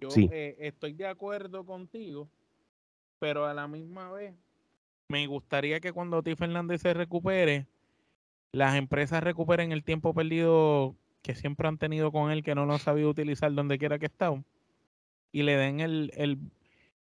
Yo 0.00 0.08
eh, 0.14 0.56
estoy 0.60 0.92
de 0.92 1.06
acuerdo 1.06 1.64
contigo, 1.64 2.28
pero 3.18 3.46
a 3.46 3.54
la 3.54 3.66
misma 3.66 4.10
vez 4.12 4.34
me 5.08 5.26
gustaría 5.26 5.80
que 5.80 5.92
cuando 5.92 6.22
Ti 6.22 6.36
Fernández 6.36 6.82
se 6.82 6.94
recupere, 6.94 7.66
las 8.52 8.76
empresas 8.76 9.22
recuperen 9.22 9.72
el 9.72 9.82
tiempo 9.82 10.14
perdido 10.14 10.94
que 11.22 11.34
siempre 11.34 11.68
han 11.68 11.78
tenido 11.78 12.12
con 12.12 12.30
él, 12.30 12.42
que 12.42 12.54
no 12.54 12.64
lo 12.64 12.74
han 12.74 12.78
sabido 12.78 13.10
utilizar 13.10 13.52
donde 13.52 13.78
quiera 13.78 13.98
que 13.98 14.06
está, 14.06 14.32
y 15.32 15.42
le 15.42 15.56
den 15.56 15.80
el, 15.80 16.12
el, 16.16 16.38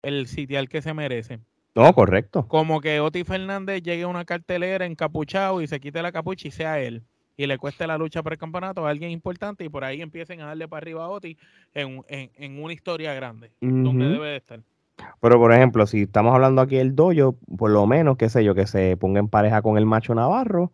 el 0.02 0.26
sitial 0.26 0.68
que 0.68 0.82
se 0.82 0.94
merece. 0.94 1.40
No, 1.74 1.92
correcto. 1.94 2.46
Como 2.48 2.80
que 2.80 3.00
Oti 3.00 3.24
Fernández 3.24 3.82
llegue 3.82 4.02
a 4.02 4.08
una 4.08 4.24
cartelera 4.24 4.84
encapuchado 4.84 5.62
y 5.62 5.66
se 5.66 5.80
quite 5.80 6.02
la 6.02 6.12
capucha 6.12 6.48
y 6.48 6.50
sea 6.50 6.80
él 6.80 7.02
y 7.36 7.46
le 7.46 7.58
cueste 7.58 7.86
la 7.86 7.98
lucha 7.98 8.22
por 8.22 8.32
el 8.32 8.38
campeonato 8.38 8.86
a 8.86 8.90
alguien 8.90 9.10
importante 9.10 9.64
y 9.64 9.68
por 9.68 9.84
ahí 9.84 10.02
empiecen 10.02 10.40
a 10.40 10.46
darle 10.46 10.68
para 10.68 10.78
arriba 10.78 11.04
a 11.04 11.08
Oti 11.08 11.36
en, 11.74 12.04
en, 12.08 12.62
una 12.62 12.72
historia 12.72 13.14
grande, 13.14 13.52
donde 13.60 14.08
debe 14.08 14.28
de 14.28 14.36
estar. 14.36 14.60
Pero 15.20 15.38
por 15.38 15.52
ejemplo, 15.52 15.86
si 15.86 16.02
estamos 16.02 16.34
hablando 16.34 16.60
aquí 16.60 16.76
del 16.76 16.94
dojo, 16.94 17.36
por 17.56 17.70
lo 17.70 17.86
menos, 17.86 18.16
qué 18.16 18.28
sé 18.28 18.44
yo, 18.44 18.54
que 18.54 18.66
se 18.66 18.96
ponga 18.96 19.20
en 19.20 19.28
pareja 19.28 19.62
con 19.62 19.78
el 19.78 19.86
macho 19.86 20.14
Navarro 20.14 20.72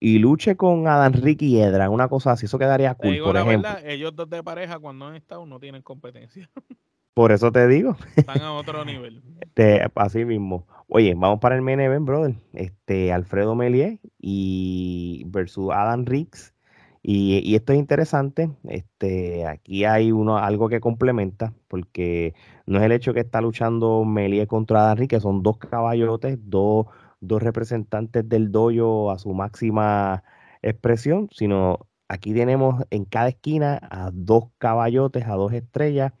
y 0.00 0.18
luche 0.18 0.56
con 0.56 0.86
Adam 0.86 1.12
Ricky 1.12 1.60
Edra, 1.60 1.90
una 1.90 2.08
cosa 2.08 2.32
así, 2.32 2.46
eso 2.46 2.58
quedaría 2.58 2.94
cool, 2.94 3.18
por 3.18 3.36
ejemplo. 3.36 3.70
ellos 3.84 4.14
dos 4.14 4.30
de 4.30 4.42
pareja 4.42 4.78
cuando 4.78 5.06
han 5.06 5.16
estado 5.16 5.44
no 5.44 5.58
tienen 5.58 5.82
competencia. 5.82 6.48
Por 7.18 7.32
eso 7.32 7.50
te 7.50 7.66
digo. 7.66 7.96
Están 8.14 8.42
a 8.42 8.52
otro 8.52 8.84
nivel. 8.84 9.24
Este, 9.40 9.84
así 9.96 10.24
mismo. 10.24 10.68
Oye, 10.86 11.14
vamos 11.16 11.40
para 11.40 11.56
el 11.56 11.62
main 11.62 11.80
event, 11.80 12.06
brother. 12.06 12.36
Este, 12.52 13.12
Alfredo 13.12 13.56
Melier 13.56 13.98
y 14.20 15.24
versus 15.26 15.72
Adam 15.74 16.04
Riggs. 16.04 16.54
Y, 17.02 17.56
esto 17.56 17.72
es 17.72 17.80
interesante. 17.80 18.52
Este, 18.68 19.48
aquí 19.48 19.84
hay 19.84 20.12
uno, 20.12 20.38
algo 20.38 20.68
que 20.68 20.78
complementa, 20.78 21.52
porque 21.66 22.34
no 22.66 22.78
es 22.78 22.84
el 22.84 22.92
hecho 22.92 23.12
que 23.12 23.20
está 23.20 23.40
luchando 23.40 24.04
Melier 24.04 24.46
contra 24.46 24.82
Adam 24.82 24.98
Riggs, 24.98 25.10
que 25.10 25.20
son 25.20 25.42
dos 25.42 25.58
caballotes, 25.58 26.38
dos, 26.44 26.86
dos 27.18 27.42
representantes 27.42 28.28
del 28.28 28.52
dojo 28.52 29.10
a 29.10 29.18
su 29.18 29.34
máxima 29.34 30.22
expresión, 30.62 31.28
sino 31.32 31.80
aquí 32.06 32.32
tenemos 32.32 32.84
en 32.90 33.04
cada 33.06 33.30
esquina 33.30 33.80
a 33.90 34.12
dos 34.12 34.50
caballotes, 34.58 35.26
a 35.26 35.34
dos 35.34 35.52
estrellas 35.52 36.12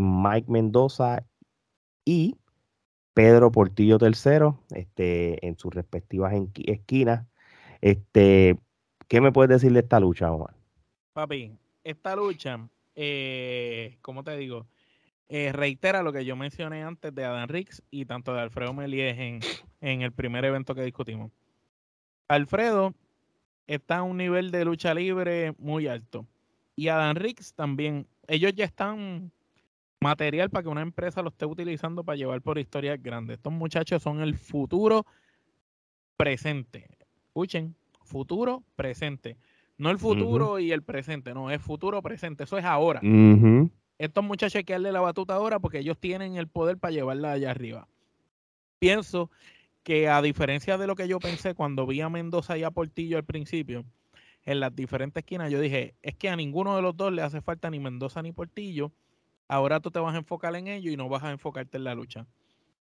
Mike 0.00 0.50
Mendoza 0.50 1.24
y 2.04 2.36
Pedro 3.14 3.50
Portillo 3.50 3.98
III, 4.00 4.78
este, 4.78 5.46
en 5.46 5.56
sus 5.58 5.72
respectivas 5.72 6.34
esquinas. 6.66 7.26
Este, 7.80 8.58
¿Qué 9.08 9.20
me 9.20 9.32
puedes 9.32 9.48
decir 9.48 9.72
de 9.72 9.80
esta 9.80 10.00
lucha, 10.00 10.30
Omar? 10.30 10.54
Papi, 11.12 11.52
esta 11.82 12.14
lucha, 12.14 12.68
eh, 12.94 13.96
como 14.02 14.22
te 14.22 14.36
digo, 14.36 14.66
eh, 15.28 15.52
reitera 15.52 16.02
lo 16.02 16.12
que 16.12 16.24
yo 16.24 16.36
mencioné 16.36 16.82
antes 16.82 17.14
de 17.14 17.24
Adam 17.24 17.48
Riggs 17.48 17.82
y 17.90 18.04
tanto 18.04 18.34
de 18.34 18.42
Alfredo 18.42 18.74
Melies 18.74 19.16
en, 19.18 19.40
en 19.80 20.02
el 20.02 20.12
primer 20.12 20.44
evento 20.44 20.74
que 20.74 20.82
discutimos. 20.82 21.32
Alfredo 22.28 22.94
está 23.66 23.98
a 23.98 24.02
un 24.02 24.18
nivel 24.18 24.50
de 24.50 24.64
lucha 24.64 24.94
libre 24.94 25.54
muy 25.58 25.88
alto. 25.88 26.26
Y 26.74 26.88
Adam 26.88 27.16
Riggs 27.16 27.54
también. 27.54 28.06
Ellos 28.28 28.52
ya 28.54 28.64
están 28.64 29.32
material 30.00 30.50
para 30.50 30.62
que 30.62 30.68
una 30.68 30.82
empresa 30.82 31.22
lo 31.22 31.30
esté 31.30 31.46
utilizando 31.46 32.04
para 32.04 32.16
llevar 32.16 32.42
por 32.42 32.58
historias 32.58 33.02
grandes. 33.02 33.36
Estos 33.36 33.52
muchachos 33.52 34.02
son 34.02 34.20
el 34.20 34.36
futuro 34.36 35.06
presente. 36.16 36.88
Escuchen, 37.28 37.74
futuro 38.02 38.62
presente. 38.76 39.36
No 39.78 39.90
el 39.90 39.98
futuro 39.98 40.58
y 40.58 40.72
el 40.72 40.82
presente, 40.82 41.34
no, 41.34 41.50
es 41.50 41.60
futuro 41.60 42.00
presente. 42.00 42.44
Eso 42.44 42.56
es 42.56 42.64
ahora. 42.64 43.00
Estos 43.98 44.24
muchachos 44.24 44.56
hay 44.56 44.64
que 44.64 44.72
darle 44.72 44.92
la 44.92 45.00
batuta 45.00 45.34
ahora 45.34 45.58
porque 45.58 45.78
ellos 45.78 45.98
tienen 45.98 46.36
el 46.36 46.48
poder 46.48 46.78
para 46.78 46.92
llevarla 46.92 47.32
allá 47.32 47.50
arriba. 47.50 47.88
Pienso 48.78 49.30
que 49.82 50.08
a 50.08 50.20
diferencia 50.20 50.78
de 50.78 50.86
lo 50.86 50.96
que 50.96 51.08
yo 51.08 51.18
pensé 51.18 51.54
cuando 51.54 51.86
vi 51.86 52.00
a 52.00 52.08
Mendoza 52.08 52.58
y 52.58 52.62
a 52.62 52.70
Portillo 52.70 53.18
al 53.18 53.24
principio, 53.24 53.84
en 54.44 54.60
las 54.60 54.74
diferentes 54.74 55.22
esquinas, 55.22 55.50
yo 55.50 55.60
dije, 55.60 55.94
es 56.02 56.14
que 56.14 56.28
a 56.28 56.36
ninguno 56.36 56.76
de 56.76 56.82
los 56.82 56.96
dos 56.96 57.12
le 57.12 57.22
hace 57.22 57.40
falta 57.40 57.70
ni 57.70 57.80
Mendoza 57.80 58.22
ni 58.22 58.32
Portillo 58.32 58.92
Ahora 59.48 59.80
tú 59.80 59.90
te 59.90 59.98
vas 59.98 60.14
a 60.14 60.18
enfocar 60.18 60.54
en 60.56 60.66
ellos 60.66 60.92
y 60.92 60.96
no 60.96 61.08
vas 61.08 61.22
a 61.22 61.30
enfocarte 61.30 61.76
en 61.76 61.84
la 61.84 61.94
lucha. 61.94 62.26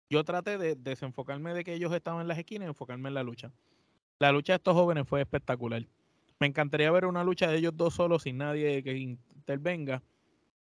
Yo 0.09 0.23
traté 0.23 0.57
de 0.57 0.75
desenfocarme 0.75 1.53
de 1.53 1.63
que 1.63 1.73
ellos 1.73 1.93
estaban 1.93 2.21
en 2.21 2.27
las 2.27 2.39
esquinas 2.39 2.65
y 2.65 2.69
enfocarme 2.69 3.09
en 3.09 3.13
la 3.13 3.23
lucha. 3.23 3.51
La 4.17 4.31
lucha 4.31 4.53
de 4.53 4.57
estos 4.57 4.73
jóvenes 4.73 5.07
fue 5.07 5.21
espectacular. 5.21 5.85
Me 6.39 6.47
encantaría 6.47 6.91
ver 6.91 7.05
una 7.05 7.23
lucha 7.23 7.47
de 7.47 7.57
ellos 7.57 7.75
dos 7.75 7.93
solos 7.93 8.23
sin 8.23 8.37
nadie 8.37 8.81
que 8.81 8.97
intervenga, 8.97 10.01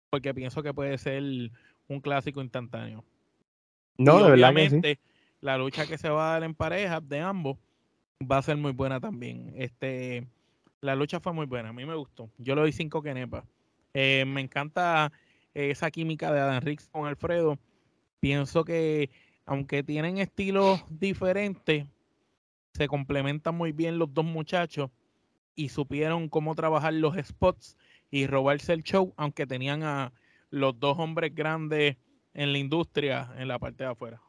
porque 0.10 0.34
pienso 0.34 0.64
que 0.64 0.74
puede 0.74 0.98
ser 0.98 1.24
un 1.88 2.02
clásico 2.02 2.42
instantáneo. 2.42 3.04
No, 3.98 4.24
de 4.24 4.32
obviamente, 4.32 5.00
la 5.42 5.58
lucha 5.58 5.86
que 5.86 5.98
se 5.98 6.10
va 6.10 6.30
a 6.30 6.34
dar 6.34 6.44
en 6.44 6.56
pareja 6.56 7.00
de 7.02 7.20
ambos 7.20 7.58
va 8.20 8.38
a 8.38 8.42
ser 8.42 8.58
muy 8.58 8.72
buena 8.72 9.00
también. 9.00 9.54
Este, 9.56 10.28
la 10.82 10.96
lucha 10.96 11.20
fue 11.20 11.34
muy 11.34 11.46
buena, 11.46 11.70
a 11.70 11.74
mí 11.74 11.86
me 11.86 11.96
gustó. 11.96 12.30
Yo 12.38 12.56
le 12.56 12.62
doy 12.62 12.72
cinco 12.72 13.02
kenepas. 13.02 13.44
Eh, 13.94 14.24
me 14.26 14.42
encanta 14.42 15.12
esa 15.54 15.92
química 15.92 16.32
de 16.32 16.40
Adam 16.40 16.62
Riggs 16.62 16.88
con 16.90 17.08
Alfredo. 17.08 17.58
Pienso 18.20 18.64
que 18.64 19.10
aunque 19.46 19.84
tienen 19.84 20.20
estilos 20.20 20.84
diferentes, 20.90 21.88
se 22.74 22.88
complementan 22.88 23.56
muy 23.56 23.72
bien 23.72 23.98
los 23.98 24.14
dos 24.14 24.26
muchachos 24.26 24.92
y 25.56 25.70
supieron 25.70 26.30
cómo 26.30 26.56
trabajar 26.56 26.94
los 26.94 27.18
spots 27.18 27.76
y 28.12 28.28
robarse 28.28 28.74
el 28.74 28.84
show, 28.84 29.14
aunque 29.18 29.48
tenían 29.48 29.84
a 29.84 30.14
los 30.52 30.80
dos 30.80 30.98
hombres 31.00 31.34
grandes 31.34 31.98
en 32.34 32.52
la 32.52 32.60
industria 32.60 33.34
en 33.38 33.48
la 33.48 33.60
parte 33.60 33.84
de 33.84 33.90
afuera. 33.90 34.22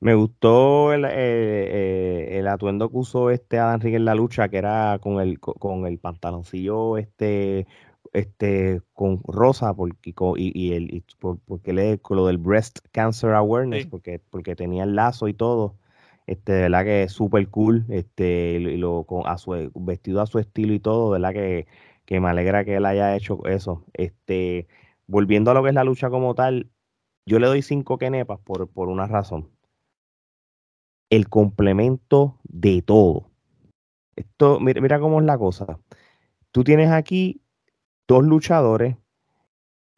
Me 0.00 0.14
gustó 0.14 0.92
el, 0.92 1.04
eh, 1.04 1.10
eh, 1.12 2.38
el 2.38 2.46
atuendo 2.46 2.90
que 2.90 2.96
usó 2.98 3.30
este 3.30 3.58
Adam 3.58 3.80
Rick 3.80 3.94
en 3.94 4.04
la 4.04 4.14
lucha, 4.14 4.48
que 4.48 4.58
era 4.58 4.98
con 5.00 5.20
el, 5.20 5.40
con 5.40 5.86
el 5.86 5.98
pantaloncillo 5.98 6.98
este, 6.98 7.66
este, 8.12 8.82
con 8.92 9.20
rosa, 9.24 9.74
porque, 9.74 10.14
y, 10.36 10.72
el, 10.72 11.04
porque 11.46 11.72
le, 11.72 11.98
con 11.98 12.18
lo 12.18 12.26
del 12.26 12.38
Breast 12.38 12.80
Cancer 12.92 13.30
Awareness, 13.30 13.86
porque, 13.86 14.20
porque 14.30 14.54
tenía 14.54 14.84
el 14.84 14.94
lazo 14.94 15.28
y 15.28 15.34
todo. 15.34 15.76
Este, 16.26 16.52
de 16.52 16.62
verdad 16.62 16.84
que 16.84 17.02
es 17.04 17.12
súper 17.12 17.48
cool, 17.48 17.84
este, 17.88 18.60
lo, 18.78 19.04
con, 19.04 19.26
a 19.26 19.38
su, 19.38 19.70
vestido 19.74 20.20
a 20.20 20.26
su 20.26 20.38
estilo 20.38 20.72
y 20.72 20.80
todo, 20.80 21.12
de 21.12 21.20
verdad 21.20 21.34
que, 21.34 21.66
que 22.04 22.20
me 22.20 22.28
alegra 22.28 22.64
que 22.64 22.76
él 22.76 22.86
haya 22.86 23.16
hecho 23.16 23.44
eso. 23.46 23.84
Este, 23.94 24.68
volviendo 25.06 25.50
a 25.50 25.54
lo 25.54 25.62
que 25.62 25.70
es 25.70 25.74
la 25.74 25.84
lucha 25.84 26.10
como 26.10 26.34
tal, 26.34 26.70
yo 27.26 27.38
le 27.38 27.46
doy 27.46 27.62
cinco 27.62 27.98
kenepas 27.98 28.38
por, 28.40 28.68
por 28.68 28.88
una 28.88 29.06
razón. 29.06 29.50
El 31.10 31.28
complemento 31.28 32.38
de 32.44 32.82
todo. 32.82 33.30
Esto, 34.16 34.60
mira, 34.60 34.80
mira 34.80 35.00
cómo 35.00 35.20
es 35.20 35.26
la 35.26 35.38
cosa. 35.38 35.78
Tú 36.52 36.64
tienes 36.64 36.90
aquí 36.90 37.41
dos 38.06 38.24
luchadores 38.24 38.96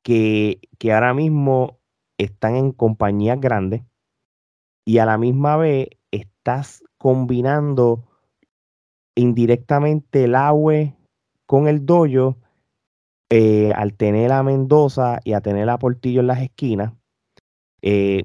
que, 0.02 0.60
que 0.78 0.92
ahora 0.92 1.14
mismo 1.14 1.78
están 2.18 2.56
en 2.56 2.72
compañías 2.72 3.40
grandes 3.40 3.82
y 4.84 4.98
a 4.98 5.06
la 5.06 5.18
misma 5.18 5.56
vez 5.56 5.88
estás 6.10 6.82
combinando 6.98 8.04
indirectamente 9.14 10.24
el 10.24 10.34
agua 10.34 10.94
con 11.46 11.68
el 11.68 11.86
doyo 11.86 12.36
eh, 13.30 13.72
al 13.74 13.94
tener 13.94 14.32
a 14.32 14.42
Mendoza 14.42 15.20
y 15.24 15.32
a 15.32 15.40
tener 15.40 15.68
a 15.70 15.78
Portillo 15.78 16.20
en 16.20 16.26
las 16.26 16.40
esquinas. 16.40 16.92
Eh, 17.82 18.22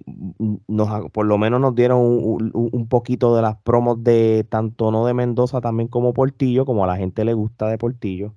nos, 0.67 1.09
por 1.11 1.25
lo 1.25 1.37
menos 1.37 1.59
nos 1.59 1.75
dieron 1.75 1.99
un, 2.01 2.87
poquito 2.87 3.35
de 3.35 3.41
las 3.41 3.57
promos 3.57 4.03
de 4.03 4.45
tanto 4.49 4.89
no 4.91 5.05
de 5.05 5.13
Mendoza 5.13 5.59
también 5.59 5.89
como 5.89 6.13
Portillo, 6.13 6.65
como 6.65 6.83
a 6.83 6.87
la 6.87 6.97
gente 6.97 7.25
le 7.25 7.33
gusta 7.33 7.67
de 7.67 7.77
Portillo. 7.77 8.35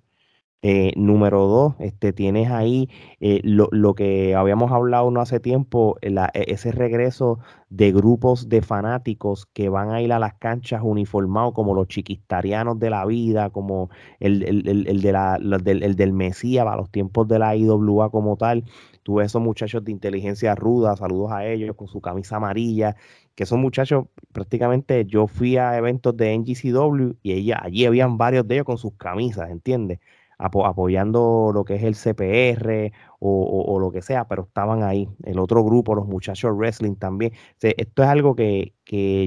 Eh, 0.65 0.93
número 0.95 1.49
dos, 1.49 1.75
este, 1.81 2.13
tienes 2.13 2.49
ahí 2.53 2.89
eh, 3.19 3.41
lo, 3.43 3.67
lo, 3.73 3.97
que 3.97 4.37
habíamos 4.37 4.71
hablado 4.71 5.11
no 5.11 5.21
hace 5.21 5.41
tiempo, 5.41 5.97
e, 6.03 6.15
ese 6.35 6.71
regreso 6.71 7.41
de 7.69 7.91
grupos 7.91 8.49
de 8.49 8.63
fanáticos 8.63 9.47
que 9.47 9.69
van 9.69 9.91
a 9.91 10.01
ir 10.01 10.13
a 10.13 10.21
las 10.21 10.35
canchas 10.35 10.83
uniformados 10.85 11.53
como 11.55 11.75
los 11.75 11.89
chiquistarianos 11.89 12.79
de 12.79 12.91
la 12.91 13.05
vida, 13.07 13.51
como 13.51 13.91
el, 14.21 14.45
el, 14.45 14.87
el, 14.87 15.03
de 15.03 15.11
la, 15.13 15.37
del, 15.41 15.83
el 15.83 15.97
del 15.97 16.13
Mesías 16.13 16.65
a 16.65 16.77
los 16.77 16.91
tiempos 16.93 17.27
de 17.27 17.41
la 17.41 17.57
IWA 17.57 18.11
como 18.11 18.37
tal. 18.37 18.63
Tuve 19.03 19.25
esos 19.25 19.43
muchachos 19.43 19.85
de 19.85 19.91
inteligencia 19.91 20.55
ruda, 20.55 20.97
saludos 20.97 21.33
a 21.33 21.45
ellos 21.45 21.75
con 21.75 21.89
su 21.89 22.01
camisa 22.01 22.37
amarilla, 22.37 22.95
que 23.35 23.47
son 23.47 23.61
muchachos, 23.61 24.05
prácticamente 24.33 25.05
yo 25.07 25.27
fui 25.27 25.57
a 25.57 25.77
eventos 25.77 26.17
de 26.17 26.35
NGCW 26.39 27.17
y 27.23 27.33
ella, 27.33 27.59
allí 27.63 27.85
habían 27.85 28.17
varios 28.17 28.47
de 28.47 28.55
ellos 28.57 28.67
con 28.67 28.79
sus 28.79 28.95
camisas, 28.95 29.51
¿entiendes? 29.51 29.99
Apoyando 30.43 31.51
lo 31.55 31.65
que 31.65 31.77
es 31.77 31.83
el 31.83 31.95
CPR 31.95 32.93
o, 33.25 33.79
lo 33.79 33.93
que 33.93 34.03
sea, 34.03 34.27
pero 34.27 34.43
estaban 34.43 34.83
ahí. 34.83 35.09
El 35.23 35.39
otro 35.39 35.63
grupo, 35.63 35.95
los 35.95 36.07
muchachos 36.07 36.57
wrestling 36.57 36.97
también. 36.97 37.33
esto 37.61 38.03
es 38.03 38.09
algo 38.09 38.35
que, 38.35 38.75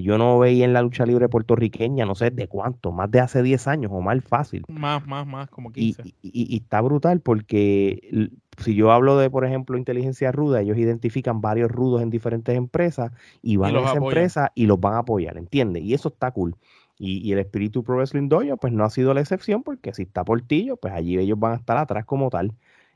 yo 0.03 0.17
no 0.17 0.37
veía 0.37 0.65
en 0.65 0.73
la 0.73 0.81
lucha 0.81 1.05
libre 1.05 1.29
puertorriqueña, 1.29 2.05
no 2.05 2.13
sé 2.13 2.29
de 2.29 2.47
cuánto, 2.47 2.91
más 2.91 3.09
de 3.09 3.21
hace 3.21 3.41
10 3.41 3.67
años 3.67 3.91
o 3.93 4.01
más 4.01 4.23
fácil. 4.23 4.63
Más, 4.67 5.05
más, 5.07 5.25
más, 5.25 5.49
como 5.49 5.71
15. 5.71 6.03
Y, 6.05 6.13
y, 6.21 6.57
está 6.57 6.81
brutal 6.81 7.21
porque 7.21 8.29
si 8.57 8.75
yo 8.75 8.91
hablo 8.91 9.17
de, 9.17 9.29
por 9.29 9.45
ejemplo, 9.45 9.77
inteligencia 9.77 10.31
ruda, 10.31 10.61
ellos 10.61 10.77
identifican 10.77 11.41
varios 11.41 11.71
rudos 11.71 12.01
en 12.01 12.09
diferentes 12.09 12.55
empresas 12.55 13.11
y 13.41 13.57
van 13.57 13.75
a 13.75 13.81
esa 13.81 13.97
empresa 13.97 14.51
y 14.55 14.65
los 14.65 14.79
van 14.79 14.95
a 14.95 14.99
apoyar, 14.99 15.37
¿entiendes? 15.37 15.83
Y 15.83 15.93
eso 15.93 16.09
está 16.09 16.31
cool. 16.31 16.55
Y, 16.97 17.31
el 17.33 17.39
espíritu 17.39 17.83
Pro 17.83 17.97
Wrestling 17.97 18.29
Dojo, 18.29 18.57
pues 18.57 18.71
no 18.71 18.85
ha 18.85 18.89
sido 18.89 19.13
la 19.13 19.21
excepción, 19.21 19.63
porque 19.63 19.93
si 19.93 20.03
está 20.03 20.23
Portillo, 20.23 20.77
pues 20.77 20.93
allí 20.93 21.17
ellos 21.17 21.37
van 21.37 21.53
a 21.53 21.55
estar 21.57 21.77
atrás 21.77 22.05
como 22.05 22.29
tal. 22.29 22.53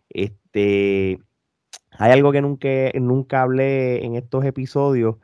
Este, 0.10 1.20
hay 1.92 2.12
algo 2.12 2.32
que 2.32 2.42
nunca, 2.42 2.70
nunca 2.96 3.42
hablé 3.42 4.06
en 4.06 4.16
estos 4.16 4.46
episodios 4.46 5.18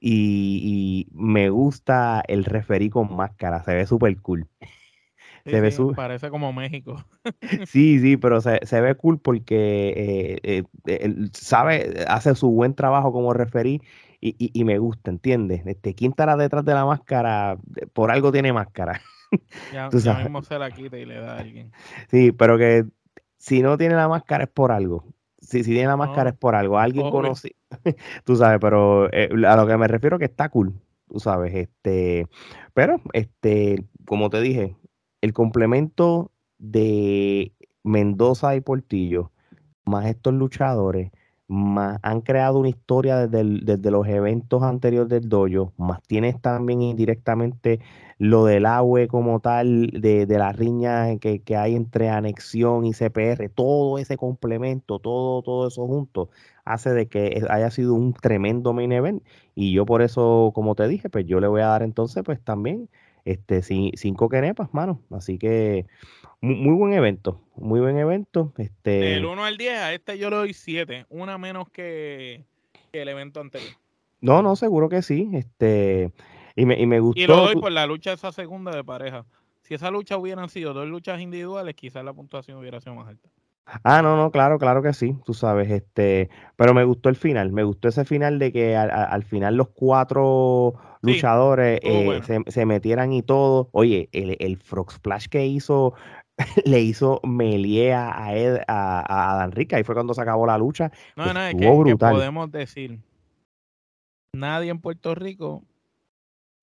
y, 0.00 1.08
me 1.12 1.50
gusta 1.50 2.22
el 2.28 2.44
referí 2.44 2.90
con 2.90 3.14
máscara, 3.14 3.62
se 3.64 3.74
ve 3.74 3.86
súper 3.86 4.16
cool. 4.20 4.46
se 5.44 5.60
ve 5.60 5.72
Parece 5.94 6.30
como 6.30 6.52
México. 6.52 7.04
sí, 7.66 8.00
sí, 8.00 8.16
pero 8.16 8.40
se, 8.40 8.80
ve 8.80 8.94
cool 8.96 9.18
porque 9.20 10.40
eh, 10.42 10.64
eh, 10.86 11.14
sabe, 11.32 12.04
hace 12.08 12.34
su 12.34 12.50
buen 12.50 12.74
trabajo 12.74 13.12
como 13.12 13.32
referí 13.32 13.80
y, 14.20 14.64
me 14.64 14.78
gusta, 14.78 15.10
¿entiendes? 15.10 15.66
Este, 15.66 15.94
¿Quién 15.94 16.12
estará 16.12 16.36
detrás 16.36 16.64
de 16.64 16.74
la 16.74 16.84
máscara? 16.84 17.58
Por 17.92 18.10
algo 18.10 18.32
tiene 18.32 18.52
máscara. 18.52 19.00
Ya, 19.72 19.90
ya 19.90 20.14
mismo 20.20 20.40
se 20.40 20.56
la 20.56 20.70
quita 20.70 20.96
y 20.96 21.04
le 21.04 21.16
da 21.16 21.34
a 21.34 21.40
alguien. 21.40 21.72
Sí, 22.08 22.30
pero 22.30 22.56
que 22.56 22.86
si 23.36 23.60
no 23.60 23.76
tiene 23.76 23.96
la 23.96 24.08
máscara 24.08 24.44
es 24.44 24.50
por 24.50 24.70
algo. 24.70 25.04
Si, 25.40 25.64
si 25.64 25.72
tiene 25.72 25.88
la 25.88 25.96
máscara 25.96 26.30
es 26.30 26.36
por 26.36 26.54
algo. 26.54 26.78
Alguien 26.78 27.10
conoce. 27.10 27.56
tú 28.24 28.36
sabes, 28.36 28.60
pero 28.60 29.12
eh, 29.12 29.28
a 29.46 29.56
lo 29.56 29.66
que 29.66 29.76
me 29.76 29.88
refiero 29.88 30.18
que 30.18 30.26
está 30.26 30.48
cool. 30.48 30.74
Tú 31.08 31.18
sabes, 31.18 31.52
este. 31.54 32.28
Pero, 32.72 33.00
este, 33.12 33.84
como 34.06 34.30
te 34.30 34.40
dije, 34.40 34.76
el 35.20 35.32
complemento 35.32 36.30
de 36.58 37.52
Mendoza 37.82 38.56
y 38.56 38.60
Portillo, 38.60 39.32
más 39.84 40.06
estos 40.06 40.34
luchadores, 40.34 41.10
más 41.48 42.00
han 42.02 42.20
creado 42.22 42.58
una 42.58 42.68
historia 42.68 43.26
desde, 43.26 43.90
los 43.90 44.06
eventos 44.08 44.62
anteriores 44.62 45.08
del 45.08 45.28
dojo, 45.28 45.72
más 45.76 46.02
tienes 46.02 46.40
también 46.40 46.82
indirectamente 46.82 47.80
lo 48.18 48.46
del 48.46 48.66
agua 48.66 49.06
como 49.08 49.40
tal, 49.40 49.88
de, 49.92 50.26
de 50.26 50.38
la 50.38 50.52
riña 50.52 51.16
que, 51.18 51.42
hay 51.56 51.74
entre 51.76 52.08
anexión 52.08 52.84
y 52.84 52.92
CPR, 52.92 53.48
todo 53.50 53.98
ese 53.98 54.16
complemento, 54.16 54.98
todo, 54.98 55.42
todo 55.42 55.68
eso 55.68 55.86
junto, 55.86 56.30
hace 56.64 56.90
de 56.92 57.08
que 57.08 57.44
haya 57.48 57.70
sido 57.70 57.94
un 57.94 58.12
tremendo 58.14 58.72
main 58.72 58.92
event. 58.92 59.22
Y 59.54 59.72
yo 59.72 59.86
por 59.86 60.02
eso, 60.02 60.52
como 60.54 60.74
te 60.74 60.88
dije, 60.88 61.10
pues 61.10 61.26
yo 61.26 61.40
le 61.40 61.46
voy 61.48 61.60
a 61.62 61.66
dar 61.66 61.82
entonces, 61.82 62.22
pues 62.24 62.40
también, 62.42 62.88
este, 63.24 63.62
cinco 63.62 64.28
quenepas, 64.28 64.72
mano. 64.72 65.00
Así 65.10 65.38
que 65.38 65.86
muy, 66.46 66.74
buen 66.74 66.92
evento, 66.92 67.40
muy 67.56 67.80
buen 67.80 67.98
evento. 67.98 68.52
Este... 68.58 68.90
Del 68.90 69.26
1 69.26 69.44
al 69.44 69.56
10, 69.56 69.78
a 69.78 69.94
este 69.94 70.18
yo 70.18 70.30
le 70.30 70.36
doy 70.36 70.54
7, 70.54 71.06
una 71.08 71.38
menos 71.38 71.68
que, 71.70 72.44
el 72.92 73.08
evento 73.08 73.40
anterior. 73.40 73.72
No, 74.20 74.42
no, 74.42 74.56
seguro 74.56 74.88
que 74.88 75.02
sí. 75.02 75.30
Este, 75.34 76.12
y 76.54 76.66
me, 76.66 76.80
y 76.80 76.86
me 76.86 77.00
gustó. 77.00 77.20
Y 77.20 77.26
lo 77.26 77.36
doy 77.36 77.56
por 77.56 77.72
la 77.72 77.86
lucha 77.86 78.12
esa 78.12 78.32
segunda 78.32 78.74
de 78.74 78.84
pareja. 78.84 79.26
Si 79.62 79.74
esa 79.74 79.90
lucha 79.90 80.16
hubieran 80.16 80.48
sido 80.48 80.72
dos 80.72 80.86
luchas 80.86 81.20
individuales, 81.20 81.74
quizás 81.74 82.04
la 82.04 82.12
puntuación 82.12 82.58
hubiera 82.58 82.80
sido 82.80 82.94
más 82.94 83.08
alta. 83.08 83.28
Ah, 83.82 84.00
no, 84.00 84.16
no, 84.16 84.30
claro, 84.30 84.60
claro 84.60 84.80
que 84.80 84.92
sí, 84.92 85.16
tú 85.24 85.34
sabes, 85.34 85.68
este, 85.70 86.30
pero 86.54 86.72
me 86.72 86.84
gustó 86.84 87.08
el 87.08 87.16
final, 87.16 87.50
me 87.50 87.64
gustó 87.64 87.88
ese 87.88 88.04
final 88.04 88.38
de 88.38 88.52
que 88.52 88.76
al, 88.76 89.24
final 89.24 89.56
los 89.56 89.70
cuatro 89.70 90.74
luchadores 91.00 91.80
eh, 91.82 92.44
se, 92.46 92.64
metieran 92.64 93.12
y 93.12 93.22
todo. 93.22 93.68
Oye, 93.72 94.08
el, 94.12 94.36
el 94.38 94.56
Frog 94.58 94.92
Splash 94.92 95.26
que 95.26 95.46
hizo 95.46 95.94
le 96.64 96.80
hizo 96.80 97.20
Melie 97.24 97.94
a, 97.94 98.36
Ed, 98.36 98.60
a, 98.66 99.32
a 99.32 99.36
Dan 99.36 99.52
Rica 99.52 99.80
y 99.80 99.84
fue 99.84 99.94
cuando 99.94 100.14
se 100.14 100.20
acabó 100.20 100.46
la 100.46 100.58
lucha. 100.58 100.92
No, 101.16 101.32
no, 101.32 101.40
es 101.40 101.54
que, 101.54 101.96
podemos 101.96 102.50
decir, 102.50 102.98
nadie 104.32 104.70
en 104.70 104.80
Puerto 104.80 105.14
Rico 105.14 105.64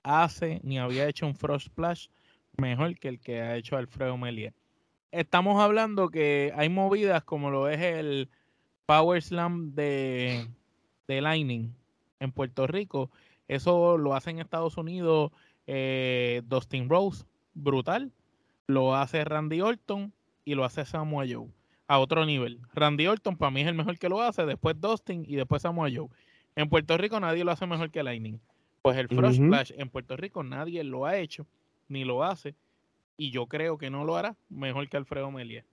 hace 0.04 0.60
ni 0.64 0.78
había 0.78 1.08
hecho 1.08 1.26
un 1.26 1.36
Frost 1.36 1.68
Splash 1.68 2.08
mejor 2.58 2.98
que 3.00 3.08
el 3.08 3.20
que 3.20 3.42
ha 3.42 3.56
hecho 3.56 3.78
Alfredo 3.78 4.18
Melie. 4.18 4.54
Estamos 5.12 5.62
hablando 5.62 6.10
que 6.10 6.54
hay 6.56 6.70
movidas 6.70 7.24
como 7.24 7.50
lo 7.50 7.68
es 7.68 7.80
el 7.82 8.30
Power 8.86 9.22
Slam 9.22 9.74
de, 9.74 10.48
de 11.08 11.22
Lightning 11.22 11.74
en 12.20 12.32
Puerto 12.32 12.68
Rico. 12.68 13.10
Eso 13.48 13.98
lo 13.98 14.16
hace 14.16 14.32
en 14.32 14.40
Estados 14.40 14.78
Unidos 14.78 15.32
eh, 15.66 16.42
Dustin 16.46 16.90
Rose, 16.90 17.26
brutal 17.54 18.12
lo 18.68 18.96
hace 18.96 19.24
Randy 19.24 19.62
Orton 19.62 20.14
y 20.46 20.56
lo 20.56 20.66
hace 20.66 20.86
Samoa 20.86 21.26
Joe 21.30 21.48
a 21.88 22.00
otro 22.00 22.26
nivel. 22.26 22.60
Randy 22.74 23.08
Orton 23.08 23.38
para 23.38 23.52
mí 23.52 23.62
es 23.62 23.68
el 23.68 23.76
mejor 23.76 23.98
que 23.98 24.10
lo 24.10 24.22
hace, 24.22 24.46
después 24.46 24.80
Dustin 24.80 25.26
y 25.28 25.36
después 25.36 25.62
Samoa 25.62 25.90
Joe. 25.94 26.08
En 26.56 26.70
Puerto 26.70 26.98
Rico 26.98 27.20
nadie 27.20 27.44
lo 27.44 27.52
hace 27.52 27.66
mejor 27.66 27.92
que 27.92 28.04
Lightning. 28.04 28.40
Pues 28.82 28.98
el 28.98 29.08
Frost 29.08 29.38
Splash 29.38 29.72
en 29.78 29.90
Puerto 29.90 30.18
Rico 30.18 30.44
nadie 30.44 30.84
lo 30.84 31.06
ha 31.06 31.18
hecho 31.18 31.46
ni 31.88 32.04
lo 32.04 32.24
hace 32.24 32.56
y 33.18 33.32
yo 33.32 33.48
creo 33.48 33.78
que 33.78 33.90
no 33.90 34.04
lo 34.06 34.16
hará 34.16 34.36
mejor 34.50 34.88
que 34.90 34.98
Alfredo 34.98 35.32
Melier. 35.32 35.66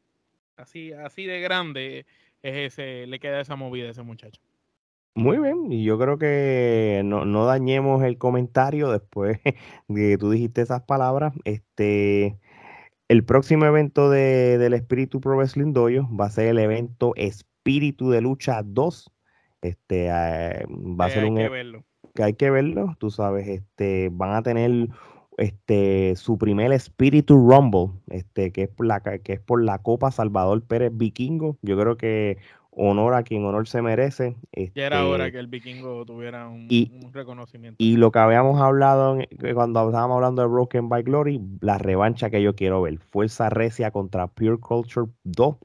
Así, 0.57 0.93
así 0.93 1.25
de 1.25 1.41
grande 1.41 2.07
es 2.43 2.73
ese, 2.73 3.07
le 3.07 3.19
queda 3.19 3.41
esa 3.41 3.57
movida 3.57 3.89
a 3.89 3.91
ese 3.91 4.03
muchacho. 4.03 4.41
Muy 5.15 5.39
bien, 5.39 5.73
y 5.73 5.83
yo 5.83 5.99
creo 5.99 6.19
que 6.19 7.03
no, 7.05 7.25
no 7.25 7.45
dañemos 7.45 8.03
el 8.05 8.17
comentario 8.17 8.91
después 8.91 9.41
de 9.89 10.11
que 10.11 10.19
tú 10.19 10.31
dijiste 10.31 10.63
esas 10.63 10.83
palabras. 10.83 11.35
Este, 11.45 12.39
el 13.11 13.25
próximo 13.25 13.65
evento 13.65 14.09
de, 14.09 14.57
del 14.57 14.73
Espíritu 14.73 15.21
Pro 15.21 15.37
Wrestling 15.37 15.73
Dojo 15.73 16.09
va 16.17 16.27
a 16.27 16.31
ser 16.31 16.47
el 16.47 16.61
evento 16.61 17.13
Espíritu 17.17 18.09
de 18.09 18.21
Lucha 18.21 18.63
2. 18.65 19.13
Este, 19.63 20.07
eh, 20.07 20.65
va 20.69 21.07
a 21.07 21.11
ser 21.11 21.25
un. 21.25 21.39
E 21.39 21.51
que 22.15 22.23
hay 22.23 22.35
que 22.35 22.51
verlo, 22.51 22.95
tú 23.01 23.11
sabes, 23.11 23.49
este, 23.49 24.11
van 24.13 24.35
a 24.35 24.43
tener 24.43 24.91
este, 25.39 26.15
su 26.15 26.39
primer 26.39 26.73
Spiritu 26.79 27.35
Rumble, 27.35 28.01
este, 28.11 28.53
que, 28.53 28.63
es 28.63 28.69
por 28.69 28.87
la, 28.87 29.01
que 29.01 29.33
es 29.33 29.41
por 29.41 29.61
la 29.65 29.79
Copa 29.79 30.13
Salvador 30.13 30.63
Pérez 30.65 30.93
Vikingo. 30.95 31.59
Yo 31.63 31.77
creo 31.77 31.97
que 31.97 32.39
honor 32.73 33.15
a 33.15 33.23
quien 33.23 33.45
honor 33.45 33.69
se 33.69 33.83
merece. 33.83 34.37
ya 34.75 34.87
era 34.87 35.07
hora 35.07 35.27
este, 35.27 35.33
que 35.33 35.39
el 35.39 35.47
vikingo 35.49 36.05
tuviera 36.05 36.49
un, 36.49 36.69
reconocimiento. 37.13 37.77
Y 37.79 37.97
lo 37.97 38.13
que 38.13 38.19
habíamos 38.19 38.61
hablado 38.61 39.19
cuando 39.55 39.89
estábamos 39.89 40.17
hablando 40.17 40.43
de 40.43 40.49
Broken 40.49 40.89
by 40.89 41.03
Glory, 41.03 41.41
la 41.61 41.79
revancha 41.79 42.31
que 42.31 42.43
yo 42.43 42.55
quiero 42.55 42.83
ver. 42.83 42.99
Fuerza 42.99 43.51
Recia 43.51 43.91
contra 43.91 44.29
Pure 44.29 44.59
Culture 44.59 45.11
2. 45.25 45.57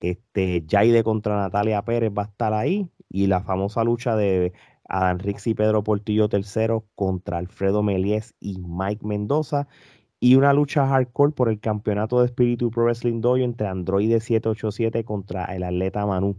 Este, 0.00 0.64
Jaide 0.68 1.04
contra 1.04 1.36
Natalia 1.36 1.82
Pérez 1.82 2.12
va 2.16 2.22
a 2.22 2.26
estar 2.26 2.52
ahí. 2.52 2.88
Y 3.08 3.26
la 3.26 3.42
famosa 3.42 3.84
lucha 3.84 4.16
de 4.16 4.52
Adán 4.88 5.18
Rix 5.18 5.46
y 5.46 5.54
Pedro 5.54 5.84
Portillo 5.84 6.28
III 6.32 6.82
contra 6.94 7.38
Alfredo 7.38 7.82
Melies 7.82 8.34
y 8.40 8.58
Mike 8.58 9.06
Mendoza 9.06 9.68
y 10.22 10.36
una 10.36 10.52
lucha 10.52 10.86
hardcore 10.86 11.32
por 11.32 11.48
el 11.48 11.58
campeonato 11.58 12.20
de 12.20 12.26
Espíritu 12.26 12.70
Pro 12.70 12.84
Wrestling 12.84 13.20
Dojo 13.20 13.38
entre 13.38 13.66
Android 13.66 14.08
787 14.08 15.02
contra 15.02 15.46
el 15.46 15.64
atleta 15.64 16.06
Manu. 16.06 16.36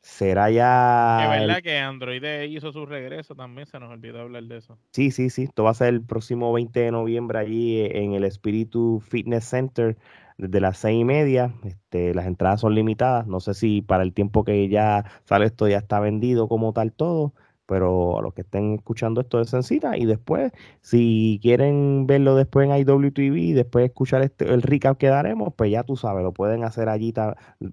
Será 0.00 0.50
ya. 0.50 1.20
Es 1.22 1.40
verdad 1.40 1.62
que 1.62 1.78
Android 1.78 2.20
hizo 2.48 2.72
su 2.72 2.84
regreso 2.84 3.36
también, 3.36 3.68
se 3.68 3.78
nos 3.78 3.92
olvidó 3.92 4.22
hablar 4.22 4.42
de 4.42 4.56
eso. 4.56 4.76
Sí, 4.90 5.12
sí, 5.12 5.30
sí. 5.30 5.44
Esto 5.44 5.62
va 5.62 5.70
a 5.70 5.74
ser 5.74 5.94
el 5.94 6.02
próximo 6.02 6.52
20 6.52 6.80
de 6.80 6.90
noviembre 6.90 7.38
allí 7.38 7.86
en 7.92 8.14
el 8.14 8.24
Espíritu 8.24 9.00
Fitness 9.08 9.44
Center 9.44 9.96
desde 10.36 10.60
las 10.60 10.78
seis 10.78 11.00
y 11.00 11.04
media. 11.04 11.54
Este, 11.62 12.14
las 12.14 12.26
entradas 12.26 12.60
son 12.60 12.74
limitadas. 12.74 13.28
No 13.28 13.38
sé 13.38 13.54
si 13.54 13.82
para 13.82 14.02
el 14.02 14.12
tiempo 14.12 14.42
que 14.42 14.68
ya 14.68 15.04
sale 15.26 15.46
esto 15.46 15.68
ya 15.68 15.78
está 15.78 16.00
vendido 16.00 16.48
como 16.48 16.72
tal 16.72 16.92
todo 16.92 17.34
pero 17.72 18.18
a 18.18 18.20
los 18.20 18.34
que 18.34 18.42
estén 18.42 18.74
escuchando 18.74 19.22
esto 19.22 19.38
de 19.38 19.46
Sencita 19.46 19.96
y 19.96 20.04
después, 20.04 20.52
si 20.82 21.40
quieren 21.40 22.06
verlo 22.06 22.36
después 22.36 22.68
en 22.68 22.76
IWTV 22.76 23.34
y 23.38 23.52
después 23.54 23.86
escuchar 23.86 24.20
este, 24.20 24.44
el 24.52 24.60
recap 24.60 24.98
que 24.98 25.06
daremos, 25.06 25.54
pues 25.56 25.70
ya 25.70 25.82
tú 25.82 25.96
sabes, 25.96 26.22
lo 26.22 26.32
pueden 26.32 26.64
hacer 26.64 26.90
allí, 26.90 27.14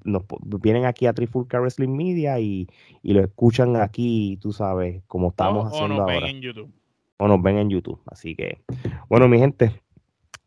nos, 0.05 0.23
vienen 0.61 0.85
aquí 0.85 1.05
a 1.05 1.11
Trifulca 1.11 1.59
Wrestling 1.59 1.89
Media 1.89 2.39
y, 2.39 2.69
lo 3.03 3.19
escuchan 3.19 3.75
aquí, 3.75 4.39
tú 4.41 4.53
sabes, 4.53 5.03
como 5.07 5.31
estamos 5.31 5.67
haciendo 5.67 6.03
ahora. 6.03 6.15
O 6.15 6.17
nos 6.17 6.23
ven 6.23 6.35
en 6.37 6.41
YouTube. 6.41 6.71
O 7.17 7.27
nos 7.27 7.41
ven 7.41 7.57
en 7.57 7.69
YouTube, 7.69 7.99
así 8.05 8.37
que, 8.37 8.61
bueno, 9.09 9.27
mi 9.27 9.37
gente, 9.37 9.81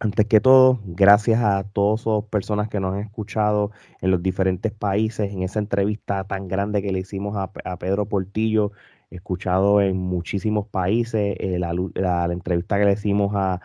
antes 0.00 0.24
que 0.24 0.40
todo, 0.40 0.80
gracias 0.86 1.42
a 1.42 1.64
todas 1.64 2.06
las 2.06 2.24
personas 2.24 2.70
que 2.70 2.80
nos 2.80 2.94
han 2.94 3.00
escuchado 3.00 3.70
en 4.00 4.12
los 4.12 4.22
diferentes 4.22 4.72
países, 4.72 5.30
en 5.30 5.42
esa 5.42 5.58
entrevista 5.58 6.24
tan 6.24 6.48
grande 6.48 6.80
que 6.80 6.90
le 6.90 7.00
hicimos 7.00 7.36
a, 7.36 7.50
a 7.66 7.76
Pedro 7.76 8.06
Portillo 8.06 8.72
escuchado 9.12 9.80
en 9.80 9.96
muchísimos 9.96 10.66
países. 10.68 11.36
Eh, 11.38 11.58
la, 11.58 12.28
entrevista 12.32 12.78
que 12.78 12.84
le 12.84 12.92
hicimos 12.92 13.32
a, 13.34 13.60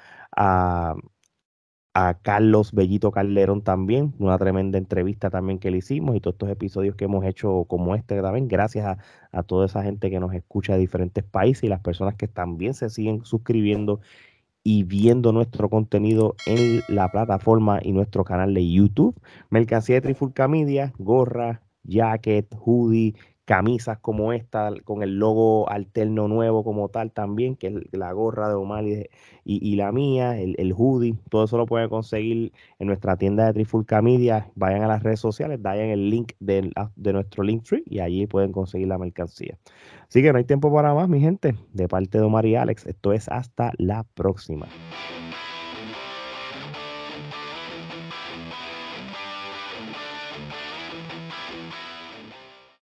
Carlos 2.22 2.74
Bellito 2.74 3.12
Calderón 3.12 3.64
también, 3.64 4.14
una 4.20 4.38
tremenda 4.38 4.78
entrevista 4.78 5.32
también 5.32 5.58
que 5.58 5.72
le 5.72 5.78
hicimos 5.80 6.16
y 6.16 6.20
todos 6.20 6.36
estos 6.36 6.50
episodios 6.50 6.96
que 6.96 7.06
hemos 7.06 7.26
hecho 7.26 7.66
como 7.68 7.96
este 7.96 8.22
también, 8.22 8.48
gracias 8.48 8.86
a, 8.86 8.98
a 9.32 9.42
toda 9.42 9.66
esa 9.66 9.82
gente 9.82 10.12
que 10.12 10.20
nos 10.20 10.32
escucha 10.36 10.74
de 10.74 10.80
diferentes 10.80 11.24
países 11.24 11.64
y 11.64 11.70
las 11.70 11.80
personas 11.82 12.14
que 12.14 12.28
también 12.28 12.76
se 12.76 12.92
siguen 12.92 13.26
suscribiendo 13.26 14.00
y 14.70 14.84
viendo 14.84 15.32
nuestro 15.32 15.70
contenido 15.70 16.36
en 16.46 16.82
la 16.90 17.10
plataforma 17.10 17.80
y 17.82 17.94
nuestro 17.94 18.26
canal 18.26 18.54
de 18.54 18.70
YouTube. 18.70 19.16
Mercancía 19.50 19.96
de 19.96 20.02
Trifulca 20.02 20.50
Media, 20.50 20.94
gorra, 20.98 21.62
jacket, 21.84 22.54
hoodie, 22.60 23.16
camisas 23.48 23.98
como 24.00 24.34
esta, 24.34 24.74
con 24.84 25.04
el 25.04 25.20
logo 25.20 25.70
alterno 25.70 26.28
nuevo 26.28 26.66
como 26.66 26.90
tal 26.90 27.14
también, 27.14 27.56
que 27.56 27.68
es 27.68 27.74
la 27.94 28.12
gorra 28.12 28.50
de 28.50 28.56
Omar 28.56 28.84
y, 29.46 29.76
la 29.78 29.94
mía, 29.94 30.38
el, 30.38 30.54
el, 30.60 30.74
hoodie, 30.74 31.16
todo 31.30 31.46
eso 31.46 31.56
lo 31.56 31.66
pueden 31.66 31.88
conseguir 31.88 32.52
en 32.78 32.88
nuestra 32.88 33.16
tienda 33.16 33.46
de 33.46 33.54
Trifulca 33.54 34.02
Media. 34.02 34.50
Vayan 34.56 34.84
a 34.84 34.88
las 34.88 35.02
redes 35.02 35.22
sociales, 35.22 35.62
vayan 35.62 35.88
el 35.88 36.10
link 36.10 36.34
de, 36.42 36.70
de 36.98 37.14
nuestro 37.14 37.42
link 37.42 37.64
tree 37.64 37.84
y 37.86 38.00
allí 38.00 38.28
pueden 38.28 38.52
conseguir 38.52 38.90
la 38.90 38.98
mercancía. 38.98 39.58
Así 40.10 40.22
que 40.22 40.34
no 40.34 40.40
hay 40.40 40.44
tiempo 40.44 40.74
para 40.74 40.94
más, 40.94 41.08
mi 41.08 41.22
gente. 41.22 41.56
De 41.72 41.88
parte 41.88 42.18
de 42.18 42.26
Omar 42.26 42.46
y 42.46 42.56
Alex, 42.56 42.86
esto 42.86 43.14
es 43.14 43.30
hasta 43.30 43.72
la 43.78 44.04
próxima. 44.04 44.68